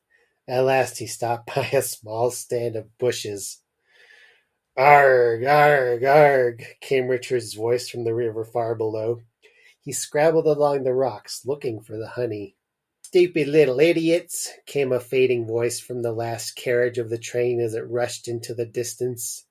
At 0.48 0.66
last 0.66 0.98
he 0.98 1.08
stopped 1.08 1.48
by 1.56 1.70
a 1.74 1.82
small 1.82 2.32
stand 2.32 2.76
of 2.76 2.98
bushes. 2.98 3.62
Arg, 4.80 5.44
arg, 5.44 6.06
arg, 6.06 6.64
came 6.80 7.10
Richard's 7.10 7.54
voice 7.54 7.90
from 7.90 8.06
the 8.06 8.14
river 8.14 8.46
far 8.46 8.76
below. 8.76 9.20
He 9.82 9.92
scrabbled 9.92 10.48
along 10.48 10.84
the 10.84 10.94
rocks, 10.94 11.42
looking 11.46 11.82
for 11.82 11.98
the 11.98 12.08
honey. 12.08 12.56
Stupid 13.02 13.50
little 13.50 13.82
idiots, 13.82 14.50
came 14.66 14.94
a 14.94 15.02
fading 15.02 15.46
voice 15.46 15.82
from 15.82 16.02
the 16.02 16.14
last 16.14 16.56
carriage 16.56 16.98
of 16.98 17.10
the 17.10 17.18
train 17.18 17.60
as 17.60 17.74
it 17.74 17.90
rushed 17.90 18.30
into 18.30 18.54
the 18.54 18.66
distance. 18.66 19.44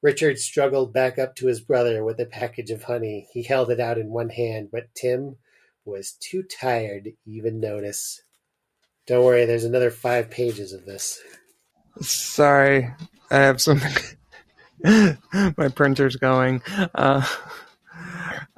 Richard 0.00 0.38
struggled 0.38 0.94
back 0.94 1.18
up 1.18 1.36
to 1.36 1.46
his 1.46 1.60
brother 1.60 2.02
with 2.02 2.18
a 2.18 2.24
package 2.24 2.70
of 2.70 2.84
honey. 2.84 3.28
He 3.34 3.42
held 3.42 3.70
it 3.70 3.80
out 3.80 3.98
in 3.98 4.08
one 4.08 4.30
hand, 4.30 4.70
but 4.72 4.94
Tim 4.94 5.36
was 5.84 6.12
too 6.12 6.42
tired 6.42 7.04
to 7.04 7.12
even 7.26 7.60
notice. 7.60 8.22
Don't 9.06 9.26
worry, 9.26 9.44
there's 9.44 9.64
another 9.64 9.90
five 9.90 10.30
pages 10.30 10.72
of 10.72 10.86
this. 10.86 11.20
Sorry, 12.00 12.90
I 13.30 13.36
have 13.36 13.60
something. 13.60 13.92
My 15.56 15.68
printer's 15.74 16.16
going. 16.16 16.62
Uh, 16.94 17.26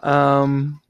um, 0.03 0.81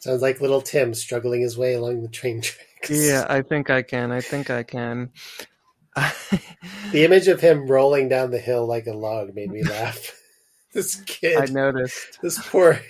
Sounds 0.00 0.22
like 0.22 0.40
little 0.40 0.62
Tim 0.62 0.94
struggling 0.94 1.42
his 1.42 1.58
way 1.58 1.74
along 1.74 2.02
the 2.02 2.08
train 2.08 2.40
tracks. 2.40 2.90
yeah, 2.90 3.26
I 3.28 3.42
think 3.42 3.70
I 3.70 3.82
can. 3.82 4.10
I 4.10 4.20
think 4.20 4.50
I 4.50 4.62
can. 4.62 5.10
The 6.92 7.04
image 7.04 7.28
of 7.28 7.40
him 7.40 7.68
rolling 7.68 8.08
down 8.08 8.30
the 8.30 8.38
hill 8.38 8.66
like 8.66 8.86
a 8.86 8.92
log 8.92 9.34
made 9.34 9.50
me 9.50 9.62
laugh. 9.62 10.16
this 10.72 10.96
kid, 11.06 11.36
I 11.36 11.52
noticed. 11.52 12.18
this 12.20 12.38
poor, 12.48 12.80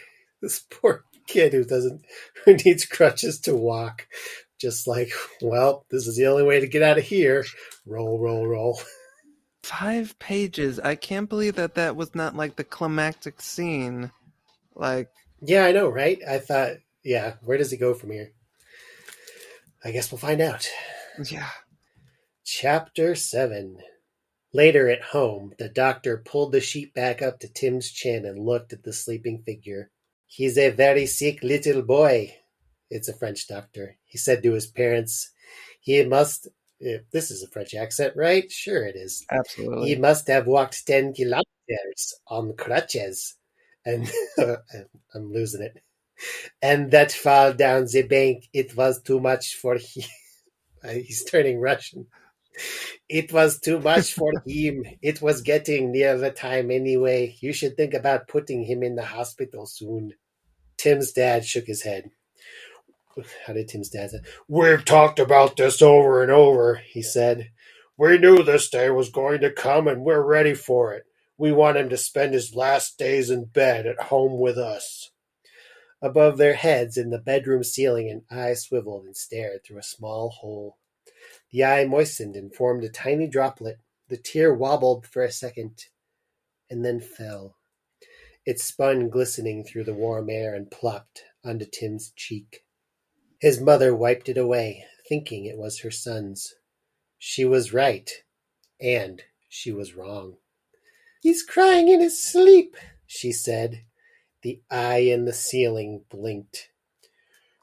this 0.40 0.64
poor 0.70 1.04
kid 1.26 1.52
who 1.52 1.64
doesn't, 1.64 2.02
who 2.44 2.54
needs 2.54 2.86
crutches 2.86 3.38
to 3.40 3.54
walk, 3.54 4.06
just 4.58 4.86
like, 4.86 5.12
well, 5.42 5.84
this 5.90 6.06
is 6.06 6.16
the 6.16 6.26
only 6.26 6.44
way 6.44 6.60
to 6.60 6.66
get 6.66 6.82
out 6.82 6.98
of 6.98 7.04
here. 7.04 7.44
Roll, 7.86 8.18
roll, 8.18 8.46
roll. 8.46 8.80
Five 9.62 10.18
pages. 10.18 10.80
I 10.80 10.94
can't 10.94 11.28
believe 11.28 11.56
that 11.56 11.74
that 11.74 11.96
was 11.96 12.14
not 12.14 12.34
like 12.34 12.56
the 12.56 12.64
climactic 12.64 13.40
scene. 13.40 14.10
Like, 14.74 15.10
Yeah, 15.40 15.64
I 15.64 15.72
know, 15.72 15.88
right? 15.88 16.18
I 16.26 16.38
thought, 16.38 16.76
yeah, 17.04 17.34
where 17.42 17.58
does 17.58 17.72
it 17.72 17.76
go 17.78 17.94
from 17.94 18.10
here? 18.10 18.32
I 19.84 19.90
guess 19.92 20.10
we'll 20.10 20.18
find 20.18 20.40
out. 20.40 20.68
yeah. 21.30 21.48
Chapter 22.44 23.14
7 23.14 23.78
Later 24.52 24.88
at 24.88 25.02
home, 25.02 25.52
the 25.58 25.68
doctor 25.68 26.16
pulled 26.18 26.50
the 26.52 26.60
sheet 26.60 26.92
back 26.92 27.22
up 27.22 27.38
to 27.40 27.48
Tim's 27.48 27.90
chin 27.92 28.26
and 28.26 28.44
looked 28.44 28.72
at 28.72 28.82
the 28.82 28.92
sleeping 28.92 29.42
figure. 29.46 29.90
He's 30.26 30.58
a 30.58 30.70
very 30.70 31.06
sick 31.06 31.42
little 31.44 31.82
boy. 31.82 32.34
It's 32.90 33.08
a 33.08 33.12
French 33.16 33.46
doctor. 33.46 33.96
He 34.04 34.18
said 34.18 34.42
to 34.42 34.52
his 34.52 34.66
parents, 34.66 35.30
He 35.80 36.02
must. 36.04 36.48
Eh, 36.84 36.98
This 37.12 37.30
is 37.30 37.42
a 37.42 37.48
French 37.48 37.74
accent, 37.74 38.14
right? 38.16 38.50
Sure, 38.50 38.84
it 38.84 38.96
is. 38.96 39.24
Absolutely. 39.30 39.88
He 39.88 39.96
must 39.96 40.26
have 40.28 40.46
walked 40.46 40.86
10 40.86 41.12
kilometers 41.14 42.14
on 42.28 42.54
crutches. 42.56 43.34
And 43.84 44.10
I'm 44.38 45.32
losing 45.32 45.62
it. 45.62 45.82
And 46.62 46.90
that 46.92 47.12
fall 47.12 47.52
down 47.54 47.86
the 47.92 48.02
bank, 48.02 48.48
it 48.52 48.76
was 48.76 49.02
too 49.02 49.20
much 49.20 49.56
for 49.56 49.76
him. 49.76 50.04
He's 50.84 51.24
turning 51.24 51.60
Russian. 51.60 52.06
It 53.08 53.32
was 53.32 53.60
too 53.60 53.78
much 53.80 54.12
for 54.14 54.32
him. 54.46 54.84
It 55.02 55.20
was 55.20 55.42
getting 55.42 55.92
near 55.92 56.16
the 56.16 56.30
time 56.30 56.70
anyway. 56.70 57.36
You 57.40 57.52
should 57.52 57.76
think 57.76 57.94
about 57.94 58.28
putting 58.28 58.64
him 58.64 58.82
in 58.82 58.94
the 58.94 59.04
hospital 59.04 59.66
soon. 59.66 60.14
Tim's 60.78 61.12
dad 61.12 61.44
shook 61.46 61.66
his 61.66 61.82
head. 61.82 62.10
How 63.46 63.52
did 63.52 63.68
Tim's 63.68 63.90
dad 63.90 64.10
say? 64.10 64.20
We've 64.48 64.84
talked 64.84 65.18
about 65.18 65.56
this 65.56 65.82
over 65.82 66.22
and 66.22 66.30
over, 66.30 66.76
he 66.76 67.02
said. 67.02 67.50
We 67.96 68.18
knew 68.18 68.42
this 68.42 68.70
day 68.70 68.90
was 68.90 69.10
going 69.10 69.40
to 69.40 69.50
come 69.50 69.88
and 69.88 70.02
we're 70.02 70.22
ready 70.22 70.54
for 70.54 70.94
it. 70.94 71.04
We 71.36 71.52
want 71.52 71.76
him 71.76 71.88
to 71.90 71.96
spend 71.96 72.34
his 72.34 72.54
last 72.54 72.98
days 72.98 73.30
in 73.30 73.46
bed 73.46 73.86
at 73.86 74.00
home 74.00 74.38
with 74.38 74.58
us. 74.58 75.10
Above 76.02 76.38
their 76.38 76.54
heads 76.54 76.96
in 76.96 77.10
the 77.10 77.18
bedroom 77.18 77.62
ceiling, 77.62 78.08
an 78.08 78.22
eye 78.30 78.54
swiveled 78.54 79.04
and 79.04 79.16
stared 79.16 79.64
through 79.64 79.78
a 79.78 79.82
small 79.82 80.30
hole. 80.30 80.78
The 81.50 81.64
eye 81.64 81.84
moistened 81.84 82.36
and 82.36 82.54
formed 82.54 82.84
a 82.84 82.88
tiny 82.88 83.26
droplet. 83.26 83.78
The 84.08 84.16
tear 84.16 84.54
wobbled 84.54 85.06
for 85.06 85.22
a 85.22 85.30
second 85.30 85.84
and 86.70 86.84
then 86.84 87.00
fell. 87.00 87.56
It 88.46 88.60
spun 88.60 89.10
glistening 89.10 89.64
through 89.64 89.84
the 89.84 89.94
warm 89.94 90.30
air 90.30 90.54
and 90.54 90.70
plopped 90.70 91.24
onto 91.44 91.66
Tim's 91.66 92.12
cheek. 92.16 92.64
His 93.40 93.58
mother 93.58 93.94
wiped 93.94 94.28
it 94.28 94.36
away, 94.36 94.84
thinking 95.08 95.46
it 95.46 95.56
was 95.56 95.80
her 95.80 95.90
son's. 95.90 96.54
She 97.18 97.46
was 97.46 97.72
right, 97.72 98.10
and 98.78 99.22
she 99.48 99.72
was 99.72 99.94
wrong. 99.94 100.36
He's 101.22 101.42
crying 101.42 101.88
in 101.88 102.00
his 102.00 102.22
sleep, 102.22 102.76
she 103.06 103.32
said. 103.32 103.84
The 104.42 104.60
eye 104.70 104.98
in 104.98 105.24
the 105.24 105.32
ceiling 105.32 106.04
blinked. 106.10 106.68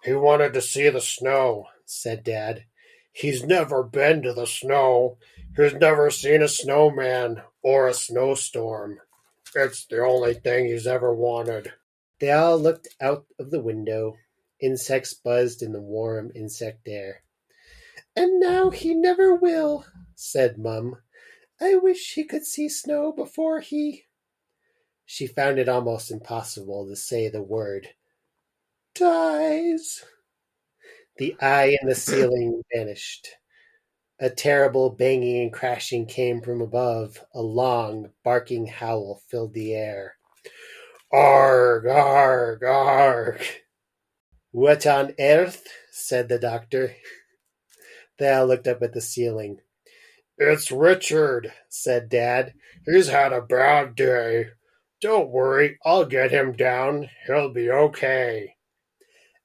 He 0.04 0.14
wanted 0.14 0.54
to 0.54 0.62
see 0.62 0.90
the 0.90 1.02
snow, 1.02 1.68
said 1.86 2.24
Dad. 2.24 2.66
He's 3.12 3.44
never 3.44 3.84
been 3.84 4.24
to 4.24 4.34
the 4.34 4.48
snow. 4.48 5.18
He's 5.56 5.74
never 5.74 6.10
seen 6.10 6.42
a 6.42 6.48
snowman 6.48 7.42
or 7.62 7.88
a 7.88 7.94
snowstorm. 7.94 9.00
It's 9.56 9.86
the 9.86 10.04
only 10.04 10.34
thing 10.34 10.66
he's 10.66 10.88
ever 10.88 11.14
wanted. 11.14 11.74
They 12.20 12.32
all 12.32 12.58
looked 12.58 12.88
out 13.00 13.26
of 13.38 13.52
the 13.52 13.62
window. 13.62 14.18
Insects 14.60 15.14
buzzed 15.14 15.62
in 15.62 15.72
the 15.72 15.82
warm 15.82 16.32
insect 16.34 16.88
air. 16.88 17.24
And 18.16 18.40
now 18.40 18.72
he 18.72 18.96
never 18.96 19.36
will, 19.36 19.86
said 20.16 20.58
Mum. 20.58 20.96
I 21.62 21.76
wish 21.76 22.14
he 22.14 22.24
could 22.24 22.46
see 22.46 22.70
snow 22.70 23.12
before 23.12 23.60
he. 23.60 24.06
She 25.06 25.28
found 25.28 25.60
it 25.60 25.70
almost 25.70 26.12
impossible 26.12 26.88
to 26.88 26.96
say 26.96 27.30
the 27.30 27.42
word. 27.42 27.90
Dies. 28.96 30.04
The 31.18 31.36
eye 31.42 31.78
in 31.80 31.88
the 31.88 31.96
ceiling 31.96 32.62
vanished. 32.76 33.30
A 34.20 34.30
terrible 34.30 34.90
banging 34.90 35.44
and 35.44 35.54
crashing 35.54 36.08
came 36.08 36.42
from 36.42 36.62
above. 36.62 37.24
A 37.34 37.42
long, 37.42 38.10
barking 38.24 38.66
howl 38.66 39.22
filled 39.28 39.54
the 39.54 39.76
air. 39.76 40.16
Arg, 41.12 41.86
arg, 41.86 42.64
arg. 42.64 43.42
What 44.58 44.88
on 44.88 45.14
earth? 45.20 45.68
said 45.92 46.30
the 46.30 46.40
doctor. 46.40 46.96
They 48.18 48.34
all 48.34 48.48
looked 48.48 48.68
up 48.68 48.82
at 48.82 48.92
the 48.92 49.02
ceiling. 49.02 49.60
It's 50.40 50.72
Richard, 50.72 51.54
said 51.70 52.10
Dad. 52.10 52.56
He's 52.84 53.10
had 53.10 53.34
a 53.34 53.42
bad 53.44 53.94
day. 53.94 54.48
Don't 55.00 55.30
worry, 55.30 55.78
I'll 55.86 56.06
get 56.06 56.32
him 56.32 56.54
down. 56.54 57.12
He'll 57.28 57.54
be 57.54 57.70
okay. 57.70 58.56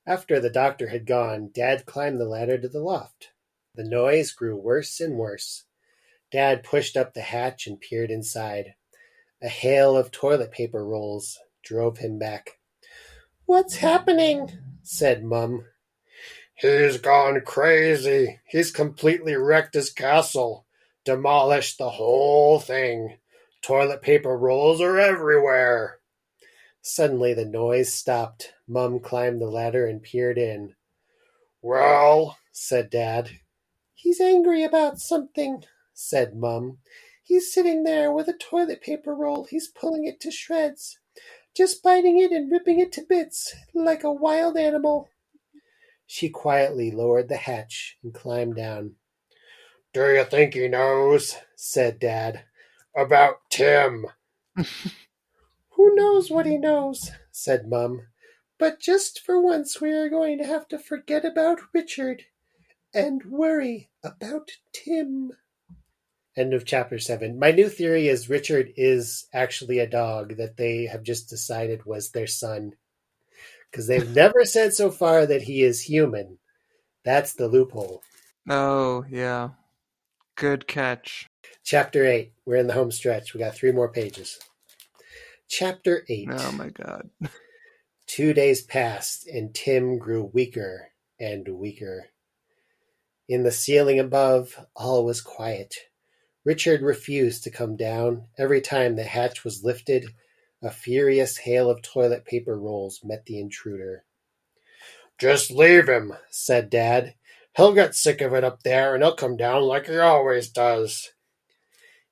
After 0.07 0.41
the 0.41 0.49
doctor 0.49 0.89
had 0.89 1.05
gone, 1.05 1.51
Dad 1.53 1.85
climbed 1.85 2.19
the 2.19 2.25
ladder 2.25 2.57
to 2.57 2.69
the 2.71 2.81
loft. 2.81 3.33
The 3.75 3.85
noise 3.85 4.33
grew 4.33 4.57
worse 4.57 4.99
and 4.99 5.19
worse. 5.19 5.65
Dad 6.31 6.65
pushed 6.65 6.97
up 6.97 7.13
the 7.13 7.21
hatch 7.21 7.67
and 7.67 7.79
peered 7.79 8.11
inside. 8.11 8.77
A 9.43 9.49
hail 9.51 9.95
of 9.95 10.11
toilet 10.11 10.53
paper 10.53 10.83
rolls 10.83 11.39
drove 11.63 11.99
him 11.99 12.19
back. 12.19 12.62
What's 13.53 13.77
happening? 13.77 14.51
said 14.83 15.23
Mum. 15.23 15.67
He's 16.55 16.97
gone 16.97 17.43
crazy. 17.43 18.41
He's 18.47 18.71
completely 18.71 19.35
wrecked 19.35 19.75
his 19.75 19.93
castle, 19.93 20.65
demolished 21.05 21.77
the 21.77 21.91
whole 21.91 22.61
thing. 22.61 23.19
Toilet 23.61 24.01
paper 24.01 24.39
rolls 24.39 24.81
are 24.81 24.99
everywhere. 24.99 25.99
Suddenly 26.81 27.35
the 27.35 27.45
noise 27.45 27.93
stopped. 27.93 28.55
Mum 28.67 29.01
climbed 29.01 29.43
the 29.43 29.51
ladder 29.51 29.87
and 29.87 30.03
peered 30.03 30.39
in. 30.39 30.75
Well, 31.61 32.39
said 32.53 32.89
Dad. 32.89 33.33
He's 33.93 34.19
angry 34.19 34.65
about 34.65 34.99
something, 34.99 35.63
said 35.93 36.35
Mum. 36.35 36.79
He's 37.23 37.53
sitting 37.53 37.85
there 37.85 38.15
with 38.15 38.29
a 38.29 38.33
toilet 38.33 38.81
paper 38.81 39.15
roll. 39.15 39.45
He's 39.45 39.69
pulling 39.69 40.07
it 40.07 40.21
to 40.21 40.31
shreds, 40.31 40.99
just 41.57 41.83
biting 41.83 42.19
it 42.19 42.33
and 42.33 42.51
ripping 42.51 42.81
it 42.81 42.93
to 42.93 43.03
bits, 43.03 43.55
like 43.75 44.05
a 44.05 44.13
wild 44.13 44.57
animal. 44.57 45.09
She 46.07 46.29
quietly 46.29 46.91
lowered 46.91 47.29
the 47.29 47.37
hatch 47.37 47.99
and 48.03 48.13
climbed 48.13 48.57
down. 48.57 48.97
Do 49.93 50.07
you 50.13 50.25
think 50.25 50.55
he 50.55 50.69
knows? 50.69 51.37
said 51.57 51.99
Dad. 51.99 52.45
About 52.97 53.37
Tim. 53.51 54.07
Who 54.57 55.95
knows 55.95 56.31
what 56.31 56.47
he 56.47 56.59
knows? 56.59 57.11
said 57.31 57.69
Mum. 57.69 58.03
But 58.59 58.81
just 58.81 59.21
for 59.21 59.41
once 59.41 59.81
we 59.81 59.93
are 59.93 60.09
going 60.09 60.39
to 60.39 60.47
have 60.47 60.69
to 60.69 60.79
forget 60.79 61.25
about 61.25 61.61
Richard 61.75 62.25
and 62.95 63.25
worry 63.25 63.91
about 64.05 64.51
Tim. 64.73 65.33
End 66.37 66.55
of 66.55 66.65
chapter 66.65 66.99
seven. 66.99 67.39
My 67.39 67.51
new 67.51 67.69
theory 67.69 68.09
is 68.09 68.31
Richard 68.31 68.73
is 68.77 69.27
actually 69.35 69.79
a 69.79 69.87
dog 69.87 70.37
that 70.39 70.57
they 70.57 70.87
have 70.87 71.03
just 71.03 71.29
decided 71.29 71.85
was 71.85 72.11
their 72.11 72.27
son. 72.27 72.73
Because 73.71 73.87
they've 73.87 74.09
never 74.15 74.45
said 74.45 74.73
so 74.73 74.91
far 74.91 75.27
that 75.27 75.43
he 75.43 75.63
is 75.63 75.83
human. 75.83 76.39
That's 77.05 77.35
the 77.35 77.49
loophole. 77.49 78.03
Oh, 78.49 79.05
yeah. 79.11 79.51
Good 80.37 80.67
catch. 80.67 81.29
Chapter 81.65 82.07
8. 82.07 82.33
We're 82.47 82.57
in 82.57 82.67
the 82.67 82.73
home 82.73 82.91
stretch. 82.91 83.35
We 83.35 83.41
got 83.41 83.55
three 83.55 83.73
more 83.73 83.93
pages. 83.93 84.39
Chapter 85.49 86.05
8. 86.09 86.29
Oh 86.33 86.53
my 86.53 86.71
god. 86.71 87.11
Two 88.07 88.33
days 88.33 88.63
passed, 88.63 89.27
and 89.27 89.55
Tim 89.55 89.99
grew 89.99 90.31
weaker 90.33 90.89
and 91.21 91.47
weaker. 91.49 92.07
In 93.29 93.43
the 93.43 93.53
ceiling 93.53 93.99
above, 93.99 94.59
all 94.75 95.05
was 95.05 95.21
quiet. 95.21 95.75
Richard 96.45 96.83
refused 96.83 97.45
to 97.45 97.51
come 97.51 97.77
down. 97.77 98.27
Every 98.37 98.61
time 98.61 98.97
the 98.97 99.05
hatch 99.05 99.45
was 99.45 99.65
lifted, 99.65 100.07
a 100.63 100.71
furious 100.71 101.39
hail 101.39 101.71
of 101.71 101.83
toilet 101.83 102.25
paper 102.25 102.59
rolls 102.59 103.01
met 103.05 103.27
the 103.27 103.39
intruder. 103.39 104.05
Just 105.19 105.51
leave 105.51 105.89
him, 105.89 106.15
said 106.31 106.71
Dad. 106.71 107.15
He'll 107.57 107.75
get 107.75 107.95
sick 107.95 108.21
of 108.21 108.33
it 108.33 108.45
up 108.45 108.63
there, 108.63 108.95
and 108.95 109.05
he'll 109.05 109.15
come 109.15 109.37
down 109.37 109.63
like 109.63 109.87
he 109.87 109.99
always 109.99 110.49
does. 110.49 111.13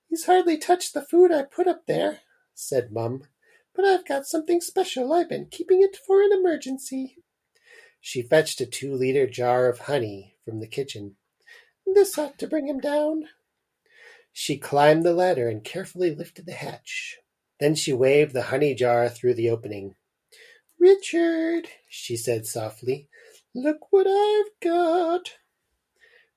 He's 0.09 0.27
hardly 0.27 0.59
touched 0.59 0.95
the 0.95 1.03
food 1.03 1.33
I 1.33 1.43
put 1.43 1.67
up 1.67 1.87
there, 1.87 2.21
said 2.55 2.93
Mum. 2.93 3.25
But 3.75 3.85
I've 3.85 4.07
got 4.07 4.27
something 4.27 4.61
special. 4.61 5.13
I've 5.13 5.29
been 5.29 5.47
keeping 5.47 5.83
it 5.83 5.97
for 5.97 6.23
an 6.23 6.31
emergency. 6.33 7.17
She 8.01 8.23
fetched 8.23 8.61
a 8.61 8.67
two 8.67 8.95
liter 8.95 9.27
jar 9.27 9.69
of 9.69 9.81
honey 9.81 10.37
from 10.45 10.61
the 10.61 10.67
kitchen. 10.67 11.17
This 11.87 12.19
ought 12.19 12.39
to 12.39 12.47
bring 12.47 12.69
him 12.69 12.81
down. 12.81 13.29
She 14.33 14.57
climbed 14.57 15.03
the 15.03 15.13
ladder 15.13 15.49
and 15.49 15.65
carefully 15.65 16.15
lifted 16.15 16.47
the 16.47 16.53
hatch. 16.53 17.19
Then 17.59 17.75
she 17.75 17.93
waved 17.93 18.33
the 18.33 18.45
honey 18.45 18.75
jar 18.75 19.09
through 19.09 19.35
the 19.35 19.51
opening. 19.51 19.97
Richard, 20.79 21.69
she 21.89 22.17
said 22.17 22.47
softly, 22.47 23.09
Look 23.55 23.93
what 23.93 24.07
I've 24.07 24.53
got. 24.61 25.37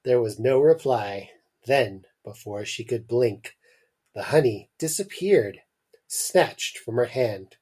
There 0.03 0.19
was 0.19 0.39
no 0.39 0.59
reply. 0.59 1.29
Then, 1.65 2.05
before 2.25 2.65
she 2.65 2.83
could 2.83 3.07
blink, 3.07 3.55
the 4.13 4.23
honey 4.23 4.69
disappeared, 4.77 5.61
snatched 6.07 6.77
from 6.77 6.95
her 6.95 7.05
hand. 7.05 7.55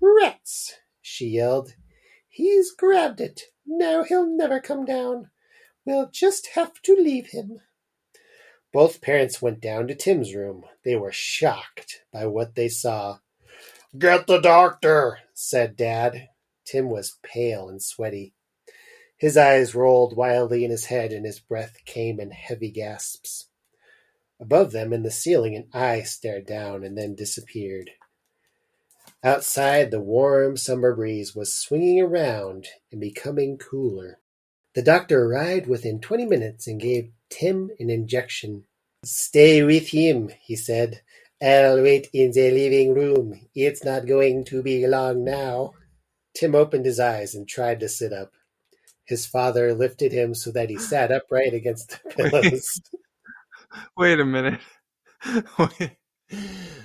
Rats! 0.00 0.74
she 1.02 1.26
yelled. 1.26 1.74
He's 2.28 2.72
grabbed 2.72 3.20
it. 3.20 3.42
Now 3.66 4.02
he'll 4.02 4.26
never 4.26 4.60
come 4.60 4.84
down. 4.84 5.30
We'll 5.84 6.10
just 6.10 6.48
have 6.54 6.80
to 6.82 6.94
leave 6.94 7.28
him. 7.28 7.60
Both 8.74 9.00
parents 9.00 9.40
went 9.40 9.60
down 9.60 9.86
to 9.86 9.94
Tim's 9.94 10.34
room. 10.34 10.64
They 10.84 10.96
were 10.96 11.12
shocked 11.12 12.02
by 12.12 12.26
what 12.26 12.56
they 12.56 12.68
saw. 12.68 13.18
Get 13.96 14.26
the 14.26 14.40
doctor, 14.40 15.20
said 15.32 15.76
Dad. 15.76 16.28
Tim 16.64 16.90
was 16.90 17.18
pale 17.22 17.68
and 17.68 17.80
sweaty. 17.80 18.34
His 19.16 19.36
eyes 19.36 19.76
rolled 19.76 20.16
wildly 20.16 20.64
in 20.64 20.72
his 20.72 20.86
head, 20.86 21.12
and 21.12 21.24
his 21.24 21.38
breath 21.38 21.84
came 21.84 22.18
in 22.18 22.32
heavy 22.32 22.72
gasps. 22.72 23.46
Above 24.40 24.72
them, 24.72 24.92
in 24.92 25.04
the 25.04 25.10
ceiling, 25.12 25.54
an 25.54 25.68
eye 25.72 26.02
stared 26.02 26.44
down 26.44 26.82
and 26.82 26.98
then 26.98 27.14
disappeared. 27.14 27.90
Outside, 29.22 29.92
the 29.92 30.00
warm 30.00 30.56
summer 30.56 30.92
breeze 30.96 31.32
was 31.32 31.54
swinging 31.54 32.00
around 32.00 32.66
and 32.90 33.00
becoming 33.00 33.56
cooler. 33.56 34.18
The 34.74 34.82
doctor 34.82 35.26
arrived 35.26 35.68
within 35.68 36.00
twenty 36.00 36.26
minutes 36.26 36.66
and 36.66 36.80
gave 36.80 37.12
Tim 37.34 37.70
an 37.80 37.90
injection. 37.90 38.64
Stay 39.04 39.64
with 39.64 39.88
him, 39.88 40.30
he 40.40 40.54
said. 40.54 41.00
I'll 41.42 41.82
wait 41.82 42.08
in 42.12 42.30
the 42.30 42.50
living 42.52 42.94
room. 42.94 43.48
It's 43.56 43.84
not 43.84 44.06
going 44.06 44.44
to 44.46 44.62
be 44.62 44.86
long 44.86 45.24
now. 45.24 45.72
Tim 46.36 46.54
opened 46.54 46.86
his 46.86 47.00
eyes 47.00 47.34
and 47.34 47.48
tried 47.48 47.80
to 47.80 47.88
sit 47.88 48.12
up. 48.12 48.30
His 49.04 49.26
father 49.26 49.74
lifted 49.74 50.12
him 50.12 50.34
so 50.34 50.52
that 50.52 50.70
he 50.70 50.78
sat 50.78 51.10
upright 51.10 51.54
against 51.54 52.00
the 52.04 52.10
pillows. 52.30 52.80
Wait 53.96 54.20
a 54.20 54.24
minute. 54.24 54.60
Wait. 55.58 55.96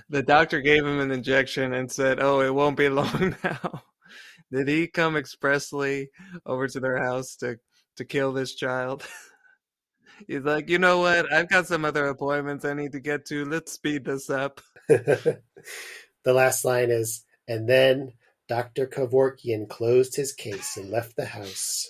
The 0.09 0.23
doctor 0.23 0.61
gave 0.61 0.83
him 0.83 0.99
an 0.99 1.11
injection 1.11 1.73
and 1.73 1.91
said, 1.91 2.19
"Oh, 2.19 2.41
it 2.41 2.53
won't 2.53 2.75
be 2.75 2.89
long 3.01 3.35
now." 3.43 3.83
Did 4.51 4.67
he 4.67 4.87
come 4.87 5.15
expressly 5.15 6.09
over 6.45 6.67
to 6.67 6.79
their 6.79 6.97
house 6.97 7.35
to 7.37 7.57
to 7.97 8.05
kill 8.05 8.33
this 8.33 8.55
child? 8.55 9.07
He's 10.27 10.43
like, 10.43 10.69
you 10.69 10.79
know 10.79 10.99
what? 10.99 11.31
I've 11.31 11.49
got 11.49 11.67
some 11.67 11.85
other 11.85 12.07
appointments 12.07 12.65
I 12.65 12.73
need 12.73 12.91
to 12.93 12.99
get 12.99 13.25
to. 13.27 13.45
Let's 13.45 13.71
speed 13.71 14.05
this 14.05 14.29
up. 14.29 14.61
the 14.87 15.41
last 16.25 16.65
line 16.65 16.89
is, 16.89 17.23
and 17.47 17.67
then 17.67 18.13
Dr. 18.47 18.87
Kevorkian 18.87 19.69
closed 19.69 20.15
his 20.15 20.33
case 20.33 20.77
and 20.77 20.89
left 20.89 21.15
the 21.15 21.25
house. 21.25 21.89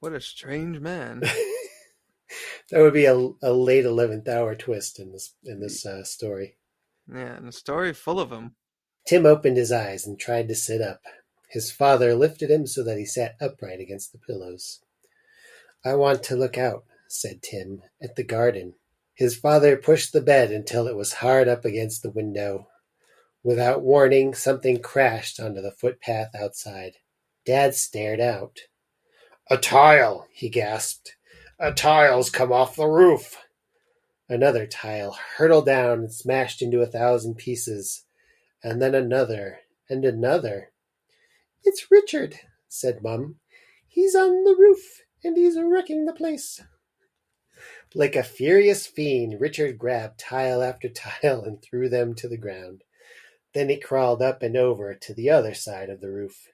What 0.00 0.12
a 0.12 0.20
strange 0.20 0.80
man. 0.80 1.20
that 2.70 2.80
would 2.80 2.94
be 2.94 3.06
a, 3.06 3.14
a 3.42 3.52
late 3.52 3.84
eleventh 3.84 4.28
hour 4.28 4.54
twist 4.54 4.98
in 4.98 5.12
this 5.12 5.34
in 5.44 5.60
this 5.60 5.86
uh, 5.86 6.04
story. 6.04 6.56
Yeah, 7.08 7.36
and 7.36 7.48
a 7.48 7.52
story 7.52 7.92
full 7.92 8.18
of 8.18 8.30
them. 8.30 8.54
Tim 9.06 9.26
opened 9.26 9.58
his 9.58 9.70
eyes 9.70 10.06
and 10.06 10.18
tried 10.18 10.48
to 10.48 10.54
sit 10.54 10.80
up. 10.80 11.02
His 11.48 11.70
father 11.70 12.14
lifted 12.14 12.50
him 12.50 12.66
so 12.66 12.82
that 12.84 12.98
he 12.98 13.04
sat 13.04 13.36
upright 13.40 13.80
against 13.80 14.12
the 14.12 14.18
pillows. 14.18 14.80
I 15.84 15.94
want 15.94 16.22
to 16.24 16.36
look 16.36 16.56
out, 16.56 16.84
said 17.08 17.42
Tim, 17.42 17.82
at 18.02 18.16
the 18.16 18.24
garden. 18.24 18.74
His 19.14 19.36
father 19.36 19.76
pushed 19.76 20.12
the 20.12 20.20
bed 20.20 20.50
until 20.50 20.86
it 20.86 20.96
was 20.96 21.14
hard 21.14 21.48
up 21.48 21.64
against 21.64 22.02
the 22.02 22.10
window. 22.10 22.68
Without 23.42 23.82
warning, 23.82 24.34
something 24.34 24.80
crashed 24.80 25.38
onto 25.38 25.60
the 25.60 25.70
footpath 25.70 26.34
outside. 26.34 26.94
Dad 27.44 27.74
stared 27.74 28.20
out. 28.20 28.60
A 29.50 29.58
tile, 29.58 30.26
he 30.32 30.48
gasped. 30.48 31.16
A 31.60 31.72
tile's 31.72 32.30
come 32.30 32.52
off 32.52 32.76
the 32.76 32.86
roof. 32.86 33.36
Another 34.28 34.66
tile 34.66 35.16
hurtled 35.36 35.66
down 35.66 36.00
and 36.00 36.12
smashed 36.12 36.62
into 36.62 36.80
a 36.80 36.86
thousand 36.86 37.36
pieces, 37.36 38.04
and 38.62 38.80
then 38.80 38.94
another, 38.94 39.60
and 39.90 40.04
another. 40.04 40.72
It's 41.62 41.90
Richard, 41.90 42.40
said 42.66 43.02
Mum. 43.02 43.36
He's 43.86 44.14
on 44.14 44.44
the 44.44 44.56
roof, 44.58 45.02
and 45.22 45.36
he's 45.36 45.58
wrecking 45.60 46.06
the 46.06 46.14
place. 46.14 46.62
Like 47.96 48.16
a 48.16 48.24
furious 48.24 48.88
fiend, 48.88 49.40
Richard 49.40 49.78
grabbed 49.78 50.18
tile 50.18 50.62
after 50.62 50.88
tile 50.88 51.42
and 51.44 51.62
threw 51.62 51.88
them 51.88 52.14
to 52.16 52.28
the 52.28 52.36
ground. 52.36 52.82
Then 53.52 53.68
he 53.68 53.76
crawled 53.76 54.20
up 54.20 54.42
and 54.42 54.56
over 54.56 54.94
to 54.94 55.14
the 55.14 55.30
other 55.30 55.54
side 55.54 55.88
of 55.88 56.00
the 56.00 56.10
roof. 56.10 56.48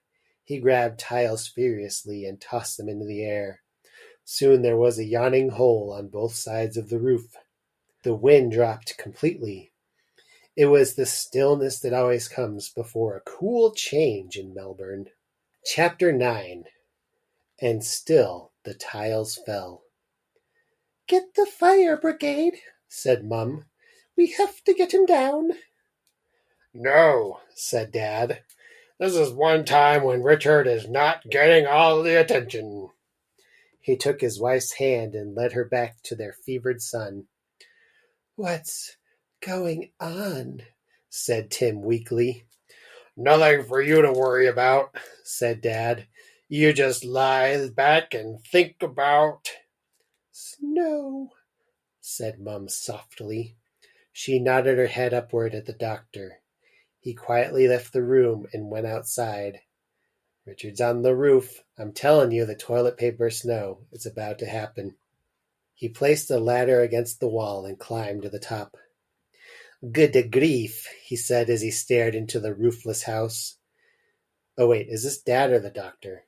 He 0.45 0.59
grabbed 0.59 1.01
tiles 1.01 1.49
furiously 1.49 2.27
and 2.27 2.39
tossed 2.39 2.77
them 2.77 2.91
into 2.91 3.07
the 3.07 3.25
air. 3.25 3.63
Soon 4.23 4.61
there 4.61 4.77
was 4.77 4.99
a 4.99 5.05
yawning 5.05 5.51
hole 5.51 5.95
on 5.97 6.09
both 6.09 6.35
sides 6.35 6.77
of 6.77 6.91
the 6.91 6.99
roof. 6.99 7.35
The 8.03 8.15
wind 8.15 8.53
dropped 8.53 8.99
completely. 8.99 9.73
It 10.57 10.67
was 10.67 10.95
the 10.95 11.07
stillness 11.07 11.81
that 11.81 11.95
always 11.95 12.29
comes 12.29 12.69
before 12.69 13.17
a 13.17 13.23
cool 13.23 13.73
change 13.73 14.37
in 14.37 14.53
Melbourne. 14.53 15.07
Chapter 15.65 16.13
9 16.13 16.65
And 17.63 17.83
still 17.83 18.53
the 18.65 18.75
tiles 18.75 19.39
fell. 19.47 19.85
Get 21.11 21.35
the 21.35 21.45
fire 21.45 21.97
brigade, 21.97 22.61
said 22.87 23.25
Mum. 23.25 23.65
We 24.17 24.29
have 24.39 24.63
to 24.63 24.73
get 24.73 24.95
him 24.95 25.07
down. 25.07 25.51
No, 26.73 27.41
said 27.53 27.91
Dad. 27.91 28.43
This 29.01 29.17
is 29.17 29.33
one 29.33 29.65
time 29.65 30.05
when 30.05 30.23
Richard 30.23 30.69
is 30.69 30.89
not 30.89 31.29
getting 31.29 31.67
all 31.67 32.05
the 32.05 32.21
attention. 32.21 32.91
He 33.81 33.97
took 33.97 34.21
his 34.21 34.39
wife's 34.41 34.75
hand 34.75 35.17
and 35.17 35.35
led 35.35 35.51
her 35.55 35.65
back 35.65 35.97
to 36.05 36.15
their 36.15 36.33
fevered 36.33 36.81
son. 36.81 37.25
What's 38.37 38.97
going 39.45 39.91
on? 39.99 40.63
said 41.09 41.51
Tim 41.51 41.83
weakly. 41.83 42.45
Nothing 43.17 43.65
for 43.65 43.83
you 43.83 44.01
to 44.01 44.13
worry 44.13 44.47
about, 44.47 44.95
said 45.25 45.61
Dad. 45.61 46.07
You 46.49 46.73
just 46.73 47.05
lie 47.05 47.69
back 47.75 48.15
and 48.15 48.41
think 48.45 48.77
about. 48.81 49.51
Snow, 50.43 51.33
said 52.01 52.41
Mum 52.41 52.67
softly. 52.67 53.59
She 54.11 54.39
nodded 54.39 54.79
her 54.79 54.87
head 54.87 55.13
upward 55.13 55.55
at 55.55 55.67
the 55.67 55.75
doctor. 55.75 56.41
He 56.99 57.13
quietly 57.13 57.69
left 57.69 57.93
the 57.93 58.03
room 58.03 58.47
and 58.55 58.71
went 58.71 58.87
outside. 58.87 59.61
Richard's 60.47 60.81
on 60.81 61.03
the 61.03 61.15
roof. 61.15 61.63
I'm 61.79 61.93
telling 61.93 62.33
you, 62.33 62.47
the 62.47 62.55
toilet 62.55 62.97
paper 62.97 63.29
snow. 63.29 63.81
It's 63.93 64.07
about 64.07 64.39
to 64.39 64.47
happen. 64.47 64.97
He 65.75 65.91
placed 65.91 66.31
a 66.31 66.41
ladder 66.41 66.81
against 66.81 67.21
the 67.21 67.29
wall 67.29 67.67
and 67.67 67.79
climbed 67.79 68.23
to 68.23 68.31
the 68.31 68.39
top. 68.39 68.79
Good 69.93 70.33
grief, 70.33 70.89
he 71.05 71.17
said 71.17 71.51
as 71.51 71.61
he 71.61 71.71
stared 71.71 72.15
into 72.15 72.41
the 72.41 72.55
roofless 72.55 73.03
house. 73.03 73.59
Oh, 74.57 74.69
wait, 74.69 74.89
is 74.89 75.05
this 75.05 75.21
Dad 75.21 75.51
or 75.51 75.59
the 75.59 75.69
doctor? 75.69 76.25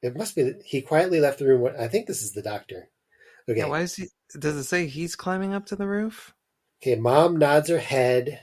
It 0.00 0.16
must 0.16 0.34
be. 0.34 0.54
He 0.64 0.80
quietly 0.80 1.20
left 1.20 1.38
the 1.38 1.46
room. 1.46 1.70
I 1.78 1.88
think 1.88 2.06
this 2.06 2.22
is 2.22 2.32
the 2.32 2.42
doctor. 2.42 2.88
Okay. 3.48 3.58
Yeah, 3.58 3.66
why 3.66 3.80
is 3.80 3.94
he? 3.96 4.06
Does 4.38 4.56
it 4.56 4.64
say 4.64 4.86
he's 4.86 5.16
climbing 5.16 5.54
up 5.54 5.66
to 5.66 5.76
the 5.76 5.86
roof? 5.86 6.34
Okay, 6.82 6.96
mom 6.96 7.36
nods 7.36 7.68
her 7.68 7.78
head 7.78 8.40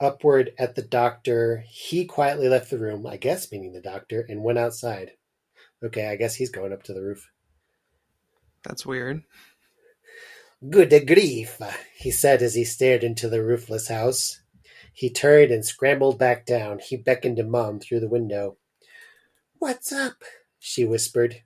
upward 0.00 0.52
at 0.58 0.74
the 0.74 0.82
doctor. 0.82 1.64
He 1.66 2.04
quietly 2.04 2.48
left 2.48 2.70
the 2.70 2.78
room, 2.78 3.06
I 3.06 3.16
guess, 3.16 3.50
meaning 3.50 3.72
the 3.72 3.80
doctor, 3.80 4.26
and 4.28 4.42
went 4.42 4.58
outside. 4.58 5.12
Okay, 5.84 6.08
I 6.08 6.16
guess 6.16 6.34
he's 6.34 6.50
going 6.50 6.72
up 6.72 6.82
to 6.84 6.92
the 6.92 7.02
roof. 7.02 7.28
That's 8.64 8.84
weird. 8.84 9.22
Good 10.68 10.90
grief, 11.06 11.60
he 11.96 12.10
said 12.10 12.42
as 12.42 12.54
he 12.54 12.64
stared 12.64 13.04
into 13.04 13.28
the 13.28 13.42
roofless 13.42 13.88
house. 13.88 14.40
He 14.92 15.10
turned 15.10 15.52
and 15.52 15.64
scrambled 15.64 16.18
back 16.18 16.46
down. 16.46 16.78
He 16.78 16.96
beckoned 16.96 17.36
to 17.36 17.44
Mom 17.44 17.78
through 17.78 18.00
the 18.00 18.08
window. 18.08 18.56
What's 19.58 19.92
up? 19.92 20.24
she 20.58 20.84
whispered. 20.84 21.42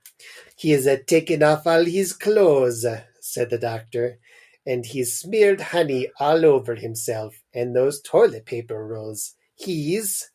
He 0.60 0.72
is 0.72 0.86
a 0.86 1.02
taking 1.02 1.42
off 1.42 1.66
all 1.66 1.86
his 1.86 2.12
clothes, 2.12 2.84
said 3.18 3.48
the 3.48 3.56
doctor, 3.56 4.18
and 4.66 4.84
he's 4.84 5.18
smeared 5.18 5.62
honey 5.62 6.08
all 6.20 6.44
over 6.44 6.74
himself 6.74 7.42
and 7.54 7.74
those 7.74 8.02
toilet 8.02 8.44
paper 8.44 8.86
rolls. 8.86 9.36
He's 9.54 10.30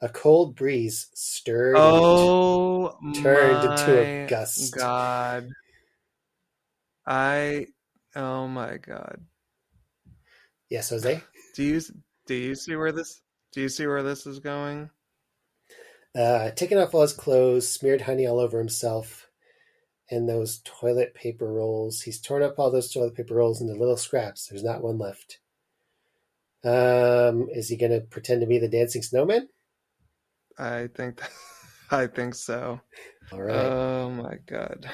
a 0.00 0.08
cold 0.08 0.56
breeze 0.56 1.08
stirred 1.12 1.76
oh, 1.76 2.96
turned 3.12 3.62
into 3.62 3.98
a 3.98 4.26
gust. 4.26 4.74
God. 4.74 5.50
I 7.06 7.66
oh 8.14 8.48
my 8.48 8.78
god. 8.78 9.20
Yes, 10.70 10.88
Jose. 10.88 11.20
Do 11.54 11.62
you 11.62 11.82
do 12.26 12.34
you 12.34 12.54
see 12.54 12.74
where 12.74 12.92
this 12.92 13.20
do 13.52 13.60
you 13.60 13.68
see 13.68 13.86
where 13.86 14.02
this 14.02 14.26
is 14.26 14.38
going? 14.38 14.88
Uh, 16.16 16.52
taking 16.52 16.78
off 16.78 16.94
all 16.94 17.02
his 17.02 17.12
clothes, 17.12 17.68
smeared 17.68 18.00
honey 18.00 18.26
all 18.26 18.38
over 18.38 18.58
himself, 18.58 19.25
and 20.10 20.28
those 20.28 20.60
toilet 20.64 21.14
paper 21.14 21.46
rolls. 21.52 22.02
He's 22.02 22.20
torn 22.20 22.42
up 22.42 22.58
all 22.58 22.70
those 22.70 22.92
toilet 22.92 23.14
paper 23.14 23.34
rolls 23.34 23.60
into 23.60 23.74
little 23.74 23.96
scraps. 23.96 24.46
There's 24.46 24.64
not 24.64 24.82
one 24.82 24.98
left. 24.98 25.38
Um, 26.64 27.48
is 27.52 27.68
he 27.68 27.76
going 27.76 27.92
to 27.92 28.00
pretend 28.00 28.40
to 28.40 28.46
be 28.46 28.58
the 28.58 28.68
dancing 28.68 29.02
snowman? 29.02 29.48
I 30.58 30.88
think. 30.94 31.16
That, 31.18 31.30
I 31.90 32.06
think 32.06 32.34
so. 32.34 32.80
All 33.32 33.42
right. 33.42 33.54
Oh 33.54 34.10
my 34.10 34.36
god. 34.46 34.88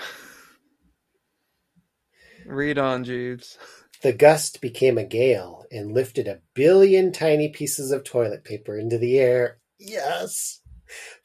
Read 2.46 2.78
on, 2.78 3.04
Jeeves. 3.04 3.56
the 4.02 4.12
gust 4.12 4.60
became 4.60 4.98
a 4.98 5.04
gale 5.04 5.64
and 5.70 5.92
lifted 5.92 6.26
a 6.26 6.40
billion 6.54 7.12
tiny 7.12 7.48
pieces 7.48 7.92
of 7.92 8.02
toilet 8.04 8.44
paper 8.44 8.76
into 8.76 8.98
the 8.98 9.18
air. 9.18 9.58
Yes. 9.78 10.60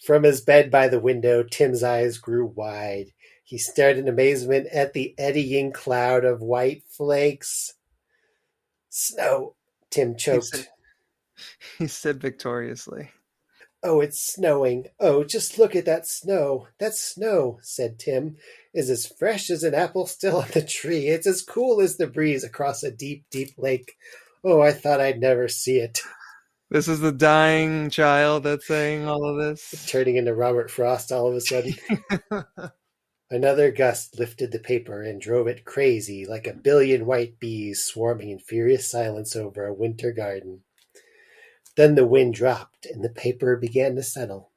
From 0.05 0.23
his 0.23 0.41
bed 0.41 0.69
by 0.71 0.87
the 0.87 0.99
window, 0.99 1.43
Tim's 1.43 1.83
eyes 1.83 2.17
grew 2.19 2.45
wide. 2.45 3.11
He 3.47 3.57
stared 3.57 3.97
in 3.97 4.09
amazement 4.09 4.67
at 4.73 4.91
the 4.91 5.15
eddying 5.17 5.71
cloud 5.71 6.25
of 6.25 6.41
white 6.41 6.83
flakes. 6.89 7.75
Snow, 8.89 9.55
Tim 9.89 10.09
He 10.11 10.15
choked. 10.17 10.47
said, 10.47 10.67
he 11.77 11.87
said 11.87 12.19
victoriously. 12.19 13.11
Oh, 13.81 14.01
it's 14.01 14.19
snowing. 14.19 14.87
Oh, 14.99 15.23
just 15.23 15.57
look 15.57 15.77
at 15.77 15.85
that 15.85 16.05
snow. 16.05 16.67
That 16.81 16.93
snow, 16.93 17.59
said 17.61 17.99
Tim, 17.99 18.35
is 18.73 18.89
as 18.89 19.05
fresh 19.05 19.49
as 19.49 19.63
an 19.63 19.73
apple 19.73 20.07
still 20.07 20.35
on 20.41 20.49
the 20.53 20.61
tree. 20.61 21.07
It's 21.07 21.25
as 21.25 21.41
cool 21.41 21.79
as 21.79 21.95
the 21.95 22.05
breeze 22.07 22.43
across 22.43 22.83
a 22.83 22.91
deep, 22.91 23.27
deep 23.31 23.51
lake. 23.57 23.93
Oh, 24.43 24.59
I 24.59 24.73
thought 24.73 24.99
I'd 24.99 25.21
never 25.21 25.47
see 25.47 25.77
it. 25.77 26.01
This 26.69 26.89
is 26.89 26.99
the 26.99 27.13
dying 27.13 27.91
child 27.91 28.43
that's 28.43 28.67
saying 28.67 29.07
all 29.07 29.23
of 29.23 29.37
this. 29.37 29.85
Turning 29.87 30.17
into 30.17 30.33
Robert 30.33 30.69
Frost 30.69 31.13
all 31.13 31.29
of 31.29 31.35
a 31.35 31.39
sudden. 31.39 31.75
Another 33.29 33.71
gust 33.71 34.17
lifted 34.17 34.53
the 34.53 34.59
paper 34.59 35.01
and 35.01 35.19
drove 35.19 35.47
it 35.47 35.65
crazy 35.65 36.25
like 36.25 36.47
a 36.47 36.53
billion 36.53 37.05
white 37.05 37.39
bees 37.39 37.83
swarming 37.83 38.29
in 38.29 38.39
furious 38.39 38.89
silence 38.89 39.35
over 39.35 39.65
a 39.65 39.73
winter 39.73 40.13
garden. 40.13 40.63
Then 41.75 41.95
the 41.95 42.07
wind 42.07 42.35
dropped 42.35 42.85
and 42.85 43.03
the 43.03 43.09
paper 43.09 43.57
began 43.57 43.95
to 43.95 44.03
settle. 44.03 44.51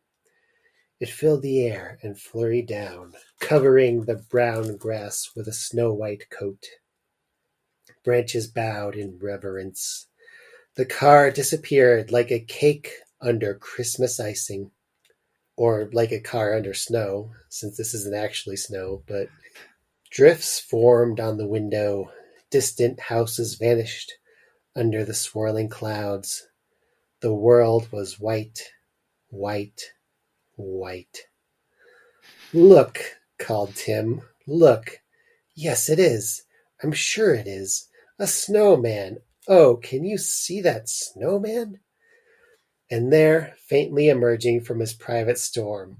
It 1.00 1.08
filled 1.08 1.42
the 1.42 1.66
air 1.66 1.98
and 2.02 2.20
flurried 2.20 2.68
down, 2.68 3.14
covering 3.40 4.04
the 4.04 4.16
brown 4.16 4.76
grass 4.76 5.30
with 5.34 5.48
a 5.48 5.52
snow 5.52 5.92
white 5.92 6.30
coat. 6.30 6.64
Branches 8.04 8.46
bowed 8.46 8.94
in 8.94 9.18
reverence. 9.18 10.06
The 10.76 10.86
car 10.86 11.32
disappeared 11.32 12.12
like 12.12 12.30
a 12.30 12.38
cake 12.38 12.92
under 13.20 13.54
Christmas 13.54 14.20
icing 14.20 14.70
or 15.60 15.90
like 15.92 16.10
a 16.10 16.18
car 16.18 16.56
under 16.56 16.72
snow, 16.72 17.30
since 17.50 17.76
this 17.76 17.92
isn't 17.92 18.14
actually 18.14 18.56
snow, 18.56 19.02
but 19.06 19.28
drifts 20.10 20.58
formed 20.58 21.20
on 21.20 21.36
the 21.36 21.46
window. 21.46 22.10
Distant 22.50 22.98
houses 22.98 23.56
vanished 23.56 24.14
under 24.74 25.04
the 25.04 25.12
swirling 25.12 25.68
clouds. 25.68 26.48
The 27.20 27.34
world 27.34 27.92
was 27.92 28.18
white, 28.18 28.70
white, 29.28 29.82
white. 30.56 31.26
Look, 32.54 33.02
called 33.38 33.76
Tim. 33.76 34.22
Look. 34.46 35.00
Yes, 35.54 35.90
it 35.90 35.98
is. 35.98 36.42
I'm 36.82 36.92
sure 36.92 37.34
it 37.34 37.46
is. 37.46 37.86
A 38.18 38.26
snowman. 38.26 39.18
Oh, 39.46 39.76
can 39.76 40.06
you 40.06 40.16
see 40.16 40.62
that 40.62 40.88
snowman? 40.88 41.80
And 42.90 43.12
there, 43.12 43.54
faintly 43.56 44.08
emerging 44.08 44.62
from 44.62 44.80
his 44.80 44.94
private 44.94 45.38
storm, 45.38 45.98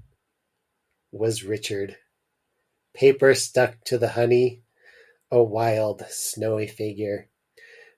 was 1.11 1.43
Richard. 1.43 1.95
Paper 2.93 3.33
stuck 3.33 3.81
to 3.85 3.97
the 3.97 4.09
honey, 4.09 4.63
a 5.31 5.41
wild, 5.41 6.03
snowy 6.09 6.67
figure, 6.67 7.29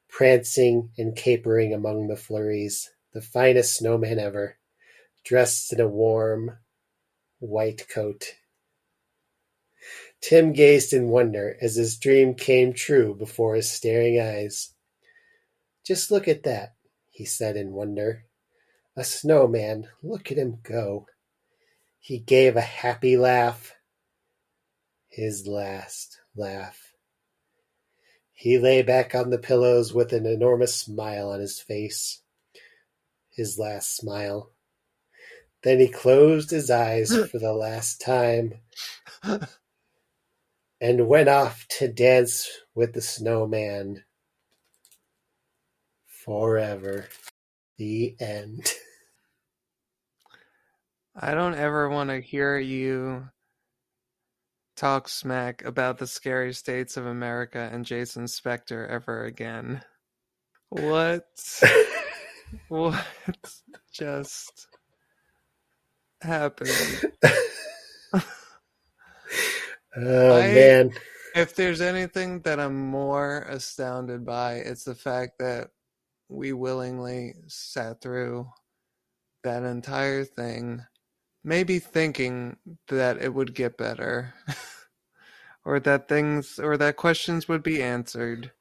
prancing 0.08 0.92
and 0.96 1.16
capering 1.16 1.74
among 1.74 2.08
the 2.08 2.16
flurries, 2.16 2.92
the 3.14 3.22
finest 3.22 3.76
snowman 3.76 4.20
ever, 4.20 4.58
dressed 5.24 5.74
in 5.74 5.80
a 5.80 5.88
warm, 5.88 6.60
white 7.40 7.88
coat. 7.90 8.36
Tim 10.22 10.54
gazed 10.54 10.94
in 10.94 11.10
wonder 11.10 11.58
as 11.60 11.76
his 11.76 11.98
dream 11.98 12.36
came 12.36 12.74
true 12.74 13.16
before 13.16 13.56
his 13.56 13.72
staring 13.72 14.20
eyes. 14.20 14.76
Just 15.84 16.12
look 16.12 16.28
at 16.28 16.44
that, 16.44 16.76
he 17.10 17.26
said 17.26 17.58
in 17.58 17.72
wonder. 17.72 18.26
A 18.96 19.04
snowman, 19.04 19.88
look 20.04 20.32
at 20.32 20.38
him 20.38 20.60
go. 20.62 21.08
He 22.00 22.20
gave 22.20 22.56
a 22.56 22.62
happy 22.62 23.18
laugh. 23.18 23.74
His 25.10 25.48
last 25.48 26.20
laugh. 26.36 26.94
He 28.34 28.58
lay 28.58 28.82
back 28.82 29.16
on 29.16 29.30
the 29.30 29.38
pillows 29.38 29.94
with 29.94 30.12
an 30.12 30.26
enormous 30.26 30.76
smile 30.76 31.30
on 31.30 31.40
his 31.40 31.60
face. 31.60 32.22
His 33.32 33.58
last 33.58 33.96
smile. 33.96 34.52
Then 35.64 35.80
he 35.80 35.88
closed 35.88 36.52
his 36.52 36.70
eyes 36.70 37.16
for 37.32 37.40
the 37.40 37.54
last 37.54 38.02
time 38.02 38.56
and 40.82 41.08
went 41.08 41.30
off 41.30 41.66
to 41.80 41.88
dance 41.88 42.50
with 42.76 42.94
the 42.94 43.02
snowman. 43.02 44.04
Forever. 46.06 47.08
The 47.78 48.16
end. 48.20 48.72
I 51.16 51.36
don't 51.36 51.54
ever 51.56 51.90
want 51.90 52.10
to 52.10 52.20
hear 52.20 52.58
you 52.58 53.28
talk 54.76 55.08
smack 55.08 55.64
about 55.64 56.00
the 56.00 56.08
scary 56.08 56.54
states 56.54 56.98
of 56.98 57.06
America 57.06 57.70
and 57.72 57.86
Jason 57.86 58.26
Spector 58.26 58.90
ever 58.90 59.26
again. 59.26 59.84
What? 60.70 61.28
what 62.68 63.06
just 63.92 64.68
happened? 66.22 67.02
Oh 69.96 70.38
I- 70.38 70.54
man. 70.54 70.92
If 71.36 71.56
there's 71.56 71.82
anything 71.82 72.42
that 72.42 72.60
I'm 72.60 72.80
more 72.90 73.40
astounded 73.50 74.24
by, 74.24 74.58
it's 74.58 74.84
the 74.84 74.94
fact 74.94 75.40
that 75.40 75.70
we 76.34 76.54
willingly 76.54 77.36
sat 77.48 78.02
through 78.02 78.48
that 79.44 79.64
entire 79.64 80.24
thing, 80.24 80.82
maybe 81.44 81.80
thinking 81.80 82.58
that 82.88 83.22
it 83.22 83.34
would 83.34 83.54
get 83.54 83.78
better, 83.78 84.34
or 85.66 85.80
that 85.82 86.08
things, 86.08 86.60
or 86.60 86.78
that 86.78 86.98
questions 86.98 87.48
would 87.48 87.64
be 87.64 87.82
answered. 87.82 88.52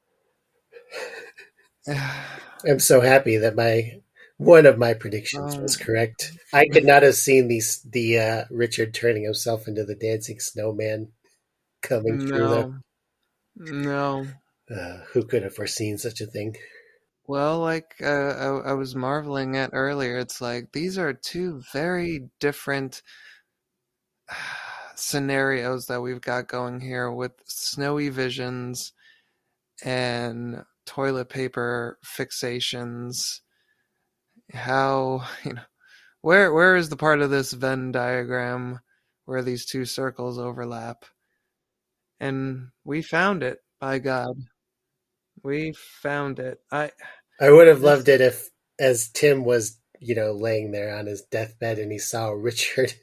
I'm 2.65 2.79
so 2.79 3.01
happy 3.01 3.37
that 3.37 3.55
my 3.55 4.01
one 4.37 4.65
of 4.65 4.77
my 4.77 4.93
predictions 4.93 5.57
was 5.57 5.77
Um, 5.79 5.85
correct. 5.85 6.31
I 6.53 6.67
could 6.67 6.85
not 6.85 7.03
have 7.03 7.15
seen 7.15 7.47
these 7.47 7.81
the 7.81 8.19
uh, 8.19 8.45
Richard 8.49 8.93
turning 8.93 9.23
himself 9.23 9.67
into 9.67 9.83
the 9.83 9.95
dancing 9.95 10.39
snowman 10.39 11.09
coming 11.81 12.19
through 12.19 12.47
no, 12.49 12.75
no. 13.55 14.27
uh, 14.69 14.97
who 15.13 15.25
could 15.25 15.43
have 15.43 15.55
foreseen 15.55 15.97
such 15.97 16.21
a 16.21 16.25
thing? 16.25 16.55
Well, 17.27 17.59
like 17.59 17.95
uh, 18.01 18.05
I, 18.65 18.71
I 18.71 18.73
was 18.73 18.95
marveling 18.95 19.55
at 19.57 19.69
earlier, 19.73 20.17
it's 20.17 20.41
like 20.41 20.71
these 20.73 20.97
are 20.97 21.13
two 21.13 21.61
very 21.71 22.29
different 22.39 23.01
scenarios 24.95 25.87
that 25.87 26.01
we've 26.01 26.21
got 26.21 26.47
going 26.47 26.79
here 26.81 27.11
with 27.11 27.33
snowy 27.45 28.09
visions 28.09 28.93
and 29.83 30.63
toilet 30.85 31.29
paper 31.29 31.99
fixations. 32.05 33.41
How, 34.53 35.27
you 35.43 35.53
know, 35.53 35.61
where 36.21 36.53
where 36.53 36.75
is 36.77 36.89
the 36.89 36.97
part 36.97 37.21
of 37.21 37.29
this 37.31 37.53
Venn 37.53 37.91
diagram 37.91 38.79
where 39.25 39.43
these 39.43 39.65
two 39.65 39.85
circles 39.85 40.39
overlap? 40.39 41.05
And 42.19 42.69
we 42.83 43.01
found 43.03 43.43
it, 43.43 43.59
by 43.79 43.99
God. 43.99 44.35
We 45.43 45.73
found 45.73 46.39
it. 46.39 46.59
I 46.71 46.91
I 47.39 47.51
would 47.51 47.67
have 47.67 47.81
loved 47.81 48.07
it 48.07 48.21
if, 48.21 48.49
as 48.79 49.09
Tim 49.09 49.43
was, 49.43 49.77
you 49.99 50.15
know, 50.15 50.31
laying 50.31 50.71
there 50.71 50.95
on 50.95 51.05
his 51.05 51.23
deathbed 51.23 51.79
and 51.79 51.91
he 51.91 51.99
saw 51.99 52.29
Richard 52.31 52.93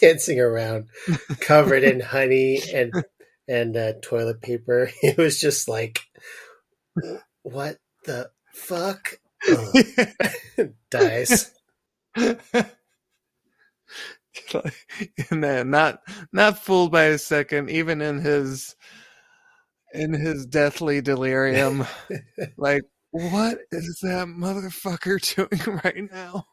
dancing 0.00 0.40
around, 0.40 0.88
covered 1.40 1.84
in 1.84 2.00
honey 2.00 2.62
and 2.72 2.92
and 3.46 3.76
uh, 3.76 3.92
toilet 4.02 4.40
paper. 4.40 4.90
It 5.02 5.18
was 5.18 5.40
just 5.40 5.68
like, 5.68 6.00
what 7.42 7.78
the 8.04 8.30
fuck? 8.54 9.18
Ugh. 9.50 10.70
Dies. 10.90 11.50
and 15.30 15.70
not 15.70 16.00
not 16.32 16.58
fooled 16.64 16.92
by 16.92 17.04
a 17.04 17.18
second, 17.18 17.70
even 17.70 18.00
in 18.00 18.20
his 18.20 18.76
in 19.92 20.12
his 20.12 20.46
deathly 20.46 21.00
delirium. 21.00 21.86
like, 22.56 22.82
what 23.10 23.58
is 23.72 23.98
that 24.02 24.28
motherfucker 24.28 25.20
doing 25.34 25.80
right 25.84 26.10
now? 26.10 26.46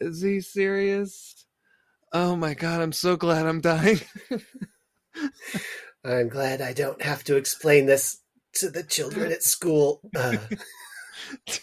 Is 0.00 0.22
he 0.22 0.40
serious? 0.40 1.46
Oh 2.12 2.36
my 2.36 2.54
god, 2.54 2.80
I'm 2.80 2.92
so 2.92 3.16
glad 3.16 3.46
I'm 3.46 3.60
dying. 3.60 4.00
I'm 6.04 6.28
glad 6.28 6.60
I 6.60 6.72
don't 6.72 7.02
have 7.02 7.24
to 7.24 7.36
explain 7.36 7.86
this 7.86 8.18
to 8.54 8.70
the 8.70 8.82
children 8.82 9.30
at 9.30 9.42
school. 9.42 10.00
Uh, 10.16 10.36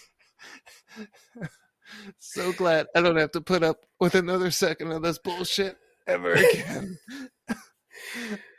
so 2.18 2.52
glad 2.52 2.86
I 2.94 3.00
don't 3.00 3.16
have 3.16 3.32
to 3.32 3.40
put 3.40 3.62
up 3.62 3.78
with 4.00 4.14
another 4.14 4.50
second 4.50 4.92
of 4.92 5.02
this 5.02 5.18
bullshit. 5.18 5.76
ever 6.06 6.32
again. 6.32 6.98
oh, 7.48 7.54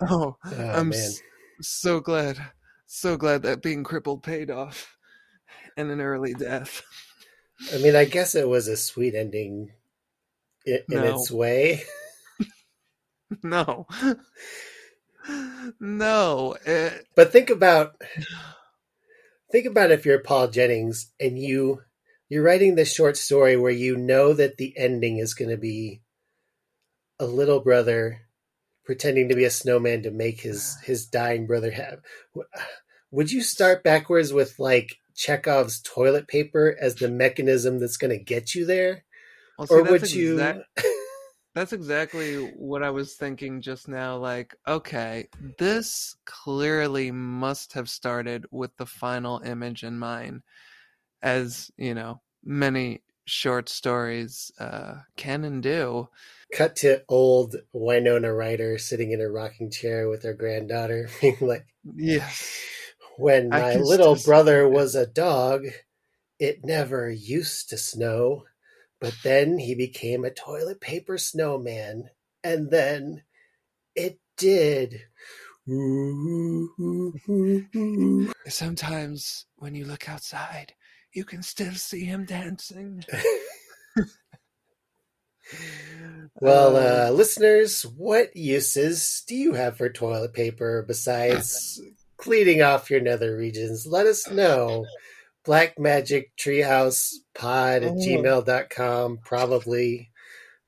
Oh, 0.02 0.36
I'm 0.46 0.90
man. 0.90 1.12
So 1.62 2.00
glad, 2.00 2.38
so 2.86 3.18
glad 3.18 3.44
that 3.44 3.62
being 3.62 3.84
crippled 3.84 4.24
paid 4.24 4.50
off 4.52 4.98
and 5.76 5.90
an 5.92 6.02
early 6.02 6.34
death. 6.34 6.82
I 7.74 7.78
mean, 7.80 7.96
I 7.96 8.06
guess 8.06 8.36
it 8.36 8.48
was 8.48 8.68
a 8.68 8.78
sweet 8.78 9.16
ending 9.16 9.72
in, 10.66 10.80
in 10.90 10.98
No. 10.98 11.16
its 11.16 11.32
way. 11.32 11.84
No, 13.44 13.86
no. 15.82 16.56
It, 16.66 17.06
But 17.14 17.34
think 17.34 17.50
about 17.50 18.02
think 19.52 19.66
about 19.66 19.92
if 19.92 20.06
you're 20.06 20.20
Paul 20.20 20.48
Jennings 20.48 21.12
and 21.20 21.38
you 21.38 21.82
you're 22.30 22.44
writing 22.44 22.76
this 22.76 22.94
short 22.94 23.18
story 23.18 23.58
where 23.58 23.72
you 23.72 23.98
know 23.98 24.34
that 24.34 24.56
the 24.58 24.74
ending 24.78 25.18
is 25.18 25.34
going 25.34 25.50
to 25.50 25.58
be 25.58 26.02
a 27.20 27.26
little 27.26 27.60
brother 27.60 28.22
pretending 28.88 29.28
to 29.30 29.36
be 29.36 29.44
a 29.44 29.52
snowman 29.52 30.02
to 30.02 30.10
make 30.10 30.42
his 30.42 30.78
his 30.84 31.06
dying 31.06 31.46
brother 31.46 31.72
have 31.72 32.00
would 33.12 33.32
you 33.32 33.42
start 33.42 33.84
backwards 33.84 34.34
with 34.34 34.58
like 34.58 34.98
Chekhov's 35.14 35.82
toilet 35.82 36.28
paper 36.28 36.76
as 36.80 36.96
the 36.96 37.10
mechanism 37.10 37.80
that's 37.80 37.98
going 37.98 38.18
to 38.18 38.24
get 38.24 38.56
you 38.56 38.66
there 38.66 39.04
well, 39.60 39.68
see, 39.68 39.76
or 39.76 39.84
would 39.84 40.12
you 40.12 40.34
exact- 40.34 40.64
That's 41.58 41.74
exactly 41.74 42.36
what 42.56 42.84
I 42.84 42.92
was 42.92 43.16
thinking 43.16 43.62
just 43.62 43.88
now. 43.88 44.18
Like, 44.18 44.56
okay, 44.68 45.28
this 45.58 46.16
clearly 46.24 47.10
must 47.10 47.74
have 47.74 47.90
started 47.90 48.46
with 48.52 48.78
the 48.78 48.86
final 48.86 49.40
image 49.40 49.82
in 49.82 49.98
mind, 49.98 50.44
as 51.24 51.72
you 51.76 51.96
know, 51.96 52.22
many 52.44 53.02
short 53.28 53.70
stories 53.70 54.52
uh, 54.60 54.96
can 55.16 55.44
and 55.44 55.62
do. 55.62 56.10
cut 56.54 56.76
to 56.78 57.04
old 57.08 57.56
Winona 57.74 58.34
Ryder 58.34 58.78
sitting 58.78 59.12
in 59.12 59.22
a 59.22 59.30
rocking 59.30 59.70
chair 59.70 60.10
with 60.10 60.24
her 60.24 60.34
granddaughter 60.34 61.10
being 61.22 61.38
like 61.42 61.68
Yes. 61.96 62.60
When 63.18 63.54
I 63.54 63.60
my 63.60 63.76
little 63.76 64.16
brother 64.16 64.68
was 64.68 64.96
a 64.96 65.08
dog, 65.08 65.66
it 66.40 66.64
never 66.64 67.10
used 67.10 67.70
to 67.70 67.78
snow, 67.78 68.44
but 69.02 69.16
then 69.24 69.58
he 69.58 69.74
became 69.76 70.24
a 70.24 70.32
toilet 70.32 70.80
paper 70.80 71.18
snowman, 71.18 72.10
and 72.44 72.70
then 72.70 73.24
it 73.96 74.20
did. 74.38 75.02
Sometimes 78.48 79.46
when 79.56 79.76
you 79.76 79.86
look 79.86 80.08
outside, 80.08 80.74
you 81.18 81.26
can 81.26 81.44
still 81.44 81.74
see 81.74 82.06
him 82.06 82.24
dancing. 82.26 83.04
Well, 86.42 86.76
Uh, 86.76 87.08
uh, 87.08 87.12
listeners, 87.14 87.84
what 87.84 88.36
uses 88.36 89.24
do 89.28 89.36
you 89.36 89.54
have 89.54 89.78
for 89.78 89.88
toilet 89.90 90.34
paper 90.34 90.84
besides 90.86 91.82
cleaning 92.18 92.62
off 92.62 92.92
your 92.92 93.00
nether 93.00 93.38
regions? 93.38 93.88
Let 93.88 94.08
us 94.08 94.30
know. 94.30 94.86
Black 95.46 95.80
Magic 95.80 96.36
Treehouse 96.38 97.14
Pod 97.34 97.84
at 97.84 97.92
Oh. 97.94 97.96
gmail.com, 97.96 99.20
probably 99.24 100.12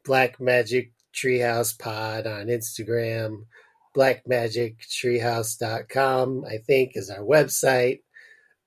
Black 0.06 0.40
Magic 0.40 0.94
Treehouse 1.14 1.78
Pod 1.78 2.26
on 2.26 2.46
Instagram. 2.48 3.46
Blackmagictreehouse.com, 3.96 6.46
I 6.46 6.58
think, 6.58 6.92
is 6.96 7.10
our 7.10 7.24
website. 7.24 8.02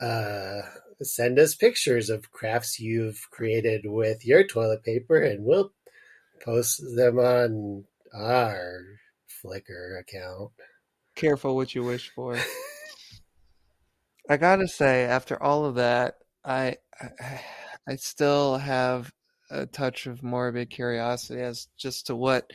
Uh, 0.00 0.62
send 1.04 1.38
us 1.38 1.54
pictures 1.54 2.10
of 2.10 2.30
crafts 2.30 2.78
you've 2.80 3.28
created 3.30 3.82
with 3.84 4.26
your 4.26 4.44
toilet 4.44 4.82
paper, 4.84 5.18
and 5.18 5.44
we'll 5.44 5.72
post 6.44 6.82
them 6.96 7.18
on 7.18 7.84
our 8.14 8.80
Flickr 9.42 10.00
account. 10.00 10.50
careful 11.14 11.56
what 11.56 11.74
you 11.74 11.82
wish 11.82 12.10
for. 12.14 12.38
I 14.28 14.36
gotta 14.36 14.68
say, 14.68 15.04
after 15.04 15.42
all 15.42 15.64
of 15.64 15.74
that, 15.76 16.14
I, 16.44 16.76
I 17.88 17.96
still 17.96 18.58
have 18.58 19.12
a 19.50 19.66
touch 19.66 20.06
of 20.06 20.22
morbid 20.22 20.70
curiosity 20.70 21.40
as 21.40 21.68
just 21.76 22.06
to 22.06 22.16
what 22.16 22.50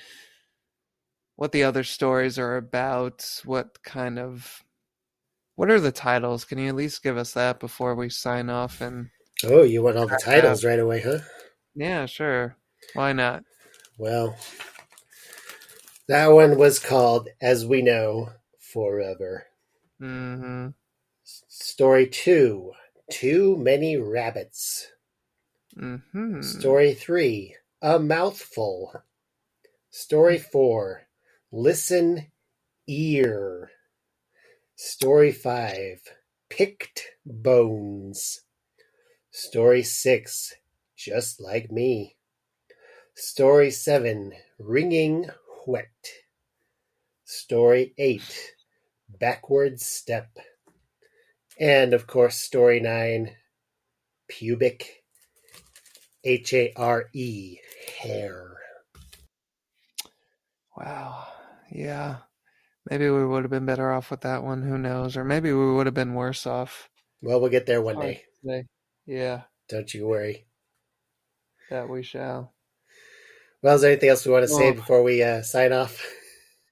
what 1.36 1.52
the 1.52 1.64
other 1.64 1.84
stories 1.84 2.40
are 2.40 2.58
about. 2.58 3.42
What 3.46 3.84
kind 3.84 4.18
of 4.18 4.64
what 5.58 5.72
are 5.72 5.80
the 5.80 5.92
titles? 5.92 6.46
Can 6.46 6.60
you 6.60 6.70
at 6.70 6.76
least 6.76 7.04
give 7.04 7.18
us 7.18 7.34
that 7.34 7.60
before 7.60 7.96
we 7.96 8.10
sign 8.10 8.50
off? 8.50 8.80
And 8.80 9.10
Oh, 9.44 9.64
you 9.64 9.82
want 9.82 9.98
all 9.98 10.08
the 10.08 10.22
titles 10.24 10.64
right 10.64 10.80
away, 10.80 11.02
huh? 11.02 11.20
yeah, 11.76 12.06
sure, 12.06 12.56
why 12.94 13.12
not? 13.12 13.44
Well, 13.98 14.38
that 16.08 16.28
one 16.28 16.58
was 16.58 16.78
called 16.80 17.30
As 17.42 17.66
We 17.66 17.82
Know 17.82 18.30
Forever. 18.60 19.48
hmm 20.00 20.68
Story 21.24 22.08
two 22.08 22.72
Too 23.12 23.58
Many 23.58 23.98
Rabbits. 23.98 24.88
hmm 25.76 26.42
Story 26.42 26.94
three 26.94 27.56
A 27.82 27.98
Mouthful. 27.98 29.02
Story 29.90 30.38
four 30.38 31.08
Listen 31.52 32.28
Ear. 32.86 33.72
Story 34.80 35.32
five 35.32 36.04
Picked 36.52 37.08
Bones. 37.26 38.42
Story 39.32 39.82
six 39.82 40.54
Just 40.96 41.42
Like 41.42 41.72
Me. 41.72 42.16
Story 43.16 43.72
7 43.72 44.34
Wringing 44.60 45.32
Wet. 45.66 45.90
Story 47.26 47.96
8 47.98 48.22
Backward 49.20 49.82
Step. 49.82 50.30
And 51.60 51.96
of 51.96 52.06
course, 52.06 52.38
Story 52.38 52.80
9 52.80 53.32
Pubic 54.28 55.04
H 56.24 56.54
A 56.54 56.72
R 56.76 57.10
E 57.14 57.58
Hair. 58.00 58.58
Wow. 60.78 61.26
Yeah. 61.72 62.18
Maybe 62.90 63.10
we 63.10 63.26
would 63.26 63.44
have 63.44 63.52
been 63.52 63.66
better 63.66 63.92
off 63.92 64.12
with 64.12 64.22
that 64.22 64.44
one. 64.44 64.62
Who 64.64 64.78
knows? 64.78 65.18
Or 65.18 65.24
maybe 65.24 65.52
we 65.52 65.74
would 65.74 65.86
have 65.88 65.94
been 65.96 66.14
worse 66.14 66.46
off. 66.48 66.90
Well, 67.22 67.40
we'll 67.42 67.50
get 67.50 67.66
there 67.66 67.82
one 67.82 68.00
day. 68.00 68.24
Yeah, 69.06 69.42
Don't 69.70 69.94
you 69.94 70.08
worry. 70.08 70.46
that 71.70 71.90
we 71.90 72.04
shall. 72.04 72.54
Well, 73.62 73.76
is 73.76 73.82
there 73.82 73.92
anything 73.92 74.10
else 74.10 74.26
we 74.26 74.32
want 74.32 74.44
to 74.44 74.54
say 74.54 74.70
Oh. 74.70 74.74
before 74.74 75.04
we 75.04 75.24
uh, 75.24 75.42
sign 75.42 75.74
off? 75.74 76.02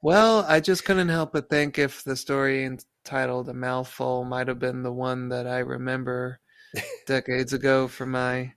Well, 0.01 0.45
I 0.47 0.59
just 0.59 0.85
couldn't 0.85 1.09
help 1.09 1.33
but 1.33 1.49
think 1.49 1.79
if 1.79 2.03
the 2.03 2.15
story 2.15 2.63
entitled 2.63 3.49
A 3.49 3.55
Mouthful 3.55 4.23
might 4.23 4.47
have 4.47 4.59
been 4.59 4.83
the 4.83 4.91
one 4.93 5.29
that 5.29 5.47
I 5.47 5.59
remember 5.59 6.39
decades 7.07 7.53
ago 7.53 7.87
from 7.87 8.11
my 8.11 8.53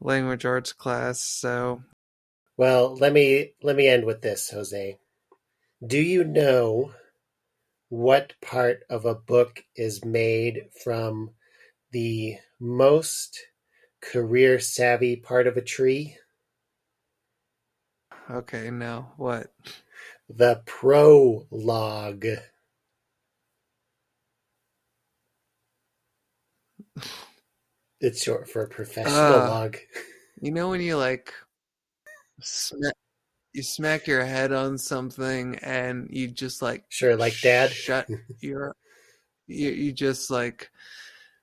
language 0.00 0.44
arts 0.44 0.72
class. 0.72 1.20
So, 1.20 1.82
Well, 2.56 2.94
let 2.94 3.12
me 3.12 3.54
let 3.60 3.74
me 3.74 3.88
end 3.88 4.04
with 4.04 4.22
this, 4.22 4.50
Jose. 4.50 4.96
Do 5.86 6.00
you 6.00 6.24
know 6.24 6.94
what 7.88 8.34
part 8.40 8.84
of 8.90 9.04
a 9.06 9.14
book 9.14 9.64
is 9.76 10.04
made 10.04 10.70
from 10.82 11.34
the 11.92 12.38
most 12.60 13.48
career 14.00 14.60
savvy 14.60 15.16
part 15.16 15.46
of 15.46 15.56
a 15.56 15.62
tree? 15.62 16.18
okay, 18.30 18.70
now 18.70 19.12
what? 19.16 19.52
The 20.28 20.62
prologue. 20.66 22.26
It's 28.00 28.22
short 28.22 28.48
for 28.48 28.68
professional 28.68 29.40
Ah. 29.40 29.46
log. 29.48 29.78
You 30.40 30.50
know 30.52 30.70
when 30.70 30.80
you 30.80 30.96
like 30.96 31.34
you 33.54 33.62
smack 33.62 34.06
your 34.08 34.24
head 34.24 34.52
on 34.52 34.76
something 34.76 35.54
and 35.62 36.08
you 36.10 36.28
just 36.28 36.60
like 36.60 36.84
Sure, 36.88 37.16
like 37.16 37.40
dad. 37.40 37.70
shut 37.70 38.08
your 38.40 38.74
you, 39.46 39.70
you 39.70 39.92
just 39.92 40.30
like 40.30 40.70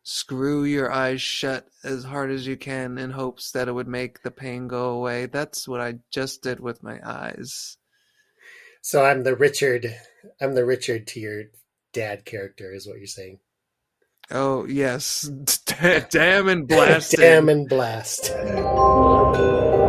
screw 0.03 0.63
your 0.65 0.91
eyes 0.91 1.21
shut 1.21 1.67
as 1.83 2.03
hard 2.03 2.29
as 2.31 2.45
you 2.45 2.57
can 2.57 2.97
in 2.97 3.11
hopes 3.11 3.51
that 3.51 3.67
it 3.67 3.71
would 3.71 3.88
make 3.88 4.21
the 4.23 4.31
pain 4.31 4.67
go 4.67 4.89
away. 4.89 5.27
That's 5.27 5.67
what 5.67 5.79
I 5.79 5.99
just 6.11 6.43
did 6.43 6.59
with 6.59 6.83
my 6.83 6.99
eyes. 7.03 7.77
So 8.81 9.05
I'm 9.05 9.23
the 9.23 9.35
Richard. 9.35 9.95
I'm 10.41 10.53
the 10.53 10.65
Richard 10.65 11.07
to 11.07 11.19
your 11.19 11.43
dad 11.93 12.25
character, 12.25 12.73
is 12.73 12.88
what 12.88 12.97
you're 12.97 13.07
saying. 13.07 13.39
Oh 14.29 14.65
yes, 14.65 15.21
damn 16.09 16.49
and 16.49 16.67
blast. 16.67 17.15
Damn 17.15 17.47
and 17.47 17.69
blast. 17.69 18.31